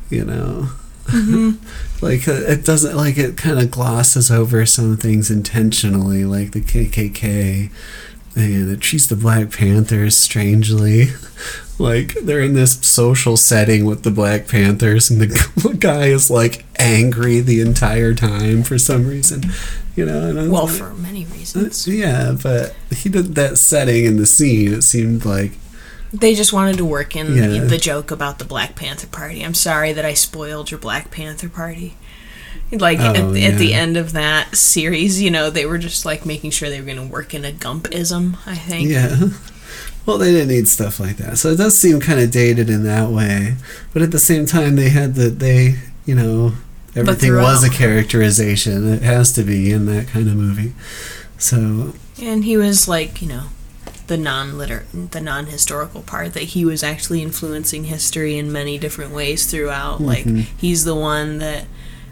you 0.09 0.23
know. 0.25 0.69
like 2.01 2.27
uh, 2.27 2.33
it 2.33 2.65
doesn't 2.65 2.95
like 2.95 3.17
it 3.17 3.37
kind 3.37 3.59
of 3.59 3.71
glosses 3.71 4.29
over 4.29 4.65
some 4.65 4.97
things 4.97 5.31
intentionally, 5.31 6.25
like 6.25 6.51
the 6.51 6.59
KKK, 6.61 7.71
and 8.35 8.69
it 8.69 8.81
treats 8.81 9.07
the 9.07 9.15
Black 9.15 9.51
Panthers 9.51 10.17
strangely. 10.17 11.07
like 11.79 12.13
they're 12.23 12.41
in 12.41 12.55
this 12.55 12.73
social 12.85 13.37
setting 13.37 13.85
with 13.85 14.03
the 14.03 14.11
Black 14.11 14.47
Panthers, 14.49 15.09
and 15.09 15.21
the 15.21 15.77
guy 15.79 16.07
is 16.07 16.29
like 16.29 16.65
angry 16.77 17.39
the 17.39 17.61
entire 17.61 18.13
time 18.13 18.63
for 18.63 18.77
some 18.77 19.07
reason, 19.07 19.43
you 19.95 20.05
know. 20.05 20.29
And 20.37 20.51
Well, 20.51 20.65
like- 20.65 20.75
for 20.75 20.93
many 20.93 21.23
reasons. 21.25 21.87
yeah, 21.87 22.35
but 22.43 22.75
he 22.91 23.07
did 23.07 23.35
that 23.35 23.57
setting 23.57 24.03
in 24.03 24.17
the 24.17 24.25
scene. 24.25 24.73
It 24.73 24.81
seemed 24.81 25.23
like 25.23 25.53
They 26.13 26.35
just 26.35 26.53
wanted 26.53 26.77
to 26.77 26.85
work 26.85 27.15
in 27.15 27.35
Yeah. 27.35 27.63
the 27.65 27.77
joke 27.77 28.11
about 28.11 28.39
the 28.39 28.45
Black 28.45 28.75
Panther 28.75 29.07
Party. 29.07 29.43
I'm 29.43 29.53
sorry 29.53 29.91
that 29.93 30.05
I 30.05 30.13
spoiled 30.13 30.71
your 30.71 30.79
Black 30.79 31.11
Panther 31.11 31.49
Party. 31.49 31.95
Like 32.71 32.99
Oh, 32.99 33.13
at, 33.13 33.33
the, 33.33 33.45
at 33.45 33.57
the 33.57 33.73
end 33.73 33.95
of 33.97 34.11
that 34.13 34.55
series, 34.55 35.21
you 35.21 35.31
know, 35.31 35.49
they 35.49 35.65
were 35.65 35.77
just 35.77 36.05
like 36.05 36.25
making 36.25 36.51
sure 36.51 36.69
they 36.69 36.79
were 36.79 36.85
going 36.85 36.97
to 36.97 37.11
work 37.13 37.33
in 37.33 37.45
a 37.45 37.51
Gumpism. 37.51 38.37
I 38.45 38.55
think. 38.55 38.89
Yeah. 38.89 39.17
Well, 40.05 40.17
they 40.17 40.31
didn't 40.31 40.47
need 40.47 40.69
stuff 40.69 41.01
like 41.01 41.17
that. 41.17 41.37
So 41.37 41.49
it 41.49 41.57
does 41.57 41.77
seem 41.77 41.99
kind 41.99 42.21
of 42.21 42.31
dated 42.31 42.69
in 42.69 42.83
that 42.85 43.09
way. 43.09 43.55
But 43.91 44.01
at 44.03 44.11
the 44.11 44.19
same 44.19 44.45
time, 44.45 44.77
they 44.77 44.87
had 44.87 45.15
the, 45.15 45.27
they, 45.27 45.79
you 46.05 46.15
know, 46.15 46.53
everything 46.95 47.35
was 47.35 47.61
a 47.65 47.69
characterization. 47.69 48.87
It 48.93 49.01
has 49.01 49.33
to 49.33 49.43
be 49.43 49.69
in 49.69 49.85
that 49.87 50.07
kind 50.07 50.29
of 50.29 50.35
movie. 50.35 50.71
So, 51.37 51.93
And 52.21 52.45
he 52.45 52.55
was 52.55 52.87
like, 52.87 53.21
you 53.21 53.27
know, 53.27 53.43
the 54.07 54.17
non-liter, 54.17 54.85
the 54.93 55.21
non-historical 55.21 56.01
part 56.01 56.33
that 56.33 56.43
he 56.43 56.65
was 56.65 56.83
actually 56.83 57.21
influencing 57.21 57.85
history 57.85 58.37
in 58.37 58.51
many 58.51 58.77
different 58.77 59.11
ways 59.11 59.45
throughout. 59.49 60.01
Like 60.01 60.25
mm-hmm. 60.25 60.57
he's 60.57 60.85
the 60.85 60.95
one 60.95 61.37
that 61.39 61.65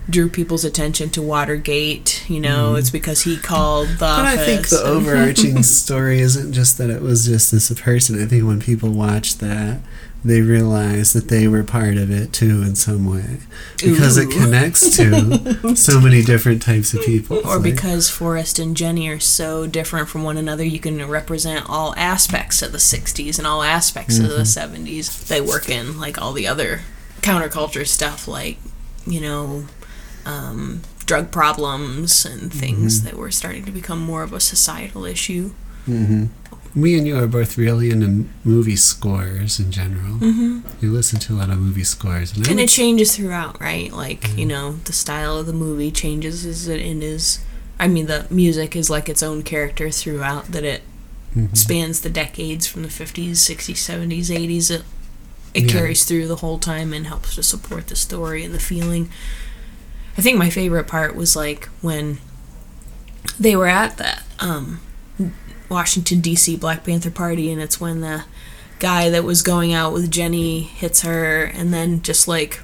drew 0.09 0.29
people's 0.29 0.63
attention 0.63 1.09
to 1.11 1.21
Watergate. 1.21 2.23
You 2.29 2.39
know, 2.39 2.69
mm-hmm. 2.69 2.77
it's 2.77 2.89
because 2.89 3.23
he 3.23 3.37
called 3.37 3.87
the. 3.87 3.97
but 3.99 4.25
I 4.25 4.37
think 4.37 4.69
the 4.69 4.81
overarching 4.83 5.63
story 5.63 6.19
isn't 6.19 6.53
just 6.53 6.77
that 6.77 6.89
it 6.89 7.01
was 7.01 7.25
just 7.25 7.51
this 7.51 7.71
person. 7.79 8.21
I 8.21 8.25
think 8.25 8.45
when 8.45 8.59
people 8.59 8.89
watch 8.89 9.37
that, 9.39 9.79
they 10.25 10.41
realize 10.41 11.13
that 11.13 11.27
they 11.27 11.47
were 11.47 11.63
part 11.63 11.97
of 11.97 12.09
it 12.09 12.33
too 12.33 12.63
in 12.63 12.75
some 12.75 13.05
way. 13.05 13.37
Because 13.77 14.17
it 14.17 14.31
connects 14.31 14.97
to 14.97 15.75
so 15.75 16.01
many 16.01 16.23
different 16.23 16.63
types 16.63 16.95
of 16.95 17.01
people. 17.03 17.37
Or 17.45 17.57
like- 17.57 17.63
because 17.63 18.09
Forrest 18.09 18.57
and 18.57 18.75
Jenny 18.75 19.07
are 19.07 19.19
so 19.19 19.67
different 19.67 20.09
from 20.09 20.23
one 20.23 20.35
another, 20.35 20.63
you 20.63 20.79
can 20.79 21.07
represent 21.07 21.69
all 21.69 21.93
aspects 21.95 22.63
of 22.63 22.71
the 22.71 22.79
60s 22.79 23.37
and 23.37 23.45
all 23.45 23.61
aspects 23.61 24.17
of 24.17 24.29
the 24.29 24.39
mm-hmm. 24.39 24.85
70s. 24.85 25.27
They 25.27 25.41
work 25.41 25.69
in 25.69 25.99
like 25.99 26.19
all 26.19 26.33
the 26.33 26.47
other 26.47 26.81
counterculture 27.21 27.87
stuff, 27.87 28.27
like, 28.27 28.57
you 29.05 29.21
know, 29.21 29.65
um, 30.25 30.81
drug 31.05 31.31
problems 31.31 32.25
and 32.25 32.51
things 32.51 33.03
that 33.03 33.13
were 33.15 33.31
starting 33.31 33.63
to 33.65 33.71
become 33.71 33.99
more 33.99 34.23
of 34.23 34.33
a 34.33 34.39
societal 34.39 35.05
issue. 35.05 35.51
Me 36.77 36.97
and 36.97 37.07
you 37.07 37.17
are 37.17 37.27
both 37.27 37.57
really 37.57 37.89
into 37.89 38.27
movie 38.43 38.75
scores 38.75 39.59
in 39.59 39.71
general. 39.71 40.15
Mm-hmm. 40.17 40.59
You 40.81 40.91
listen 40.91 41.19
to 41.21 41.33
a 41.33 41.35
lot 41.35 41.49
of 41.49 41.57
movie 41.59 41.85
scores, 41.85 42.35
and, 42.35 42.45
And 42.49 42.59
it 42.59 42.67
changes 42.67 43.15
throughout, 43.15 43.61
right? 43.61 43.93
Like, 43.93 44.35
you 44.37 44.45
know, 44.45 44.73
the 44.83 44.91
style 44.91 45.37
of 45.37 45.45
the 45.45 45.53
movie 45.53 45.89
changes 45.91 46.45
as 46.45 46.67
it 46.67 46.81
is. 46.81 47.39
I 47.79 47.87
mean, 47.87 48.07
the 48.07 48.27
music 48.29 48.75
is 48.75 48.89
like 48.89 49.07
its 49.07 49.23
own 49.23 49.41
character 49.43 49.89
throughout, 49.89 50.47
that 50.47 50.63
it 50.65 50.81
spans 51.53 52.01
the 52.01 52.09
decades 52.09 52.65
from 52.67 52.83
the 52.83 52.89
50s, 52.89 53.31
60s, 53.31 53.75
70s, 53.75 54.29
80s. 54.29 54.69
It, 54.71 54.83
it 55.53 55.63
Yeah. 55.65 55.71
carries 55.71 56.03
through 56.03 56.27
the 56.27 56.37
whole 56.37 56.59
time 56.59 56.93
and 56.93 57.07
helps 57.07 57.35
to 57.35 57.43
support 57.43 57.87
the 57.87 57.95
story 57.95 58.43
and 58.43 58.53
the 58.53 58.59
feeling. 58.59 59.09
I 60.17 60.21
think 60.21 60.37
my 60.37 60.49
favorite 60.49 60.87
part 60.87 61.15
was 61.15 61.35
like 61.35 61.65
when 61.81 62.19
they 63.39 63.55
were 63.55 63.67
at 63.67 63.97
the 63.97 64.19
um, 64.39 64.81
Washington 65.69 66.21
D.C. 66.21 66.55
Black 66.55 66.85
Panther 66.85 67.11
party, 67.11 67.51
and 67.51 67.61
it's 67.61 67.81
when 67.81 68.01
the 68.01 68.23
guy 68.79 69.09
that 69.09 69.23
was 69.23 69.41
going 69.41 69.73
out 69.73 69.93
with 69.93 70.11
Jenny 70.11 70.61
hits 70.61 71.01
her, 71.01 71.43
and 71.43 71.73
then 71.73 72.01
just 72.01 72.27
like 72.27 72.61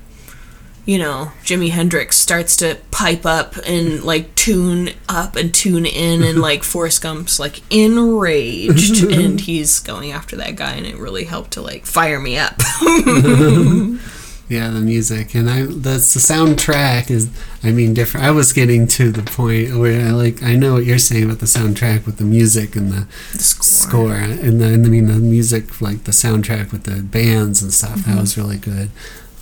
you 0.85 0.97
know, 0.97 1.31
Jimi 1.43 1.69
Hendrix 1.69 2.17
starts 2.17 2.55
to 2.57 2.77
pipe 2.89 3.25
up 3.25 3.55
and 3.67 4.03
like 4.03 4.33
tune 4.35 4.89
up 5.07 5.35
and 5.35 5.53
tune 5.53 5.85
in, 5.85 6.23
and 6.23 6.39
like 6.41 6.63
Forrest 6.63 7.03
Gump's 7.03 7.39
like 7.39 7.61
enraged, 7.69 9.03
and 9.03 9.39
he's 9.39 9.79
going 9.79 10.11
after 10.11 10.35
that 10.37 10.55
guy, 10.55 10.73
and 10.73 10.85
it 10.85 10.97
really 10.97 11.25
helped 11.25 11.51
to 11.51 11.61
like 11.61 11.85
fire 11.85 12.19
me 12.19 12.37
up. 12.37 12.59
yeah, 14.51 14.69
the 14.69 14.81
music, 14.81 15.33
and 15.33 15.49
I 15.49 15.61
that's 15.65 16.13
the 16.13 16.19
soundtrack 16.19 17.09
is. 17.09 17.29
I 17.63 17.71
mean, 17.71 17.93
different. 17.93 18.25
I 18.25 18.31
was 18.31 18.51
getting 18.51 18.85
to 18.87 19.09
the 19.09 19.23
point 19.23 19.77
where 19.77 20.05
I 20.05 20.11
like. 20.11 20.43
I 20.43 20.55
know 20.55 20.73
what 20.73 20.83
you're 20.83 20.97
saying 20.97 21.23
about 21.23 21.39
the 21.39 21.45
soundtrack 21.45 22.05
with 22.05 22.17
the 22.17 22.25
music 22.25 22.75
and 22.75 22.91
the 22.91 23.07
the 23.31 23.39
score. 23.39 24.09
score, 24.09 24.13
and 24.15 24.59
the 24.59 24.65
and 24.65 24.85
I 24.85 24.89
mean 24.89 25.07
the 25.07 25.13
music, 25.13 25.79
like 25.79 26.03
the 26.03 26.11
soundtrack 26.11 26.73
with 26.73 26.83
the 26.83 27.01
bands 27.01 27.61
and 27.61 27.71
stuff. 27.71 27.99
Mm-hmm. 27.99 28.11
That 28.11 28.19
was 28.19 28.37
really 28.37 28.57
good. 28.57 28.89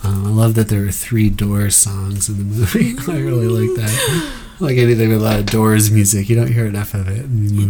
Um, 0.04 0.28
I 0.28 0.30
love 0.30 0.54
that 0.54 0.70
there 0.70 0.82
were 0.82 0.92
three 0.92 1.32
Doors 1.32 1.76
songs 1.76 2.30
in 2.30 2.38
the 2.38 2.44
movie. 2.44 2.96
I 3.12 3.18
really 3.20 3.48
like 3.48 3.76
that. 3.78 4.34
Like 4.62 4.78
anything 4.78 5.08
with 5.08 5.22
a 5.22 5.24
lot 5.24 5.40
of 5.40 5.46
Doors 5.46 5.90
music, 5.90 6.28
you 6.28 6.36
don't 6.36 6.52
hear 6.52 6.66
enough 6.66 6.94
of 6.94 7.08
it. 7.08 7.22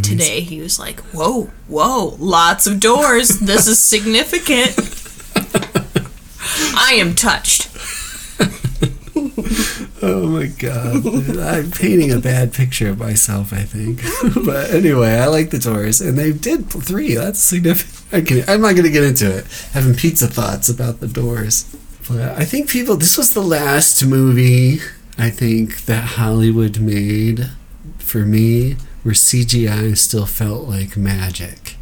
Today 0.03 0.41
he 0.41 0.59
was 0.59 0.79
like, 0.79 0.99
"Whoa, 1.13 1.51
whoa, 1.67 2.15
lots 2.17 2.65
of 2.65 2.79
doors. 2.79 3.27
This 3.39 3.67
is 3.67 3.79
significant." 3.79 4.75
I 6.75 6.95
am 6.99 7.15
touched. 7.15 7.69
Oh 10.01 10.27
my 10.27 10.47
god. 10.47 11.05
I'm 11.39 11.71
painting 11.71 12.11
a 12.11 12.19
bad 12.19 12.53
picture 12.53 12.89
of 12.89 12.99
myself, 12.99 13.51
I 13.51 13.63
think. 13.63 14.01
but 14.45 14.71
anyway, 14.71 15.15
I 15.15 15.27
like 15.27 15.49
the 15.49 15.59
Doors, 15.59 15.99
and 15.99 16.17
they 16.17 16.31
did 16.31 16.69
three. 16.69 17.15
That's 17.15 17.39
significant. 17.39 17.95
I 18.13 18.21
can, 18.21 18.49
I'm 18.49 18.61
not 18.61 18.75
going 18.75 18.85
to 18.85 18.91
get 18.91 19.03
into 19.03 19.37
it. 19.37 19.45
Having 19.73 19.95
pizza 19.95 20.27
thoughts 20.27 20.69
about 20.69 20.99
the 20.99 21.07
Doors. 21.07 21.75
But 22.07 22.37
I 22.37 22.45
think 22.45 22.69
people, 22.69 22.95
this 22.95 23.17
was 23.17 23.33
the 23.33 23.41
last 23.41 24.03
movie 24.05 24.79
I 25.17 25.29
think 25.29 25.85
that 25.85 26.15
Hollywood 26.15 26.79
made 26.79 27.51
for 27.97 28.19
me 28.19 28.77
where 29.03 29.13
CGI 29.13 29.97
still 29.97 30.25
felt 30.25 30.67
like 30.67 30.95
magic. 30.95 31.75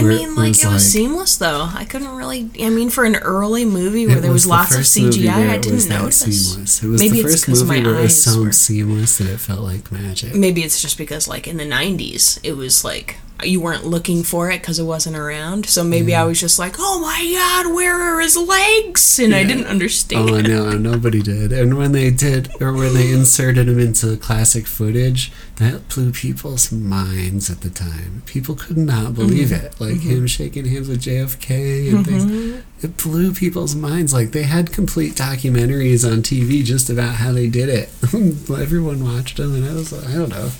I 0.00 0.02
Where 0.02 0.12
mean, 0.16 0.34
like 0.34 0.48
was 0.48 0.64
it 0.64 0.66
was 0.66 0.72
like- 0.72 0.80
seamless 0.80 1.36
though. 1.36 1.68
I 1.74 1.84
couldn't 1.84 2.14
really. 2.16 2.50
I 2.60 2.70
mean, 2.70 2.90
for 2.90 3.04
an 3.04 3.16
early 3.16 3.64
movie 3.64 4.06
where 4.06 4.20
there 4.20 4.32
was, 4.32 4.44
the 4.44 4.50
lots 4.50 4.74
of 4.74 4.82
CGI, 4.82 5.50
I 5.50 5.58
didn't 5.58 5.74
was 5.74 5.88
notice. 5.88 6.18
Seamless. 6.20 6.82
It 6.82 6.88
was 6.88 7.00
Maybe 7.00 7.22
the 7.22 7.28
it's 7.28 7.44
first 7.44 7.48
movie 7.48 7.80
my 7.82 7.86
where 7.90 7.98
it 8.00 8.02
was 8.02 8.22
so 8.24 8.42
were- 8.42 8.52
seamless 8.52 9.18
that 9.18 9.28
it 9.28 9.38
felt 9.40 9.60
like 9.60 9.92
magic. 9.92 10.34
Maybe 10.34 10.62
it's 10.62 10.80
just 10.82 10.96
because, 10.98 11.28
like, 11.28 11.46
in 11.46 11.56
the 11.58 11.64
'90s, 11.64 12.38
it 12.42 12.52
was 12.56 12.84
like 12.84 13.16
you 13.44 13.60
weren't 13.60 13.84
looking 13.86 14.22
for 14.22 14.50
it 14.50 14.60
because 14.60 14.78
it 14.78 14.84
wasn't 14.84 15.16
around. 15.16 15.66
So 15.66 15.82
maybe 15.84 16.14
I 16.14 16.24
was 16.24 16.40
just 16.40 16.58
like, 16.58 16.76
"Oh 16.78 17.00
my 17.00 17.32
god, 17.64 17.74
where 17.74 17.94
are 18.00 18.20
his 18.20 18.36
legs?" 18.36 19.18
And 19.18 19.34
I 19.34 19.44
didn't 19.44 19.66
understand. 19.66 20.30
Oh, 20.30 20.36
I 20.36 20.42
know. 20.42 20.70
Nobody 20.78 21.22
did. 21.22 21.52
And 21.52 21.76
when 21.76 21.92
they 21.92 22.10
did, 22.10 22.50
or 22.60 22.72
when 22.72 22.94
they 22.94 23.10
inserted 23.12 23.68
him 23.68 23.78
into 23.78 24.16
classic 24.16 24.66
footage, 24.66 25.32
that 25.56 25.88
blew 25.88 26.12
people's 26.12 26.70
minds 26.72 27.50
at 27.50 27.60
the 27.62 27.70
time. 27.70 28.22
People 28.26 28.54
could 28.54 28.76
not 28.78 29.14
believe 29.14 29.48
Mm-hmm. 29.48 29.66
it. 29.66 29.80
Like 29.80 30.00
him 30.00 30.26
shaking 30.26 30.66
hands 30.66 30.88
with 30.88 31.02
JFK 31.02 31.92
and 31.94 32.06
things. 32.06 32.64
It 32.82 32.96
blew 32.96 33.32
people's 33.32 33.74
minds. 33.74 34.12
Like 34.12 34.32
they 34.32 34.42
had 34.44 34.72
complete 34.72 35.14
documentaries 35.14 36.04
on 36.10 36.18
TV 36.22 36.62
just 36.64 36.88
about 36.90 37.16
how 37.16 37.32
they 37.32 37.48
did 37.48 37.68
it. 37.68 37.88
Everyone 38.50 39.04
watched 39.04 39.36
them, 39.38 39.54
and 39.54 39.64
I 39.64 39.74
was 39.74 39.92
like, 39.92 40.08
I 40.08 40.14
don't 40.14 40.28
know. 40.30 40.50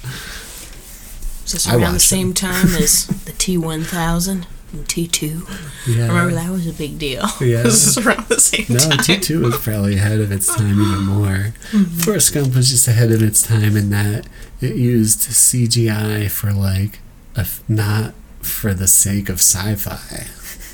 I 1.68 1.76
around 1.76 1.94
the 1.94 2.00
same 2.00 2.32
time 2.34 2.74
as 2.76 3.06
the 3.24 3.32
T1000 3.32 4.46
and 4.72 4.86
T2? 4.86 5.86
Yeah. 5.96 6.04
I 6.04 6.08
remember 6.08 6.34
that 6.34 6.50
was 6.50 6.66
a 6.66 6.72
big 6.72 6.98
deal. 6.98 7.24
Yeah. 7.40 7.62
this 7.64 7.86
is 7.86 7.98
around 8.06 8.28
the 8.28 8.38
same 8.38 8.66
No, 8.68 8.78
time. 8.78 8.98
T 8.98 9.18
two 9.18 9.40
was 9.42 9.56
probably 9.58 9.96
ahead 9.96 10.20
of 10.20 10.30
its 10.30 10.46
time 10.54 10.80
even 10.80 11.04
more. 11.06 11.52
Mm-hmm. 11.72 11.82
Forrest 12.00 12.32
Gump 12.34 12.54
was 12.54 12.70
just 12.70 12.86
ahead 12.86 13.10
of 13.10 13.22
its 13.22 13.42
time 13.42 13.76
in 13.76 13.90
that 13.90 14.26
it 14.60 14.76
used 14.76 15.20
CGI 15.20 16.30
for 16.30 16.52
like 16.52 17.00
a 17.36 17.40
f 17.40 17.62
not 17.68 18.14
for 18.40 18.72
the 18.74 18.86
sake 18.88 19.28
of 19.28 19.36
sci-fi. 19.40 20.26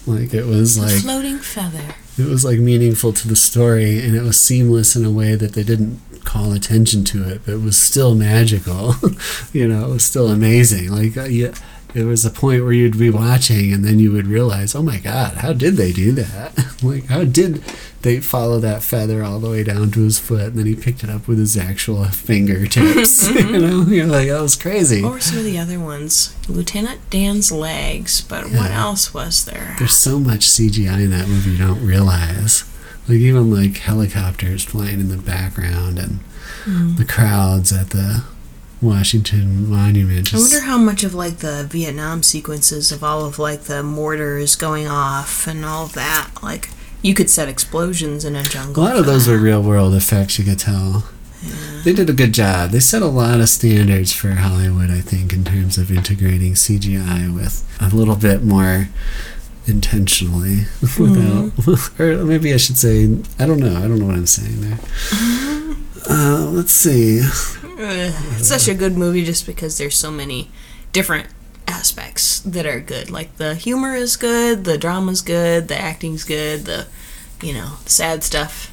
Like 0.06 0.32
it 0.32 0.44
was 0.46 0.76
A 0.76 0.82
like 0.82 1.02
floating 1.02 1.38
feather. 1.38 1.94
it 2.16 2.26
was 2.26 2.44
like 2.44 2.58
meaningful 2.58 3.12
to 3.12 3.28
the 3.28 3.36
story, 3.36 4.00
and 4.04 4.14
it 4.14 4.22
was 4.22 4.38
seamless 4.40 4.94
in 4.94 5.04
a 5.04 5.10
way 5.10 5.34
that 5.34 5.54
they 5.54 5.64
didn't 5.64 6.00
call 6.24 6.52
attention 6.52 7.04
to 7.04 7.28
it, 7.28 7.42
but 7.44 7.54
it 7.54 7.60
was 7.62 7.76
still 7.78 8.14
magical. 8.14 8.94
you 9.52 9.66
know, 9.66 9.86
it 9.86 9.92
was 9.92 10.04
still 10.04 10.28
amazing. 10.28 10.90
Like 10.90 11.16
uh, 11.16 11.24
yeah. 11.24 11.54
There 11.96 12.06
was 12.06 12.26
a 12.26 12.30
point 12.30 12.62
where 12.62 12.74
you'd 12.74 12.98
be 12.98 13.08
watching, 13.08 13.72
and 13.72 13.82
then 13.82 13.98
you 13.98 14.12
would 14.12 14.26
realize, 14.26 14.74
"Oh 14.74 14.82
my 14.82 14.98
God, 14.98 15.38
how 15.38 15.54
did 15.54 15.76
they 15.76 15.92
do 15.92 16.12
that? 16.12 16.52
like, 16.82 17.06
how 17.06 17.24
did 17.24 17.62
they 18.02 18.20
follow 18.20 18.60
that 18.60 18.82
feather 18.82 19.24
all 19.24 19.40
the 19.40 19.48
way 19.48 19.64
down 19.64 19.90
to 19.92 20.00
his 20.02 20.18
foot, 20.18 20.48
and 20.48 20.58
then 20.58 20.66
he 20.66 20.74
picked 20.76 21.02
it 21.02 21.08
up 21.08 21.26
with 21.26 21.38
his 21.38 21.56
actual 21.56 22.04
fingertips? 22.04 23.30
you 23.34 23.58
know, 23.58 23.82
you're 23.88 24.06
like, 24.06 24.28
that 24.28 24.42
was 24.42 24.56
crazy. 24.56 25.02
What 25.02 25.12
were 25.12 25.20
some 25.20 25.38
of 25.38 25.44
the 25.44 25.58
other 25.58 25.80
ones? 25.80 26.36
Lieutenant 26.50 27.00
Dan's 27.08 27.50
legs, 27.50 28.20
but 28.20 28.44
what 28.50 28.70
else 28.70 29.14
was 29.14 29.46
there? 29.46 29.74
There's 29.78 29.96
so 29.96 30.18
much 30.18 30.40
CGI 30.46 31.00
in 31.04 31.10
that 31.12 31.28
movie 31.28 31.52
you 31.52 31.58
don't 31.58 31.84
realize. 31.84 32.64
Like 33.08 33.18
even 33.20 33.50
like 33.50 33.78
helicopters 33.78 34.64
flying 34.64 35.00
in 35.00 35.08
the 35.08 35.16
background 35.16 35.98
and 35.98 36.18
Mm. 36.66 36.96
the 36.96 37.04
crowds 37.04 37.72
at 37.72 37.90
the 37.90 38.24
Washington 38.82 39.68
Monument. 39.70 40.34
I 40.34 40.38
wonder 40.38 40.60
how 40.60 40.78
much 40.78 41.02
of 41.04 41.14
like 41.14 41.38
the 41.38 41.64
Vietnam 41.70 42.22
sequences 42.22 42.92
of 42.92 43.02
all 43.02 43.24
of 43.24 43.38
like 43.38 43.62
the 43.62 43.82
mortars 43.82 44.54
going 44.54 44.86
off 44.86 45.46
and 45.46 45.64
all 45.64 45.86
that, 45.88 46.30
like 46.42 46.68
you 47.02 47.14
could 47.14 47.30
set 47.30 47.48
explosions 47.48 48.24
in 48.24 48.36
a 48.36 48.42
jungle. 48.42 48.82
a 48.82 48.84
lot 48.84 48.96
of 48.96 49.06
those 49.06 49.26
that. 49.26 49.32
were 49.32 49.38
real 49.38 49.62
world 49.62 49.94
effects. 49.94 50.38
You 50.38 50.44
could 50.44 50.58
tell. 50.58 51.08
They 51.84 51.92
did 51.92 52.10
a 52.10 52.14
good 52.14 52.32
job. 52.34 52.70
They 52.70 52.80
set 52.80 53.02
a 53.02 53.06
lot 53.06 53.40
of 53.40 53.48
standards 53.48 54.12
for 54.12 54.30
Hollywood, 54.32 54.90
I 54.90 55.00
think, 55.00 55.32
in 55.32 55.44
terms 55.44 55.78
of 55.78 55.92
integrating 55.92 56.54
CGI 56.54 57.32
with 57.32 57.62
a 57.80 57.94
little 57.94 58.16
bit 58.16 58.42
more 58.42 58.88
intentionally 59.68 60.64
without 60.98 61.98
or 62.00 62.24
maybe 62.24 62.54
I 62.54 62.56
should 62.56 62.78
say 62.78 63.18
I 63.38 63.46
don't 63.46 63.58
know 63.58 63.76
I 63.76 63.82
don't 63.82 63.98
know 63.98 64.06
what 64.06 64.14
I'm 64.14 64.26
saying 64.26 64.60
there 64.60 64.78
Uh, 66.08 66.48
let's 66.52 66.70
see. 66.72 67.20
It's 67.78 68.48
such 68.48 68.68
a 68.68 68.74
good 68.74 68.96
movie 68.96 69.24
just 69.24 69.46
because 69.46 69.78
there's 69.78 69.96
so 69.96 70.10
many 70.10 70.50
different 70.92 71.28
aspects 71.68 72.40
that 72.40 72.64
are 72.66 72.80
good. 72.80 73.10
Like 73.10 73.36
the 73.36 73.54
humor 73.54 73.94
is 73.94 74.16
good, 74.16 74.64
the 74.64 74.78
drama's 74.78 75.20
good, 75.22 75.68
the 75.68 75.76
acting's 75.78 76.24
good, 76.24 76.64
the 76.64 76.86
you 77.42 77.52
know 77.52 77.74
sad 77.86 78.22
stuff. 78.24 78.72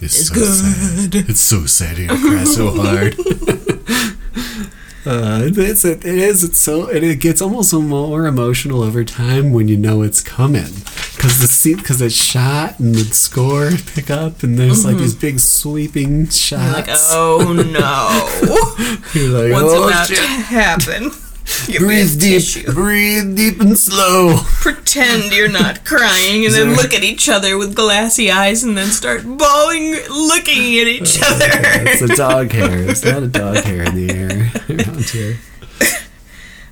It's 0.00 0.18
It's 0.18 0.28
so 0.28 0.34
good. 0.34 1.12
sad. 1.12 1.14
It's 1.30 1.40
so 1.40 1.66
sad. 1.66 1.98
You 1.98 2.08
cry 2.08 2.44
so 2.44 2.70
hard. 2.70 3.14
uh, 5.06 5.42
it's 5.56 5.84
it 5.84 6.04
is 6.04 6.42
it's 6.44 6.58
so 6.58 6.88
and 6.88 7.04
it 7.04 7.20
gets 7.20 7.40
almost 7.42 7.72
more 7.72 8.26
emotional 8.26 8.82
over 8.82 9.04
time 9.04 9.52
when 9.52 9.68
you 9.68 9.76
know 9.76 10.02
it's 10.02 10.20
coming 10.22 10.72
because 11.24 11.40
the 11.40 11.46
scene 11.46 11.76
because 11.78 12.02
it's 12.02 12.14
shot 12.14 12.78
and 12.78 12.94
the 12.94 13.02
score 13.04 13.70
pick 13.94 14.10
up 14.10 14.42
and 14.42 14.58
there's 14.58 14.84
like 14.84 14.98
these 14.98 15.14
mm-hmm. 15.14 15.20
big 15.22 15.40
sweeping 15.40 16.28
shots. 16.28 16.50
You're 16.50 16.72
like, 16.72 16.86
oh 17.12 17.52
no, 17.54 18.98
You're 19.14 19.30
like, 19.30 19.52
what's 19.54 19.72
"Oh, 19.74 19.88
about 19.88 20.06
shit." 20.06 20.18
to 20.18 20.26
happen? 20.26 21.10
A 21.74 21.78
Breathe 21.78 22.20
deep, 22.20 22.42
tissue. 22.42 22.72
breathe 22.72 23.36
deep 23.36 23.60
and 23.60 23.78
slow. 23.78 24.36
Pretend 24.60 25.32
you're 25.32 25.48
not 25.48 25.84
crying, 25.84 26.44
and 26.46 26.54
then 26.54 26.74
look 26.74 26.94
at 26.94 27.04
each 27.04 27.28
other 27.28 27.58
with 27.58 27.74
glassy 27.74 28.30
eyes, 28.30 28.64
and 28.64 28.76
then 28.76 28.86
start 28.88 29.24
bawling, 29.24 29.92
looking 30.08 30.78
at 30.78 30.86
each 30.86 31.18
oh, 31.22 31.34
other. 31.34 31.50
It's 31.86 32.02
a 32.02 32.16
dog 32.16 32.50
hair. 32.50 32.88
It's 32.88 33.04
not 33.04 33.22
a 33.22 33.28
dog 33.28 33.56
hair 33.58 33.84
in 33.84 33.94
the 33.94 34.10
air 34.10 34.52
around 34.70 35.04
here. 35.04 35.36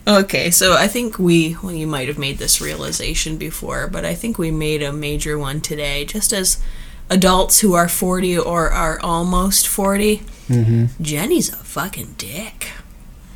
Okay, 0.07 0.50
so 0.50 0.74
I 0.76 0.88
think 0.88 1.18
we, 1.18 1.57
well, 1.62 1.72
you 1.72 1.86
might 1.86 2.09
have 2.09 2.18
made 2.18 2.38
this 2.38 2.61
realization 2.61 3.36
before, 3.36 3.86
but 3.86 4.05
I 4.05 4.14
think 4.14 4.36
we 4.36 4.50
made 4.50 4.82
a 4.82 4.92
major 4.92 5.38
one 5.38 5.61
today. 5.61 6.05
Just 6.05 6.32
as 6.32 6.61
adults 7.09 7.61
who 7.61 7.74
are 7.74 7.88
40 7.88 8.36
or 8.38 8.70
are 8.70 8.98
almost 9.00 9.66
40, 9.68 10.22
Mm-hmm. 10.48 11.03
Jenny's 11.03 11.50
a 11.53 11.57
fucking 11.57 12.16
dick. 12.18 12.68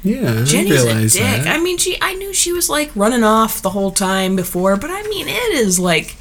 Yeah, 0.02 0.40
I 0.40 0.44
Jenny's 0.44 0.84
a 0.84 1.00
dick. 1.08 1.12
that. 1.22 1.46
I 1.46 1.58
mean, 1.58 1.78
she, 1.78 1.96
I 2.02 2.14
knew 2.14 2.34
she 2.34 2.52
was 2.52 2.68
like 2.68 2.90
running 2.96 3.22
off 3.24 3.62
the 3.62 3.70
whole 3.70 3.92
time 3.92 4.34
before, 4.36 4.76
but 4.76 4.90
I 4.90 5.02
mean, 5.04 5.26
it 5.28 5.54
is 5.54 5.78
like 5.78 6.16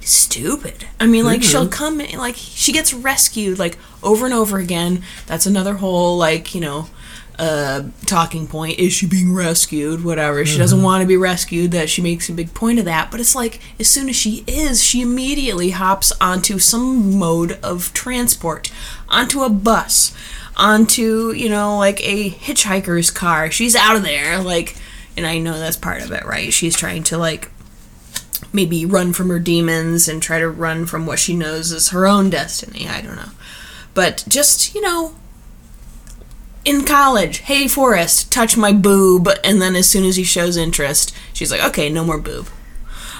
stupid. 0.00 0.86
I 0.98 1.06
mean, 1.06 1.24
like 1.24 1.40
Mhm. 1.42 1.50
she'll 1.50 1.68
come, 1.68 1.98
like 1.98 2.34
she 2.36 2.72
gets 2.72 2.92
rescued 2.94 3.58
like 3.58 3.78
over 4.02 4.24
and 4.24 4.34
over 4.34 4.58
again. 4.58 5.02
That's 5.26 5.46
another 5.46 5.74
whole 5.74 6.16
like 6.16 6.54
you 6.54 6.60
know 6.62 6.88
uh, 7.38 7.84
talking 8.06 8.46
point. 8.46 8.78
Is 8.78 8.92
she 8.92 9.06
being 9.06 9.32
rescued? 9.32 10.04
Whatever. 10.04 10.44
She 10.44 10.58
doesn't 10.58 10.82
want 10.82 11.02
to 11.02 11.06
be 11.06 11.16
rescued. 11.16 11.70
That 11.72 11.88
she 11.88 12.02
makes 12.02 12.28
a 12.28 12.32
big 12.32 12.52
point 12.54 12.78
of 12.78 12.84
that. 12.86 13.10
But 13.10 13.20
it's 13.20 13.34
like 13.34 13.60
as 13.78 13.88
soon 13.88 14.08
as 14.08 14.16
she 14.16 14.44
is, 14.46 14.82
she 14.82 15.00
immediately 15.00 15.70
hops 15.70 16.12
onto 16.20 16.58
some 16.58 17.18
mode 17.18 17.58
of 17.62 17.92
transport, 17.94 18.72
onto 19.08 19.42
a 19.42 19.50
bus, 19.50 20.14
onto 20.56 21.32
you 21.32 21.48
know 21.48 21.78
like 21.78 22.00
a 22.06 22.30
hitchhiker's 22.30 23.10
car. 23.10 23.50
She's 23.50 23.76
out 23.76 23.96
of 23.96 24.02
there. 24.02 24.40
Like, 24.40 24.76
and 25.16 25.26
I 25.26 25.38
know 25.38 25.58
that's 25.58 25.76
part 25.76 26.02
of 26.02 26.10
it, 26.10 26.24
right? 26.24 26.52
She's 26.52 26.76
trying 26.76 27.04
to 27.04 27.18
like 27.18 27.50
maybe 28.52 28.86
run 28.86 29.12
from 29.12 29.28
her 29.28 29.38
demons 29.38 30.08
and 30.08 30.22
try 30.22 30.38
to 30.38 30.48
run 30.48 30.86
from 30.86 31.06
what 31.06 31.18
she 31.18 31.36
knows 31.36 31.70
is 31.72 31.90
her 31.90 32.06
own 32.06 32.30
destiny. 32.30 32.88
I 32.88 33.00
don't 33.00 33.16
know. 33.16 33.30
But 33.94 34.24
just, 34.28 34.74
you 34.74 34.80
know, 34.80 35.14
in 36.68 36.84
college, 36.84 37.38
hey, 37.38 37.66
Forrest, 37.66 38.30
touch 38.30 38.56
my 38.56 38.72
boob. 38.72 39.28
And 39.42 39.60
then 39.60 39.74
as 39.74 39.88
soon 39.88 40.04
as 40.04 40.16
he 40.16 40.24
shows 40.24 40.56
interest, 40.56 41.14
she's 41.32 41.50
like, 41.50 41.64
okay, 41.64 41.88
no 41.88 42.04
more 42.04 42.18
boob. 42.18 42.48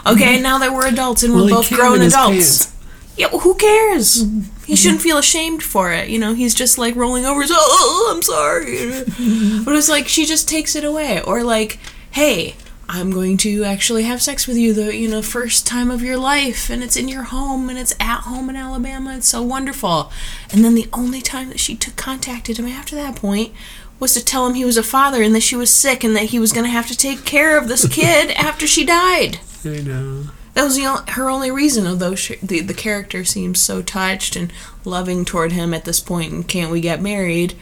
Okay, 0.07 0.41
now 0.41 0.59
that 0.59 0.73
we're 0.73 0.87
adults 0.87 1.23
and 1.23 1.35
we're 1.35 1.41
Mm-hmm. 1.41 1.51
Well, 1.51 1.63
both 1.63 1.71
grown 1.71 2.01
adults. 2.03 2.75
Yeah, 3.17 3.29
well, 3.33 3.41
who 3.41 3.55
cares? 3.55 4.25
He 4.67 4.77
shouldn't 4.77 5.03
feel 5.03 5.19
ashamed 5.19 5.63
for 5.63 5.93
it. 5.93 6.09
You 6.09 6.19
know, 6.19 6.35
he's 6.35 6.55
just 6.55 6.79
like 6.79 6.95
rolling 6.95 7.25
over. 7.25 7.41
He's, 7.41 7.51
oh, 7.53 8.13
I'm 8.15 8.23
sorry. 8.23 9.03
but 9.65 9.75
it's 9.75 9.89
like 9.89 10.07
she 10.07 10.25
just 10.25 10.49
takes 10.49 10.77
it 10.77 10.85
away. 10.85 11.21
Or 11.23 11.43
like, 11.43 11.79
hey, 12.13 12.55
I'm 12.91 13.11
going 13.11 13.37
to 13.39 13.65
actually 13.65 14.05
have 14.05 14.23
sex 14.23 14.47
with 14.47 14.57
you 14.57 14.73
the 14.73 14.97
you 14.97 15.09
know 15.09 15.21
first 15.21 15.67
time 15.67 15.91
of 15.91 16.03
your 16.03 16.17
life, 16.17 16.71
and 16.71 16.83
it's 16.83 16.97
in 16.97 17.09
your 17.09 17.25
home, 17.25 17.69
and 17.69 17.79
it's 17.79 17.95
at 18.01 18.21
home 18.21 18.49
in 18.49 18.57
Alabama. 18.57 19.17
It's 19.17 19.29
so 19.29 19.43
wonderful. 19.43 20.11
And 20.51 20.65
then 20.65 20.75
the 20.75 20.89
only 20.93 21.21
time 21.21 21.51
that 21.51 21.61
she 21.61 21.77
took 21.77 21.97
contacted 21.97 22.59
him 22.59 22.67
after 22.67 22.97
that 22.97 23.17
point 23.17 23.53
was 24.01 24.15
to 24.15 24.25
tell 24.25 24.47
him 24.47 24.55
he 24.55 24.65
was 24.65 24.77
a 24.77 24.83
father 24.83 25.23
and 25.23 25.35
that 25.35 25.43
she 25.43 25.57
was 25.57 25.73
sick 25.73 26.05
and 26.05 26.15
that 26.17 26.27
he 26.27 26.39
was 26.39 26.53
going 26.53 26.65
to 26.65 26.71
have 26.71 26.87
to 26.87 26.97
take 26.97 27.25
care 27.25 27.59
of 27.59 27.69
this 27.69 27.87
kid 27.89 28.31
after 28.37 28.67
she 28.67 28.85
died. 28.85 29.41
I 29.65 29.81
know. 29.81 30.25
That 30.55 30.65
was 30.65 30.77
the, 30.77 31.13
her 31.13 31.29
only 31.29 31.51
reason, 31.51 31.87
although 31.87 32.15
she, 32.15 32.37
the, 32.37 32.61
the 32.61 32.75
character 32.75 33.25
seems 33.25 33.61
so 33.61 33.83
touched 33.83 34.35
and 34.35 34.53
loving 34.85 35.25
toward 35.25 35.53
him 35.53 35.75
at 35.75 35.85
this 35.85 36.01
point 36.01 36.33
and 36.33 36.49
can't 36.49 36.73
we 36.73 36.81
get 36.81 37.03
married? 37.03 37.55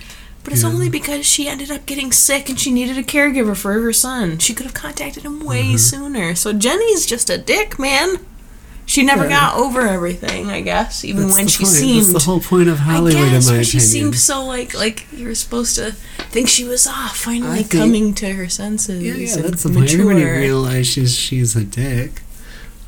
But 0.46 0.52
it's 0.52 0.62
Yeah. 0.62 0.68
only 0.68 0.88
because 0.88 1.26
she 1.26 1.48
ended 1.48 1.72
up 1.72 1.86
getting 1.86 2.12
sick 2.12 2.48
and 2.48 2.56
she 2.58 2.70
needed 2.70 2.96
a 2.96 3.02
caregiver 3.02 3.56
for 3.56 3.72
her 3.72 3.92
son. 3.92 4.38
She 4.38 4.54
could 4.54 4.64
have 4.64 4.74
contacted 4.74 5.24
him 5.24 5.40
way 5.40 5.64
Mm-hmm. 5.64 5.76
sooner. 5.76 6.34
So 6.36 6.52
Jenny's 6.52 7.04
just 7.04 7.28
a 7.28 7.36
dick, 7.36 7.80
man. 7.80 8.18
She 8.88 9.02
never 9.02 9.24
Yeah. 9.24 9.30
got 9.40 9.56
over 9.56 9.80
everything, 9.88 10.48
I 10.48 10.60
guess, 10.60 11.04
even 11.04 11.22
That's 11.24 11.34
when 11.34 11.48
she 11.48 11.64
point. 11.64 11.76
seemed. 11.76 12.00
That's 12.14 12.24
the 12.24 12.30
whole 12.30 12.38
point 12.38 12.68
of 12.68 12.78
Hollywood, 12.78 13.20
I 13.24 13.30
guess, 13.30 13.48
in 13.48 13.56
my 13.56 13.62
she 13.64 13.78
opinion. 13.78 13.90
seemed 13.90 14.14
so 14.20 14.46
like 14.46 14.72
like 14.72 15.06
you 15.12 15.26
were 15.26 15.34
supposed 15.34 15.74
to 15.74 15.96
think 16.30 16.46
she 16.48 16.62
was 16.62 16.86
ah 16.88 17.10
finally 17.12 17.64
think- 17.64 17.70
coming 17.82 18.14
to 18.14 18.32
her 18.34 18.48
senses. 18.48 19.02
Yeah, 19.02 19.14
yeah, 19.14 19.42
that's 19.42 19.64
the 19.64 19.70
point. 19.70 19.92
Everybody 19.92 20.22
realizes 20.22 21.12
she's 21.16 21.56
a 21.56 21.64
dick, 21.64 22.22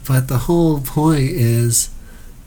but 0.07 0.29
the 0.29 0.39
whole 0.47 0.79
point 0.79 1.31
is, 1.33 1.89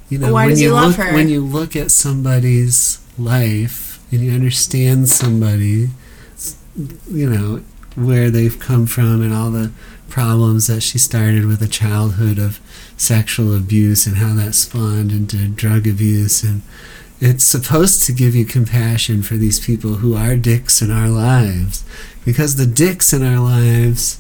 you 0.09 0.20
know, 0.20 0.32
why 0.32 0.45
when 0.47 0.57
you 0.57 0.72
love 0.72 0.97
look 0.97 1.07
her? 1.07 1.14
when 1.14 1.28
you 1.28 1.41
look 1.45 1.76
at 1.76 1.91
somebody's 1.91 2.99
life 3.18 3.90
and 4.12 4.22
you 4.22 4.32
understand 4.32 5.09
somebody, 5.09 5.89
you 7.09 7.30
know, 7.30 7.64
where 7.95 8.30
they've 8.30 8.59
come 8.59 8.86
from 8.86 9.22
and 9.22 9.34
all 9.34 9.51
the 9.51 9.72
problems 10.09 10.68
that 10.68 10.82
she 10.82 10.97
started 10.97 11.45
with 11.45 11.62
a 11.62 11.68
childhood 11.68 12.38
of 12.38 12.59
sexual 12.97 13.55
abuse 13.55 14.05
and 14.05 14.18
how 14.18 14.34
that 14.34 14.53
spawned 14.53 15.12
into 15.12 15.47
drug 15.47 15.88
abuse. 15.88 16.43
And 16.43 16.62
it's 17.22 17.45
supposed 17.45 18.03
to 18.03 18.12
give 18.12 18.36
you 18.36 18.45
compassion 18.45 19.22
for 19.22 19.36
these 19.36 19.59
people 19.59 19.95
who 19.95 20.16
are 20.16 20.36
dicks 20.36 20.82
in 20.82 20.91
our 20.91 21.07
lives 21.07 21.86
because 22.26 22.55
the 22.55 22.66
dicks 22.66 23.14
in 23.14 23.24
our 23.24 23.39
lives 23.39 24.20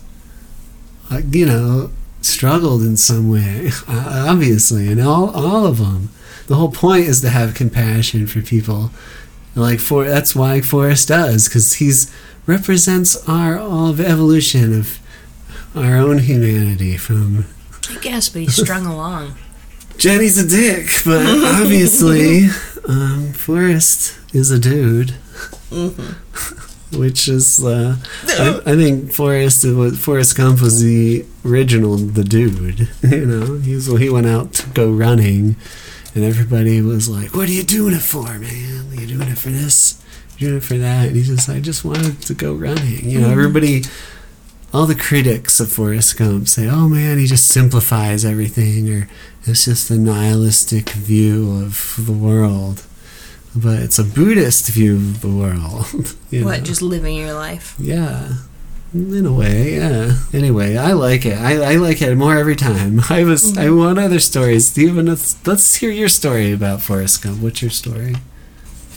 uh, 1.09 1.21
you 1.29 1.45
know 1.45 1.91
struggled 2.21 2.83
in 2.83 2.95
some 2.95 3.29
way 3.29 3.71
obviously 3.87 4.87
and 4.87 5.01
all 5.01 5.31
all 5.31 5.65
of 5.65 5.79
them 5.79 6.09
the 6.45 6.55
whole 6.55 6.71
point 6.71 7.05
is 7.05 7.21
to 7.21 7.29
have 7.29 7.55
compassion 7.55 8.27
for 8.27 8.41
people 8.41 8.91
like 9.55 9.79
for 9.79 10.05
that's 10.05 10.35
why 10.35 10.61
Forrest 10.61 11.09
does 11.09 11.47
because 11.47 11.73
he's 11.73 12.13
represents 12.45 13.27
our 13.27 13.57
all 13.59 13.89
of 13.89 13.99
evolution 13.99 14.77
of 14.77 14.99
our 15.75 15.97
own 15.97 16.19
humanity 16.19 16.97
from 16.97 17.45
I 17.89 17.97
guess, 17.99 18.29
but 18.29 18.43
he's 18.43 18.55
strung 18.55 18.85
along. 18.85 19.35
Jenny's 19.97 20.37
a 20.37 20.47
dick, 20.47 20.87
but 21.05 21.25
obviously, 21.61 22.47
um, 22.87 23.33
Forrest 23.33 24.17
is 24.33 24.51
a 24.51 24.59
dude. 24.59 25.11
Which 26.93 27.29
is, 27.29 27.63
uh, 27.63 27.95
I, 28.27 28.61
I 28.65 28.75
think 28.75 29.13
Forrest 29.13 29.63
was 29.63 29.97
Forrest 29.97 30.35
Gump 30.35 30.61
was 30.61 30.81
the 30.81 31.25
original 31.45 31.95
the 31.95 32.23
dude. 32.23 32.89
You 33.01 33.25
know, 33.25 33.55
he 33.59 33.75
was 33.75 33.87
he 33.87 34.09
went 34.09 34.27
out 34.27 34.53
to 34.55 34.69
go 34.71 34.91
running, 34.91 35.55
and 36.15 36.23
everybody 36.23 36.81
was 36.81 37.07
like, 37.09 37.35
"What 37.35 37.49
are 37.49 37.53
you 37.53 37.63
doing 37.63 37.93
it 37.93 38.01
for, 38.01 38.23
man? 38.39 38.87
Are 38.91 39.01
you 39.01 39.07
doing 39.07 39.27
it 39.29 39.37
for 39.37 39.49
this? 39.49 40.01
You 40.37 40.47
doing 40.47 40.57
it 40.57 40.63
for 40.63 40.77
that?" 40.77 41.07
And 41.07 41.15
he's 41.15 41.27
just, 41.27 41.49
"I 41.49 41.59
just 41.59 41.83
wanted 41.85 42.21
to 42.23 42.33
go 42.33 42.53
running." 42.53 43.09
You 43.09 43.19
know, 43.21 43.27
mm-hmm. 43.27 43.39
everybody 43.39 43.83
all 44.73 44.85
the 44.85 44.95
critics 44.95 45.59
of 45.59 45.71
Forrest 45.71 46.17
Gump 46.17 46.47
say, 46.47 46.67
"Oh 46.67 46.87
man, 46.87 47.17
he 47.17 47.25
just 47.27 47.47
simplifies 47.47 48.23
everything," 48.25 48.89
or 48.89 49.09
it's 49.45 49.65
just 49.65 49.89
a 49.91 49.97
nihilistic 49.97 50.89
view 50.91 51.61
of 51.63 51.95
the 52.05 52.13
world. 52.13 52.83
But 53.55 53.79
it's 53.79 53.99
a 53.99 54.03
Buddhist 54.05 54.69
view 54.69 54.95
of 54.95 55.21
the 55.21 55.29
world. 55.29 56.15
you 56.29 56.45
What, 56.45 56.59
know? 56.59 56.63
just 56.63 56.81
living 56.81 57.15
your 57.17 57.33
life? 57.33 57.75
Yeah. 57.77 58.33
In 58.93 59.25
a 59.25 59.31
way, 59.31 59.75
yeah. 59.75 60.17
Anyway, 60.33 60.75
I 60.75 60.91
like 60.91 61.25
it. 61.25 61.37
I, 61.37 61.73
I 61.73 61.75
like 61.75 62.01
it 62.01 62.13
more 62.15 62.35
every 62.35 62.57
time. 62.57 62.99
I 63.09 63.23
was. 63.23 63.57
I 63.57 63.69
want 63.69 63.97
mm-hmm. 63.97 64.05
other 64.05 64.19
stories. 64.19 64.67
Steven, 64.67 65.05
let's 65.05 65.47
let's 65.47 65.75
hear 65.75 65.91
your 65.91 66.09
story 66.09 66.51
about 66.51 66.81
Forrest 66.81 67.23
Gump. 67.23 67.41
What's 67.41 67.61
your 67.61 67.71
story? 67.71 68.15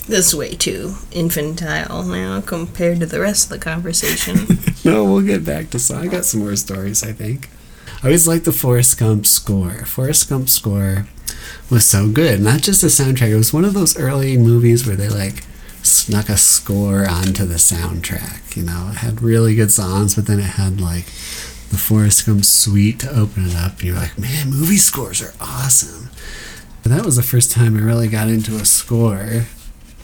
This 0.09 0.35
way 0.35 0.55
too 0.55 0.97
infantile 1.13 2.03
now 2.03 2.41
compared 2.41 3.01
to 3.01 3.07
the 3.07 3.21
rest 3.21 3.45
of 3.45 3.51
the 3.51 3.59
conversation. 3.59 4.59
No, 4.85 5.05
we'll 5.05 5.23
get 5.23 5.47
back 5.47 5.71
to 5.71 5.79
some. 5.79 5.97
I 5.97 6.09
got 6.09 6.27
some 6.27 6.41
more 6.41 6.57
stories, 6.57 7.03
I 7.03 7.13
think. 7.13 7.49
I 8.03 8.09
always 8.09 8.29
liked 8.29 8.45
the 8.45 8.53
Forrest 8.53 8.99
Gump 8.99 9.25
score. 9.25 9.87
Forrest 9.87 10.29
Gump 10.29 10.51
score 10.51 11.07
was 11.71 11.87
so 11.87 12.11
good. 12.11 12.43
Not 12.43 12.61
just 12.61 12.83
the 12.83 12.89
soundtrack. 12.89 13.31
It 13.31 13.37
was 13.37 13.55
one 13.55 13.65
of 13.65 13.73
those 13.73 13.99
early 13.99 14.37
movies 14.37 14.87
where 14.87 14.95
they 14.95 15.09
like 15.09 15.43
snuck 15.85 16.29
a 16.29 16.37
score 16.37 17.07
onto 17.09 17.45
the 17.45 17.55
soundtrack. 17.55 18.57
You 18.57 18.65
know, 18.65 18.89
it 18.93 18.97
had 18.99 19.23
really 19.23 19.55
good 19.55 19.73
songs, 19.73 20.15
but 20.15 20.27
then 20.27 20.39
it 20.39 20.43
had 20.43 20.81
like 20.81 21.07
the 21.71 21.79
Forrest 21.79 22.27
Gump 22.27 22.45
suite 22.45 23.01
to 23.01 23.11
open 23.11 23.47
it 23.47 23.57
up, 23.57 23.75
and 23.79 23.83
you're 23.85 23.97
like, 23.97 24.19
man, 24.19 24.51
movie 24.51 24.77
scores 24.77 25.23
are 25.23 25.35
awesome. 25.41 26.11
But 26.83 26.93
that 26.93 27.05
was 27.05 27.17
the 27.17 27.23
first 27.23 27.51
time 27.51 27.77
I 27.77 27.81
really 27.81 28.09
got 28.09 28.29
into 28.29 28.57
a 28.57 28.65
score. 28.65 29.47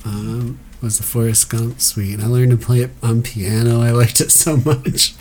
um, 0.05 0.59
was 0.81 0.97
the 0.97 1.05
Forrest 1.05 1.51
Gump 1.51 1.79
suite. 1.81 2.15
And 2.15 2.23
I 2.23 2.27
learned 2.27 2.53
to 2.53 2.57
play 2.57 2.81
it 2.81 2.91
on 3.03 3.23
piano. 3.23 3.83
I 3.83 3.91
liked 3.91 4.21
it 4.21 4.31
so 4.31 4.57
much, 4.57 5.15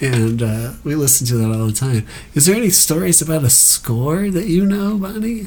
and 0.00 0.42
uh, 0.42 0.72
we 0.84 0.94
listened 0.94 1.28
to 1.28 1.36
that 1.36 1.50
all 1.50 1.66
the 1.66 1.72
time. 1.72 2.06
Is 2.34 2.46
there 2.46 2.56
any 2.56 2.70
stories 2.70 3.22
about 3.22 3.44
a 3.44 3.50
score 3.50 4.30
that 4.30 4.46
you 4.46 4.66
know, 4.66 4.98
Bonnie? 4.98 5.46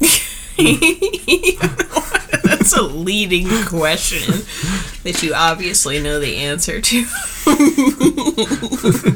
That's 2.44 2.72
a 2.76 2.82
leading 2.82 3.48
question 3.66 4.42
that 5.04 5.20
you 5.22 5.34
obviously 5.34 6.00
know 6.00 6.18
the 6.20 6.36
answer 6.36 6.80
to. 6.80 7.04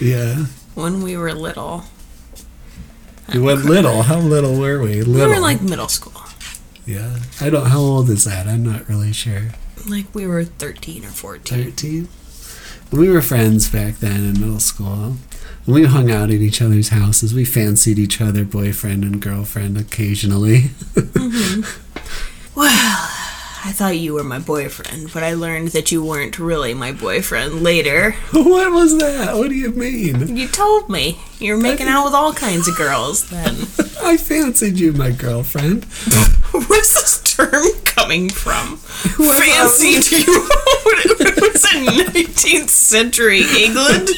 Yeah. 0.00 0.46
When 0.74 1.02
we 1.02 1.16
were 1.16 1.32
little, 1.34 1.84
You 3.32 3.42
went 3.42 3.64
little. 3.64 4.02
How 4.02 4.18
little 4.18 4.58
were 4.58 4.80
we? 4.80 5.02
Little. 5.02 5.28
we 5.28 5.34
were 5.34 5.40
like 5.40 5.60
middle 5.60 5.88
school. 5.88 6.22
yeah. 6.86 7.18
I 7.40 7.50
don't. 7.50 7.66
How 7.66 7.80
old 7.80 8.08
is 8.10 8.24
that? 8.24 8.46
I'm 8.46 8.64
not 8.64 8.88
really 8.88 9.12
sure. 9.12 9.48
Like 9.88 10.14
we 10.14 10.26
were 10.26 10.44
13 10.44 11.04
or 11.04 11.08
14. 11.08 11.64
13. 11.64 12.08
We 12.90 13.10
were 13.10 13.22
friends 13.22 13.68
back 13.68 13.96
then 13.96 14.24
in 14.24 14.40
middle 14.40 14.60
school. 14.60 15.16
We 15.66 15.84
hung 15.84 16.10
out 16.10 16.30
at 16.30 16.36
each 16.36 16.62
other's 16.62 16.88
houses. 16.88 17.34
We 17.34 17.44
fancied 17.44 17.98
each 17.98 18.20
other 18.20 18.44
boyfriend 18.44 19.04
and 19.04 19.20
girlfriend 19.20 19.76
occasionally. 19.76 20.70
Well, 22.58 22.66
I 23.64 23.70
thought 23.70 23.98
you 23.98 24.14
were 24.14 24.24
my 24.24 24.40
boyfriend, 24.40 25.12
but 25.12 25.22
I 25.22 25.34
learned 25.34 25.68
that 25.68 25.92
you 25.92 26.02
weren't 26.02 26.40
really 26.40 26.74
my 26.74 26.90
boyfriend 26.90 27.62
later. 27.62 28.10
what 28.32 28.72
was 28.72 28.98
that? 28.98 29.36
What 29.36 29.50
do 29.50 29.54
you 29.54 29.70
mean? 29.70 30.36
You 30.36 30.48
told 30.48 30.88
me 30.88 31.20
you 31.38 31.54
were 31.54 31.60
making 31.60 31.86
out 31.86 32.04
with 32.04 32.14
all 32.14 32.32
kinds 32.32 32.66
of 32.66 32.76
girls 32.76 33.30
then. 33.30 33.54
I 34.02 34.16
fancied 34.16 34.80
you, 34.80 34.92
my 34.92 35.12
girlfriend. 35.12 35.84
Where's 36.50 36.94
this 36.94 37.22
term 37.22 37.62
coming 38.08 38.30
from? 38.30 38.78
Fancied 38.78 40.10
you? 40.10 40.24
it 40.24 41.40
was 41.42 41.74
in 41.74 41.84
19th 41.84 42.70
century 42.70 43.40
England. 43.40 44.08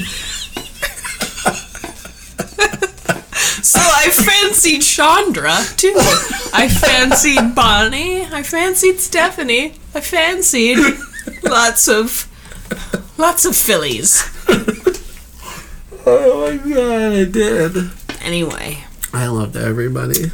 so 3.65 3.81
I 3.81 4.11
fancied 4.11 4.83
Chandra 4.83 5.57
too. 5.77 5.95
I 6.55 6.69
fancied 6.69 7.57
Bonnie. 7.57 8.23
I 8.27 8.45
fancied 8.45 9.01
Stephanie. 9.01 9.75
I 9.93 10.01
fancied 10.01 10.79
lots 11.43 11.89
of 11.89 12.29
lots 13.19 13.45
of 13.45 13.57
fillies. 13.57 14.23
Oh 16.07 16.49
my 16.49 16.57
god, 16.59 17.13
I 17.13 17.25
did. 17.25 17.91
Anyway, 18.23 18.85
I 19.13 19.27
loved 19.27 19.57
everybody. 19.57 20.31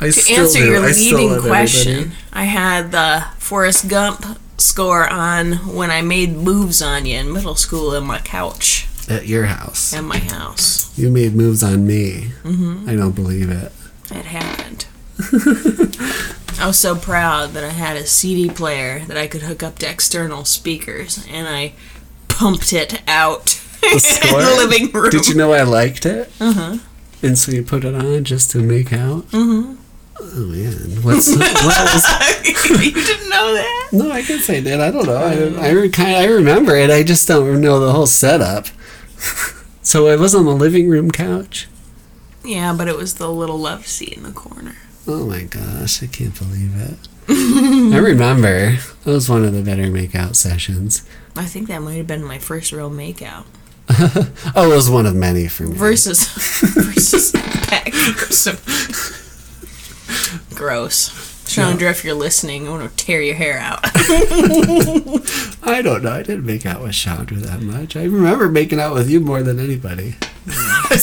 I 0.00 0.06
to 0.06 0.12
still 0.12 0.40
answer 0.44 0.58
do. 0.60 0.66
your 0.66 0.84
I 0.84 0.92
leading 0.92 1.40
question, 1.40 1.92
everybody. 1.98 2.16
I 2.32 2.44
had 2.44 2.92
the 2.92 3.26
Forrest 3.38 3.88
Gump 3.88 4.38
score 4.58 5.08
on 5.08 5.52
when 5.74 5.90
I 5.90 6.02
made 6.02 6.36
moves 6.36 6.80
on 6.82 7.06
you 7.06 7.18
in 7.18 7.32
middle 7.32 7.54
school 7.56 7.94
in 7.94 8.04
my 8.04 8.18
couch 8.20 8.86
At 9.08 9.26
your 9.26 9.46
house. 9.46 9.92
in 9.92 10.04
my 10.04 10.18
house. 10.18 10.96
You 10.98 11.10
made 11.10 11.34
moves 11.34 11.62
on 11.62 11.86
me. 11.86 12.32
Mm-hmm. 12.42 12.88
I 12.88 12.94
don't 12.96 13.14
believe 13.14 13.50
it. 13.50 13.72
It 14.10 14.24
happened. 14.26 14.86
I 16.58 16.66
was 16.66 16.78
so 16.78 16.94
proud 16.96 17.50
that 17.50 17.64
I 17.64 17.68
had 17.70 17.96
a 17.96 18.06
CD 18.06 18.48
player 18.48 19.00
that 19.06 19.16
I 19.16 19.26
could 19.26 19.42
hook 19.42 19.62
up 19.62 19.78
to 19.80 19.90
external 19.90 20.44
speakers, 20.44 21.26
and 21.30 21.46
I 21.48 21.72
pumped 22.28 22.72
it 22.72 23.02
out 23.08 23.60
The 23.82 24.20
in 24.28 24.38
the 24.38 24.54
living 24.56 24.90
room. 24.92 25.10
Did 25.10 25.26
you 25.28 25.34
know 25.34 25.52
I 25.52 25.62
liked 25.62 26.06
it? 26.06 26.30
Uh 26.40 26.52
huh. 26.52 26.78
And 27.22 27.38
so 27.38 27.52
you 27.52 27.62
put 27.62 27.84
it 27.84 27.94
on 27.94 28.24
just 28.24 28.50
to 28.52 28.58
make 28.58 28.92
out? 28.92 29.24
Mm-hmm. 29.32 29.76
Oh 30.18 30.46
man, 30.46 31.02
what's 31.02 31.28
what 31.34 31.40
was? 31.64 32.64
you 32.84 32.92
didn't 32.92 33.28
know 33.28 33.54
that? 33.54 33.88
No, 33.92 34.10
I 34.10 34.22
guess 34.22 34.48
I 34.48 34.60
did. 34.60 34.80
I 34.80 34.90
don't 34.90 35.06
know. 35.06 35.16
I 35.16 35.68
I 35.68 35.70
re- 35.72 35.88
kind 35.90 36.16
I 36.16 36.24
remember 36.26 36.74
it. 36.74 36.90
I 36.90 37.02
just 37.02 37.28
don't 37.28 37.60
know 37.60 37.80
the 37.80 37.92
whole 37.92 38.06
setup. 38.06 38.66
so 39.82 40.08
I 40.08 40.16
was 40.16 40.34
on 40.34 40.44
the 40.46 40.54
living 40.54 40.88
room 40.88 41.10
couch. 41.10 41.68
Yeah, 42.44 42.74
but 42.76 42.88
it 42.88 42.96
was 42.96 43.14
the 43.14 43.30
little 43.30 43.58
love 43.58 43.86
seat 43.86 44.14
in 44.16 44.22
the 44.22 44.32
corner. 44.32 44.76
Oh 45.06 45.26
my 45.26 45.42
gosh, 45.42 46.02
I 46.02 46.06
can't 46.06 46.36
believe 46.36 46.74
it. 46.76 47.08
I 47.94 47.98
remember. 47.98 48.78
It 49.04 49.06
was 49.10 49.28
one 49.28 49.44
of 49.44 49.52
the 49.52 49.62
better 49.62 49.84
makeout 49.84 50.36
sessions. 50.36 51.06
I 51.36 51.44
think 51.44 51.68
that 51.68 51.82
might 51.82 51.96
have 51.96 52.06
been 52.06 52.24
my 52.24 52.38
first 52.38 52.72
real 52.72 52.90
makeout. 52.90 53.44
Oh, 54.54 54.70
it 54.70 54.74
was 54.74 54.90
one 54.90 55.06
of 55.06 55.14
many 55.14 55.46
for 55.46 55.64
me. 55.64 55.74
versus 55.76 56.24
versus 56.74 57.32
Pat 57.32 57.90
Gruesome. 57.92 58.56
Gross. 60.56 61.44
Chandra, 61.46 61.90
if 61.90 62.04
you're 62.04 62.14
listening, 62.14 62.66
I 62.66 62.70
want 62.70 62.90
to 62.90 63.04
tear 63.04 63.22
your 63.22 63.36
hair 63.36 63.58
out. 63.58 63.80
I 65.62 65.80
don't 65.82 66.02
know. 66.02 66.12
I 66.12 66.22
didn't 66.22 66.44
make 66.44 66.66
out 66.66 66.82
with 66.82 66.94
Chandra 66.94 67.36
that 67.36 67.62
much. 67.62 67.94
I 67.94 68.04
remember 68.04 68.48
making 68.48 68.80
out 68.80 68.94
with 68.94 69.08
you 69.08 69.20
more 69.20 69.42
than 69.42 69.60
anybody. 69.60 70.16
I. 70.48 70.98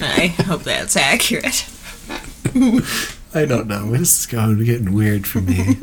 I 0.00 0.26
hope 0.44 0.64
that's 0.64 0.96
accurate. 0.96 1.66
I 3.34 3.46
don't 3.46 3.68
know. 3.68 3.90
This 3.92 4.20
is 4.20 4.26
going 4.26 4.62
getting 4.64 4.92
weird 4.92 5.26
for 5.26 5.40
me. 5.40 5.76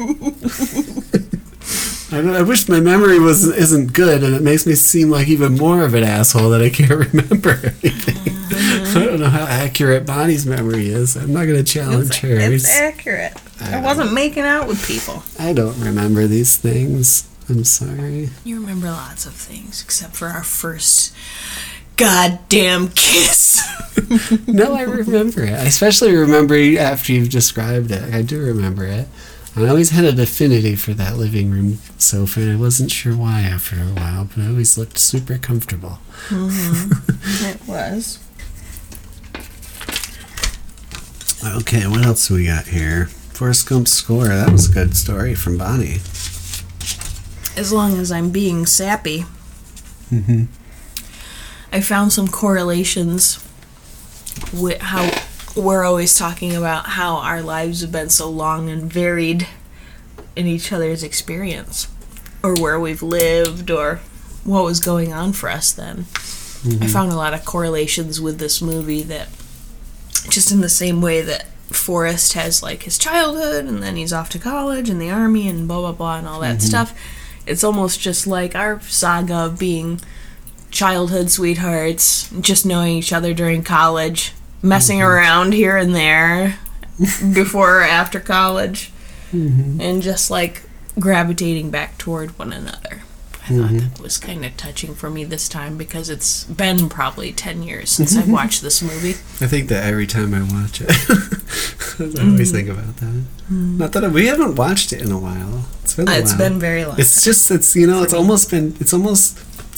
I, 2.11 2.39
I 2.39 2.41
wish 2.41 2.69
my 2.69 2.79
memory 2.79 3.19
was 3.19 3.47
isn't 3.47 3.93
good, 3.93 4.23
and 4.23 4.35
it 4.35 4.41
makes 4.41 4.65
me 4.65 4.75
seem 4.75 5.09
like 5.09 5.27
even 5.27 5.55
more 5.55 5.83
of 5.83 5.93
an 5.93 6.03
asshole 6.03 6.49
that 6.51 6.61
I 6.61 6.69
can't 6.69 6.91
remember 6.91 7.51
anything. 7.83 8.36
I 8.95 9.05
don't 9.05 9.19
know 9.19 9.29
how 9.29 9.45
accurate 9.45 10.05
Bonnie's 10.05 10.45
memory 10.45 10.87
is. 10.89 11.15
I'm 11.15 11.33
not 11.33 11.45
going 11.45 11.57
to 11.57 11.63
challenge 11.63 12.17
hers. 12.17 12.65
accurate. 12.65 13.33
I 13.61 13.81
wasn't 13.81 14.13
making 14.13 14.43
out 14.43 14.67
with 14.67 14.85
people. 14.87 15.23
I 15.39 15.53
don't 15.53 15.79
remember 15.79 16.27
these 16.27 16.57
things. 16.57 17.27
I'm 17.49 17.63
sorry. 17.63 18.29
You 18.43 18.59
remember 18.59 18.87
lots 18.87 19.25
of 19.25 19.33
things, 19.33 19.81
except 19.81 20.15
for 20.15 20.27
our 20.27 20.43
first 20.43 21.13
goddamn 21.95 22.89
kiss. 22.89 23.63
No, 24.47 24.73
I 24.73 24.83
remember 24.83 25.43
it. 25.43 25.51
I 25.53 25.63
especially 25.65 26.15
remember 26.15 26.55
after 26.79 27.11
you've 27.11 27.29
described 27.29 27.91
it. 27.91 28.13
I 28.13 28.21
do 28.21 28.39
remember 28.39 28.85
it. 28.85 29.07
I 29.55 29.67
always 29.67 29.89
had 29.89 30.05
an 30.05 30.19
affinity 30.19 30.75
for 30.75 30.93
that 30.93 31.17
living 31.17 31.49
room 31.49 31.79
sofa, 31.97 32.41
and 32.41 32.51
I 32.51 32.55
wasn't 32.55 32.91
sure 32.91 33.13
why 33.17 33.41
after 33.41 33.75
a 33.75 33.85
while, 33.87 34.25
but 34.25 34.37
it 34.43 34.47
always 34.49 34.77
looked 34.77 34.97
super 34.99 35.37
comfortable. 35.39 35.97
Mm-hmm. 36.29 37.45
it 37.45 37.67
was. 37.67 38.19
Okay, 41.43 41.87
what 41.87 42.03
else 42.03 42.27
do 42.27 42.35
we 42.35 42.45
got 42.45 42.65
here? 42.65 43.05
Forrest 43.05 43.69
Gump 43.69 43.87
score. 43.87 44.25
That 44.25 44.51
was 44.51 44.69
a 44.69 44.73
good 44.73 44.97
story 44.97 45.35
from 45.35 45.57
Bonnie. 45.57 45.97
As 47.55 47.71
long 47.71 47.97
as 47.97 48.11
I'm 48.11 48.31
being 48.31 48.65
sappy. 48.65 49.25
Hmm. 50.09 50.45
I 51.71 51.81
found 51.81 52.11
some 52.13 52.27
correlations 52.27 53.43
with 54.53 54.81
how 54.81 55.09
we're 55.55 55.83
always 55.83 56.15
talking 56.17 56.55
about 56.55 56.87
how 56.87 57.17
our 57.17 57.41
lives 57.41 57.81
have 57.81 57.91
been 57.91 58.09
so 58.09 58.29
long 58.29 58.69
and 58.69 58.91
varied 58.91 59.47
in 60.35 60.47
each 60.47 60.71
other's 60.71 61.03
experience, 61.03 61.87
or 62.43 62.55
where 62.55 62.79
we've 62.79 63.03
lived, 63.03 63.69
or 63.69 63.97
what 64.43 64.63
was 64.63 64.79
going 64.79 65.11
on 65.11 65.33
for 65.33 65.49
us 65.49 65.71
then. 65.71 66.05
I 66.81 66.87
found 66.87 67.11
a 67.11 67.15
lot 67.15 67.33
of 67.33 67.45
correlations 67.45 68.19
with 68.19 68.39
this 68.39 68.61
movie 68.61 69.03
that, 69.03 69.27
just 70.29 70.51
in 70.51 70.61
the 70.61 70.69
same 70.69 71.01
way 71.01 71.21
that 71.21 71.47
Forrest 71.69 72.33
has 72.33 72.63
like 72.63 72.83
his 72.83 72.97
childhood 72.97 73.65
and 73.65 73.83
then 73.83 73.95
he's 73.95 74.13
off 74.13 74.29
to 74.29 74.39
college 74.39 74.89
and 74.89 75.01
the 75.01 75.09
army 75.09 75.47
and 75.47 75.67
blah 75.67 75.81
blah 75.81 75.91
blah 75.91 76.17
and 76.17 76.27
all 76.27 76.39
that 76.39 76.57
mm-hmm. 76.57 76.67
stuff, 76.67 76.97
it's 77.45 77.63
almost 77.63 77.99
just 77.99 78.27
like 78.27 78.55
our 78.55 78.79
saga 78.81 79.35
of 79.35 79.59
being 79.59 79.99
childhood 80.71 81.29
sweethearts, 81.29 82.29
just 82.41 82.65
knowing 82.65 82.97
each 82.97 83.13
other 83.13 83.33
during 83.33 83.63
college, 83.63 84.33
messing 84.61 84.99
mm-hmm. 84.99 85.07
around 85.07 85.53
here 85.53 85.77
and 85.77 85.95
there 85.95 86.59
before 87.33 87.79
or 87.79 87.83
after 87.83 88.19
college, 88.19 88.91
mm-hmm. 89.31 89.79
and 89.81 90.01
just 90.01 90.29
like 90.31 90.63
gravitating 90.99 91.69
back 91.69 91.97
toward 91.97 92.37
one 92.39 92.53
another. 92.53 93.01
I 93.47 93.49
thought 93.49 93.69
mm-hmm. 93.69 93.77
that 93.77 94.01
was 94.01 94.17
kind 94.17 94.43
of 94.43 94.57
touching 94.57 94.93
for 94.93 95.09
me 95.09 95.23
this 95.23 95.47
time 95.47 95.77
because 95.77 96.09
it's 96.09 96.43
been 96.43 96.89
probably 96.89 97.31
10 97.31 97.63
years 97.63 97.89
since 97.89 98.17
I've 98.17 98.23
mm-hmm. 98.23 98.33
watched 98.33 98.61
this 98.61 98.81
movie. 98.81 99.11
I 99.11 99.47
think 99.47 99.69
that 99.69 99.85
every 99.85 100.05
time 100.05 100.33
I 100.33 100.41
watch 100.41 100.81
it, 100.81 100.89
I 102.17 102.29
always 102.29 102.51
think 102.51 102.67
about 102.67 102.97
that. 102.97 103.05
Mm-hmm. 103.05 103.77
Not 103.77 103.93
that 103.93 104.03
I, 104.03 104.09
we 104.09 104.25
haven't 104.25 104.55
watched 104.55 104.91
it 104.91 105.01
in 105.01 105.11
a 105.11 105.17
while. 105.17 105.65
It's 105.83 105.95
been 105.95 106.09
a 106.09 106.11
It's 106.11 106.31
while. 106.31 106.49
been 106.49 106.59
very 106.59 106.83
long. 106.83 106.99
It's 106.99 107.23
just 107.23 107.49
it's 107.49 107.73
you 107.73 107.87
know 107.87 108.03
it's 108.03 108.13
almost 108.13 108.51
been 108.51 108.75
it's 108.81 108.93
almost 108.93 109.37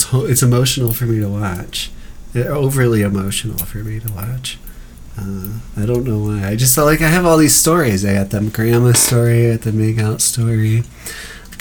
to- 0.10 0.26
it's 0.26 0.42
emotional 0.42 0.92
for 0.92 1.06
me 1.06 1.20
to 1.20 1.30
watch. 1.30 1.92
It, 2.34 2.48
overly 2.48 3.04
emotional 3.04 3.58
for 3.60 3.80
me 3.80 4.00
to 4.00 4.12
watch. 4.14 4.58
Uh, 5.16 5.60
I 5.78 5.86
don't 5.86 6.06
know 6.06 6.20
why. 6.20 6.48
I 6.48 6.56
just 6.56 6.76
felt 6.76 6.88
like 6.88 7.02
I 7.02 7.10
have 7.10 7.26
all 7.26 7.38
these 7.38 7.56
stories. 7.56 8.06
I 8.06 8.14
got 8.14 8.30
the 8.30 8.42
grandma 8.50 8.94
story, 8.94 9.48
I 9.48 9.52
got 9.58 9.62
the 9.62 9.74
make 9.74 10.00
out 10.00 10.22
story. 10.22 10.84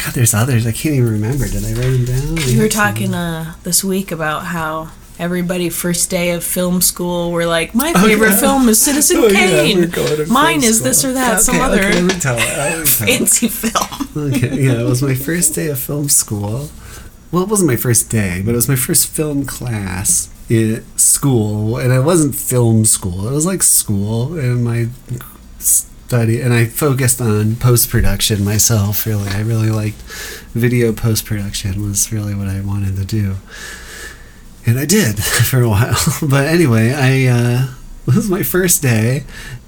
God, 0.04 0.14
there's 0.14 0.34
others 0.34 0.66
I 0.66 0.72
can't 0.72 0.94
even 0.94 1.10
remember. 1.12 1.46
Did 1.48 1.64
I 1.64 1.72
write 1.72 1.90
them 1.90 2.04
down? 2.04 2.34
We 2.46 2.58
were 2.58 2.68
talking 2.68 3.14
uh, 3.14 3.54
this 3.64 3.82
week 3.84 4.10
about 4.12 4.44
how 4.44 4.90
everybody 5.18 5.68
first 5.70 6.08
day 6.10 6.30
of 6.30 6.44
film 6.44 6.80
school 6.80 7.32
were 7.32 7.44
like, 7.46 7.74
my 7.74 7.92
Oh, 7.96 8.06
favorite 8.06 8.30
yeah. 8.30 8.36
film 8.40 8.68
is 8.68 8.80
Citizen 8.80 9.16
Oh, 9.20 9.28
Kane. 9.28 9.90
to 9.90 10.26
Mine 10.30 10.62
is 10.62 10.82
this 10.82 11.04
or 11.04 11.12
that, 11.14 11.40
some 11.40 11.56
Okay, 11.56 11.64
other 11.64 11.84
okay, 11.88 12.02
me 12.02 12.14
tell 12.14 12.36
it. 12.38 12.40
Let 12.40 12.78
me 12.78 12.84
tell 12.84 13.08
it. 13.08 13.18
fancy 13.18 13.48
film. 13.48 14.32
Okay, 14.34 14.62
yeah, 14.62 14.80
it 14.80 14.84
was 14.84 15.02
my 15.02 15.14
first 15.14 15.54
day 15.54 15.66
of 15.68 15.78
film 15.80 16.08
school. 16.08 16.70
Well, 17.32 17.42
it 17.42 17.48
wasn't 17.48 17.68
my 17.68 17.76
first 17.76 18.08
day, 18.10 18.40
but 18.44 18.52
it 18.52 18.56
was 18.56 18.68
my 18.68 18.76
first 18.76 19.08
film 19.08 19.44
class 19.46 20.30
in 20.48 20.82
school, 20.96 21.76
and 21.76 21.92
it 21.92 22.00
wasn't 22.02 22.34
film 22.34 22.84
school. 22.86 23.28
It 23.28 23.32
was 23.32 23.44
like 23.44 23.62
school, 23.62 24.38
and 24.38 24.64
my 24.64 24.88
study, 26.08 26.40
and 26.40 26.54
I 26.54 26.64
focused 26.64 27.20
on 27.20 27.56
post 27.56 27.90
production 27.90 28.42
myself. 28.42 29.04
Really, 29.04 29.28
I 29.28 29.42
really 29.42 29.68
liked 29.68 30.00
video 30.54 30.90
post 30.90 31.26
production. 31.26 31.82
Was 31.82 32.10
really 32.10 32.34
what 32.34 32.48
I 32.48 32.62
wanted 32.62 32.96
to 32.96 33.04
do, 33.04 33.36
and 34.64 34.78
I 34.78 34.86
did 34.86 35.22
for 35.50 35.60
a 35.60 35.68
while. 35.68 35.96
But 36.22 36.46
anyway, 36.46 36.94
I 36.94 37.26
uh, 37.26 37.74
was 38.06 38.30
my 38.30 38.42
first 38.42 38.80
day. 38.80 39.24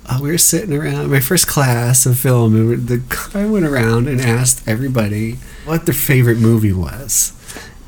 Uh, 0.06 0.18
we 0.22 0.30
were 0.30 0.38
sitting 0.38 0.74
around 0.74 1.10
my 1.10 1.20
first 1.20 1.46
class 1.46 2.06
of 2.06 2.18
film, 2.18 2.56
and 2.56 2.88
the 2.88 3.30
I 3.34 3.44
went 3.44 3.66
around 3.66 4.08
and 4.08 4.18
asked 4.18 4.66
everybody 4.66 5.32
what 5.66 5.84
their 5.84 5.94
favorite 5.94 6.38
movie 6.38 6.72
was. 6.72 7.36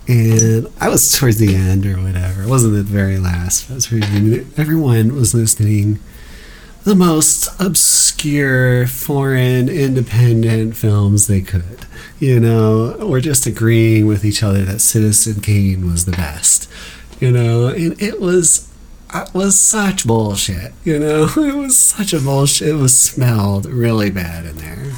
And 0.06 0.66
I 0.78 0.90
was 0.90 1.10
towards 1.18 1.38
the 1.38 1.54
end 1.54 1.86
or 1.86 1.94
whatever. 1.94 2.42
It 2.42 2.48
wasn't 2.48 2.74
the 2.74 2.82
very 2.82 3.18
last. 3.18 3.70
It 3.70 3.74
was 3.74 3.90
end. 3.90 4.52
Everyone 4.58 5.14
was 5.14 5.32
listening 5.32 6.00
the 6.84 6.94
most 6.94 7.48
obscure 7.60 8.86
foreign 8.86 9.68
independent 9.68 10.76
films 10.76 11.26
they 11.26 11.40
could. 11.40 11.86
You 12.18 12.38
know, 12.38 12.94
or 12.94 13.20
just 13.20 13.46
agreeing 13.46 14.06
with 14.06 14.24
each 14.24 14.42
other 14.42 14.64
that 14.64 14.80
Citizen 14.80 15.40
Kane 15.40 15.90
was 15.90 16.04
the 16.04 16.12
best. 16.12 16.70
You 17.20 17.32
know, 17.32 17.68
and 17.68 18.00
it 18.00 18.20
was 18.20 18.68
it 19.14 19.34
was 19.34 19.60
such 19.60 20.06
bullshit. 20.06 20.72
You 20.84 20.98
know, 20.98 21.24
it 21.36 21.56
was 21.56 21.76
such 21.76 22.12
a 22.12 22.20
bullshit. 22.20 22.68
It 22.68 22.74
was 22.74 22.98
smelled 22.98 23.66
really 23.66 24.10
bad 24.10 24.44
in 24.44 24.56
there. 24.56 24.92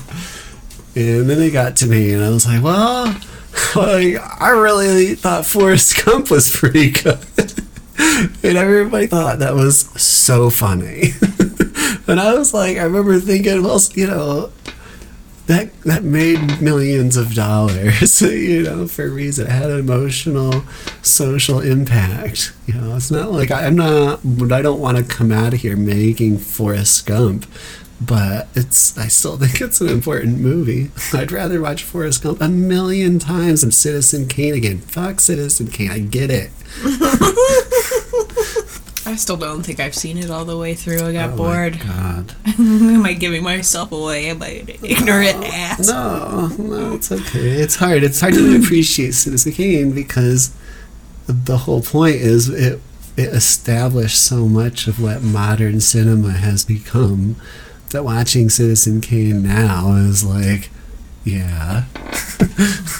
And 0.96 1.28
then 1.28 1.38
they 1.38 1.50
got 1.50 1.76
to 1.76 1.86
me, 1.86 2.12
and 2.12 2.22
I 2.22 2.30
was 2.30 2.46
like, 2.46 2.62
well, 2.62 3.06
like, 3.76 4.16
I 4.40 4.50
really 4.50 5.14
thought 5.14 5.44
Forrest 5.44 6.04
Gump 6.04 6.30
was 6.30 6.54
pretty 6.54 6.90
good. 6.90 7.18
and 7.98 8.56
everybody 8.56 9.06
thought 9.06 9.40
that 9.40 9.54
was 9.54 9.80
so 10.00 10.50
funny. 10.50 11.12
And 12.06 12.20
I 12.20 12.34
was 12.34 12.52
like, 12.54 12.76
I 12.76 12.82
remember 12.82 13.18
thinking, 13.20 13.62
well, 13.62 13.80
you 13.94 14.06
know, 14.06 14.52
that 15.46 15.78
that 15.82 16.04
made 16.04 16.60
millions 16.62 17.16
of 17.16 17.34
dollars, 17.34 18.22
you 18.22 18.62
know, 18.62 18.86
for 18.86 19.04
a 19.04 19.10
reason. 19.10 19.46
It 19.46 19.50
had 19.50 19.70
an 19.70 19.78
emotional, 19.80 20.64
social 21.02 21.60
impact. 21.60 22.54
You 22.66 22.74
know, 22.74 22.96
it's 22.96 23.10
not 23.10 23.30
like 23.30 23.50
I, 23.50 23.66
I'm 23.66 23.76
not, 23.76 24.20
but 24.24 24.52
I 24.52 24.62
don't 24.62 24.80
want 24.80 24.96
to 24.96 25.04
come 25.04 25.30
out 25.30 25.52
of 25.54 25.60
here 25.60 25.76
making 25.76 26.38
Forrest 26.38 27.06
Gump, 27.06 27.46
but 28.00 28.48
it's, 28.54 28.96
I 28.96 29.08
still 29.08 29.36
think 29.40 29.60
it's 29.60 29.80
an 29.80 29.88
important 29.88 30.38
movie. 30.38 30.90
I'd 31.12 31.32
rather 31.32 31.60
watch 31.60 31.82
Forrest 31.82 32.22
Gump 32.22 32.40
a 32.40 32.48
million 32.48 33.18
times 33.18 33.60
than 33.60 33.72
Citizen 33.72 34.28
Kane 34.28 34.54
again. 34.54 34.78
Fuck 34.78 35.20
Citizen 35.20 35.68
Kane, 35.68 35.90
I 35.90 35.98
get 35.98 36.30
it. 36.30 36.50
I 39.06 39.16
still 39.16 39.36
don't 39.36 39.62
think 39.62 39.80
I've 39.80 39.94
seen 39.94 40.16
it 40.18 40.30
all 40.30 40.44
the 40.44 40.56
way 40.56 40.74
through. 40.74 41.06
I 41.06 41.12
got 41.12 41.28
Oh 41.28 41.32
my 41.32 41.36
bored. 41.36 41.80
God. 41.80 42.34
Am 42.58 43.04
I 43.04 43.12
giving 43.12 43.42
myself 43.42 43.92
away? 43.92 44.26
Am 44.30 44.42
I 44.42 44.48
an 44.48 44.68
ignorant 44.82 45.44
ass? 45.44 45.88
No, 45.88 46.48
no, 46.58 46.94
it's 46.94 47.12
okay. 47.12 47.50
It's 47.60 47.76
hard. 47.76 48.02
It's 48.02 48.20
hard 48.20 48.34
to 48.34 48.56
appreciate 48.62 49.12
Citizen 49.12 49.52
Kane 49.52 49.92
because 49.92 50.54
the 51.26 51.58
whole 51.58 51.82
point 51.82 52.16
is 52.16 52.48
it 52.48 52.80
it 53.16 53.28
established 53.28 54.20
so 54.20 54.46
much 54.48 54.86
of 54.88 55.00
what 55.00 55.22
modern 55.22 55.80
cinema 55.80 56.32
has 56.32 56.64
become 56.64 57.36
that 57.90 58.04
watching 58.04 58.50
Citizen 58.50 59.00
Kane 59.00 59.42
now 59.42 59.92
is 59.94 60.24
like, 60.24 60.70
yeah. 61.24 61.84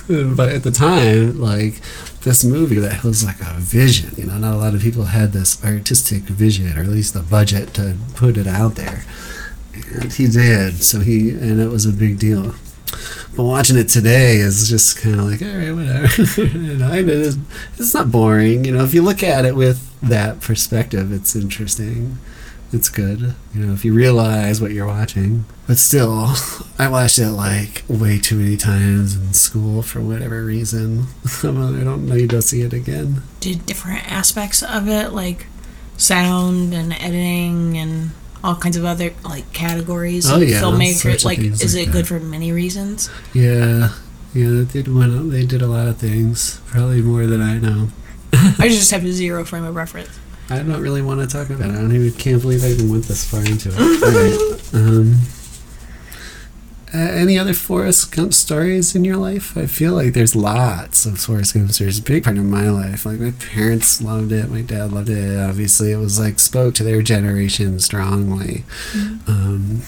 but 0.08 0.48
at 0.50 0.62
the 0.62 0.70
time, 0.70 1.40
like 1.40 1.80
this 2.24 2.44
movie 2.44 2.78
that 2.78 3.04
was 3.04 3.24
like 3.24 3.40
a 3.40 3.54
vision, 3.58 4.10
you 4.16 4.24
know, 4.24 4.38
not 4.38 4.54
a 4.54 4.56
lot 4.56 4.74
of 4.74 4.80
people 4.80 5.04
had 5.04 5.32
this 5.32 5.62
artistic 5.64 6.22
vision 6.22 6.76
or 6.76 6.80
at 6.80 6.88
least 6.88 7.14
the 7.14 7.22
budget 7.22 7.74
to 7.74 7.96
put 8.14 8.36
it 8.36 8.46
out 8.46 8.74
there. 8.74 9.04
And 10.00 10.12
he 10.12 10.26
did, 10.26 10.82
so 10.82 11.00
he 11.00 11.30
and 11.30 11.60
it 11.60 11.68
was 11.68 11.86
a 11.86 11.92
big 11.92 12.18
deal. 12.18 12.54
But 13.36 13.44
watching 13.44 13.76
it 13.76 13.88
today 13.88 14.36
is 14.36 14.68
just 14.68 14.98
kind 14.98 15.18
of 15.18 15.26
like, 15.26 15.42
all 15.42 15.48
right, 15.48 15.72
whatever. 15.72 16.42
you 16.42 16.76
know, 16.76 16.90
and 16.90 17.08
it 17.10 17.16
is, 17.16 17.38
it's 17.76 17.92
not 17.92 18.10
boring. 18.10 18.64
You 18.64 18.72
know, 18.72 18.84
if 18.84 18.94
you 18.94 19.02
look 19.02 19.22
at 19.22 19.44
it 19.44 19.56
with 19.56 19.90
that 20.00 20.40
perspective, 20.40 21.12
it's 21.12 21.34
interesting. 21.34 22.18
It's 22.74 22.88
good. 22.88 23.34
You 23.54 23.60
know, 23.66 23.72
if 23.72 23.84
you 23.84 23.94
realize 23.94 24.60
what 24.60 24.72
you're 24.72 24.86
watching. 24.86 25.44
But 25.68 25.78
still, 25.78 26.34
I 26.78 26.88
watched 26.88 27.18
it 27.18 27.30
like 27.30 27.84
way 27.88 28.18
too 28.18 28.36
many 28.36 28.56
times 28.56 29.14
in 29.16 29.32
school 29.32 29.80
for 29.82 30.00
whatever 30.00 30.44
reason. 30.44 31.06
I 31.42 31.46
don't 31.46 32.06
need 32.08 32.30
to 32.30 32.42
see 32.42 32.62
it 32.62 32.72
again. 32.72 33.22
Did 33.40 33.64
different 33.64 34.10
aspects 34.10 34.62
of 34.62 34.88
it, 34.88 35.12
like 35.12 35.46
sound 35.96 36.74
and 36.74 36.92
editing 36.94 37.78
and 37.78 38.10
all 38.42 38.56
kinds 38.56 38.76
of 38.76 38.84
other 38.84 39.12
like 39.24 39.50
categories 39.52 40.28
Oh, 40.30 40.38
yeah, 40.38 40.60
filmmaker. 40.60 40.94
sorts 40.94 41.22
of 41.22 41.26
Like, 41.26 41.38
is 41.38 41.74
like 41.76 41.88
it 41.88 41.92
good 41.92 42.08
for 42.08 42.18
many 42.20 42.50
reasons? 42.52 43.08
Yeah, 43.32 43.92
yeah, 44.34 44.48
they 44.48 44.64
did 44.64 44.92
one. 44.92 45.30
They 45.30 45.46
did 45.46 45.62
a 45.62 45.68
lot 45.68 45.86
of 45.86 45.96
things, 45.98 46.60
probably 46.66 47.00
more 47.02 47.26
than 47.26 47.40
I 47.40 47.58
know. 47.58 47.88
I 48.58 48.68
just 48.68 48.90
have 48.90 49.04
a 49.04 49.12
zero 49.12 49.44
frame 49.44 49.64
of 49.64 49.76
reference. 49.76 50.18
I 50.50 50.58
don't 50.58 50.80
really 50.80 51.02
want 51.02 51.20
to 51.20 51.26
talk 51.26 51.50
about 51.50 51.70
it. 51.70 51.72
I 51.72 51.80
don't 51.80 51.94
even 51.94 52.12
can't 52.12 52.42
believe 52.42 52.64
I 52.64 52.68
even 52.68 52.90
went 52.90 53.04
this 53.04 53.28
far 53.28 53.40
into 53.40 53.70
it. 53.72 53.78
All 54.02 54.12
right. 54.12 54.74
Um, 54.74 55.20
uh, 56.94 56.98
any 56.98 57.36
other 57.36 57.54
Forrest 57.54 58.14
Gump 58.14 58.32
stories 58.32 58.94
in 58.94 59.04
your 59.04 59.16
life? 59.16 59.56
I 59.56 59.66
feel 59.66 59.94
like 59.94 60.12
there's 60.12 60.36
lots 60.36 61.06
of 61.06 61.18
Forrest 61.18 61.54
Gump 61.54 61.72
stories. 61.72 61.98
A 61.98 62.02
big 62.02 62.22
part 62.22 62.38
of 62.38 62.44
my 62.44 62.68
life. 62.68 63.04
Like 63.04 63.18
my 63.18 63.32
parents 63.32 64.00
loved 64.00 64.30
it. 64.30 64.48
My 64.48 64.60
dad 64.60 64.92
loved 64.92 65.08
it. 65.08 65.36
Obviously, 65.40 65.90
it 65.90 65.96
was 65.96 66.20
like 66.20 66.38
spoke 66.38 66.74
to 66.76 66.84
their 66.84 67.02
generation 67.02 67.80
strongly. 67.80 68.64
Um, 69.26 69.82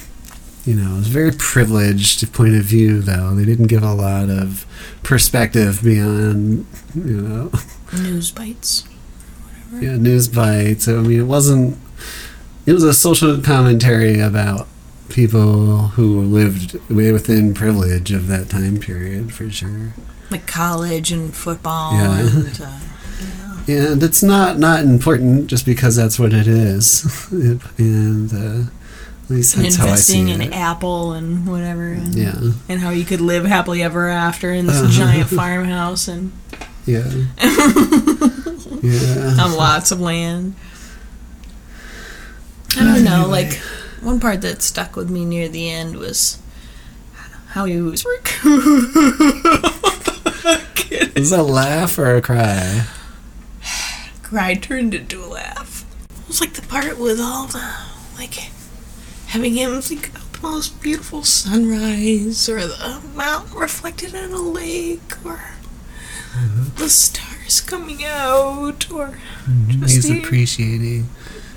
you 0.65 0.75
know, 0.75 0.95
it 0.97 0.99
was 0.99 1.07
a 1.09 1.13
very 1.13 1.31
privileged 1.31 2.33
point 2.33 2.57
of 2.57 2.65
view, 2.65 3.01
though. 3.01 3.37
They 3.37 3.45
didn't 3.45 3.69
give 3.69 3.85
a 3.85 3.95
lot 3.95 4.29
of 4.29 4.67
perspective 5.05 5.83
beyond, 5.85 6.67
you 6.93 7.21
know, 7.21 7.53
News 7.93 8.33
bites. 8.33 8.83
Yeah, 9.81 9.97
news 9.97 10.29
bites. 10.29 10.89
I 10.89 10.93
mean, 10.95 11.21
it 11.21 11.25
wasn't. 11.25 11.77
It 12.67 12.73
was 12.73 12.83
a 12.83 12.93
social 12.95 13.41
commentary 13.41 14.19
about 14.21 14.67
people 15.09 15.89
who 15.95 16.21
lived 16.21 16.75
way 16.91 17.13
within 17.13 17.55
privilege 17.55 18.11
of 18.13 18.27
that 18.29 18.49
time 18.49 18.79
period, 18.79 19.33
for 19.33 19.49
sure. 19.51 19.95
Like 20.31 20.47
college 20.49 21.13
and 21.13 21.33
football 21.35 21.93
Yeah. 21.95 22.19
and 22.21 22.61
uh, 22.61 22.79
And 23.69 24.03
it's 24.03 24.23
not 24.23 24.59
not 24.59 24.81
important 24.85 25.47
just 25.49 25.65
because 25.67 25.95
that's 25.97 26.19
what 26.19 26.33
it 26.33 26.47
is. 26.49 27.05
And 27.79 28.33
uh, 28.33 28.71
at 29.25 29.31
least 29.31 29.57
that's 29.57 29.77
how 29.77 29.87
I 29.87 29.95
see 29.97 30.19
investing 30.21 30.29
in 30.29 30.41
it. 30.41 30.53
Apple 30.55 31.13
and 31.13 31.47
whatever. 31.47 31.89
And, 31.93 32.15
Yeah, 32.15 32.35
and 32.69 32.81
how 32.81 32.91
you 32.91 33.05
could 33.05 33.21
live 33.21 33.45
happily 33.45 33.83
ever 33.83 34.09
after 34.09 34.51
in 34.53 34.67
this 34.67 34.77
Uh-huh. 34.77 34.91
giant 34.93 35.29
farmhouse 35.41 36.09
and 36.09 36.33
yeah, 36.87 37.03
yeah. 38.83 39.37
on 39.41 39.55
lots 39.57 39.91
of 39.91 40.01
land. 40.01 40.55
I 42.77 42.85
don't 42.85 43.05
know, 43.05 43.27
like 43.29 43.55
one 44.03 44.21
part 44.21 44.43
that 44.43 44.63
stuck 44.63 44.97
with 44.97 45.11
me 45.11 45.25
near 45.25 45.49
the 45.49 45.71
end 45.71 45.97
was 45.97 46.39
how 47.49 47.65
he 47.65 47.81
was 47.81 48.05
Is 51.17 51.31
that 51.31 51.39
a 51.39 51.43
laugh 51.43 51.99
or 51.99 52.17
a 52.17 52.23
cry? 52.23 52.87
cry 54.23 54.55
turned 54.55 54.93
into 54.93 55.25
a 55.25 55.27
laugh. 55.27 55.85
It 56.11 56.29
was 56.29 56.41
like 56.41 56.55
the 56.55 56.63
part 56.63 56.99
with 56.99 57.21
all 57.21 57.47
the 57.47 57.75
like 58.19 58.35
having 59.29 59.55
him 59.55 59.81
think 59.81 60.09
about 60.09 60.33
the 60.33 60.41
most 60.43 60.83
beautiful 60.83 61.23
sunrise 61.23 62.49
or 62.49 62.67
the 62.67 63.01
mountain 63.15 63.57
reflected 63.57 64.15
in 64.15 64.33
a 64.33 64.41
lake 64.41 65.25
or 65.25 65.41
mm-hmm. 66.33 66.77
the 66.77 66.89
stars 66.89 67.36
coming 67.61 68.05
out 68.05 68.91
or 68.91 69.09
mm-hmm. 69.09 69.83
just 69.83 69.95
He's 69.95 70.09
the- 70.09 70.21
appreciating, 70.21 71.09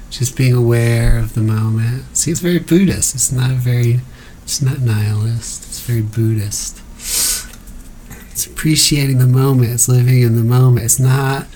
just 0.09 0.37
being 0.37 0.53
aware 0.53 1.19
of 1.19 1.33
the 1.33 1.41
moment. 1.41 2.05
See, 2.15 2.31
it's 2.31 2.39
very 2.39 2.59
Buddhist. 2.59 3.15
It's 3.15 3.31
not 3.31 3.51
very, 3.51 4.01
it's 4.43 4.61
not 4.61 4.79
nihilist. 4.79 5.65
It's 5.65 5.79
very 5.81 6.01
Buddhist. 6.01 6.81
It's 8.31 8.45
appreciating 8.45 9.17
the 9.17 9.27
moment. 9.27 9.71
It's 9.71 9.89
living 9.89 10.21
in 10.21 10.35
the 10.35 10.43
moment. 10.43 10.85
It's 10.85 10.99
not 10.99 11.47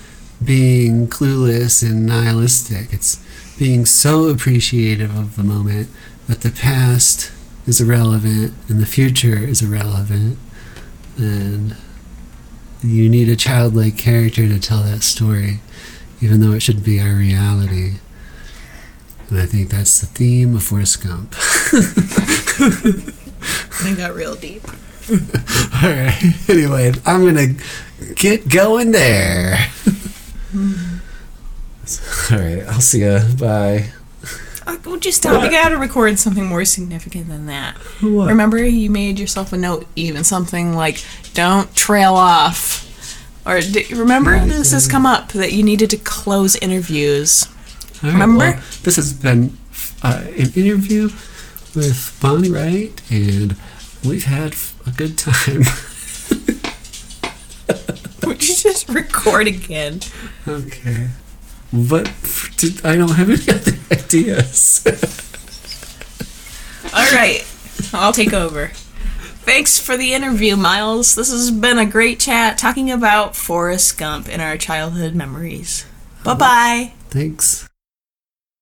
being 0.44 1.08
clueless 1.08 1.82
and 1.88 2.06
nihilistic. 2.06 2.92
It's 2.92 3.24
being 3.58 3.86
so 3.86 4.28
appreciative 4.28 5.16
of 5.16 5.36
the 5.36 5.44
moment 5.44 5.88
that 6.28 6.42
the 6.42 6.50
past 6.50 7.32
is 7.66 7.80
irrelevant 7.80 8.52
and 8.68 8.80
the 8.80 8.86
future 8.86 9.38
is 9.38 9.62
irrelevant. 9.62 10.38
And 11.16 11.76
you 12.84 13.08
need 13.08 13.28
a 13.28 13.36
childlike 13.36 13.96
character 13.98 14.46
to 14.48 14.58
tell 14.60 14.82
that 14.82 15.02
story. 15.02 15.60
even 16.20 16.40
though 16.40 16.52
it 16.52 16.60
should 16.62 16.82
be 16.84 17.00
our 17.00 17.14
reality. 17.14 17.94
And 19.28 19.38
I 19.40 19.46
think 19.46 19.70
that's 19.70 20.00
the 20.00 20.06
theme 20.06 20.54
of 20.56 20.62
Forrest 20.62 21.02
Gump. 21.04 21.34
I 23.84 23.94
got 23.96 24.14
real 24.14 24.34
deep. 24.34 24.62
All 25.10 25.90
right. 25.90 26.20
Anyway, 26.48 26.92
I'm 27.04 27.24
gonna 27.24 27.54
get 28.14 28.48
going 28.48 28.92
there. 28.92 29.58
All 32.30 32.38
right. 32.38 32.62
I'll 32.68 32.80
see 32.80 33.00
ya. 33.04 33.20
Bye. 33.38 33.90
Uh, 34.66 34.76
well, 34.84 34.96
just 34.98 35.18
stop. 35.18 35.42
You 35.44 35.50
gotta 35.50 35.76
record 35.76 36.18
something 36.18 36.46
more 36.46 36.64
significant 36.64 37.28
than 37.28 37.46
that. 37.46 37.76
What? 38.00 38.28
Remember, 38.28 38.64
you 38.64 38.88
made 38.90 39.18
yourself 39.18 39.52
a 39.52 39.56
note, 39.58 39.86
even 39.96 40.24
something 40.24 40.74
like 40.74 41.04
"Don't 41.34 41.74
trail 41.74 42.14
off," 42.14 42.82
or 43.46 43.60
d- 43.60 43.86
remember 43.92 44.38
this 44.46 44.72
has 44.72 44.86
come 44.88 45.04
up 45.06 45.32
that 45.32 45.52
you 45.52 45.62
needed 45.62 45.90
to 45.90 45.96
close 45.98 46.56
interviews. 46.56 47.46
All 48.02 48.10
right, 48.10 48.12
Remember? 48.12 48.38
well, 48.38 48.62
this 48.82 48.96
has 48.96 49.12
been 49.12 49.56
uh, 50.02 50.22
an 50.26 50.52
interview 50.54 51.10
with 51.74 52.16
Bonnie 52.22 52.50
Wright, 52.50 52.92
and 53.10 53.56
we've 54.04 54.24
had 54.24 54.54
a 54.86 54.90
good 54.90 55.18
time. 55.18 55.62
Would 58.26 58.48
you 58.48 58.54
just 58.54 58.88
record 58.88 59.46
again? 59.46 60.00
okay. 60.48 61.08
But 61.74 62.04
did, 62.56 62.86
I 62.86 62.94
don't 62.94 63.10
have 63.10 63.28
any 63.28 63.42
other 63.50 63.72
ideas. 63.90 64.84
All 66.94 67.12
right, 67.12 67.44
I'll 67.92 68.12
take 68.12 68.32
over. 68.32 68.68
Thanks 69.44 69.78
for 69.78 69.96
the 69.96 70.14
interview, 70.14 70.54
Myles. 70.54 71.16
This 71.16 71.30
has 71.30 71.50
been 71.50 71.78
a 71.78 71.84
great 71.84 72.20
chat 72.20 72.58
talking 72.58 72.92
about 72.92 73.34
Forrest 73.34 73.98
Gump 73.98 74.28
and 74.28 74.40
our 74.40 74.56
childhood 74.56 75.16
memories. 75.16 75.84
Bye 76.22 76.34
bye. 76.34 76.92
Thanks. 77.10 77.68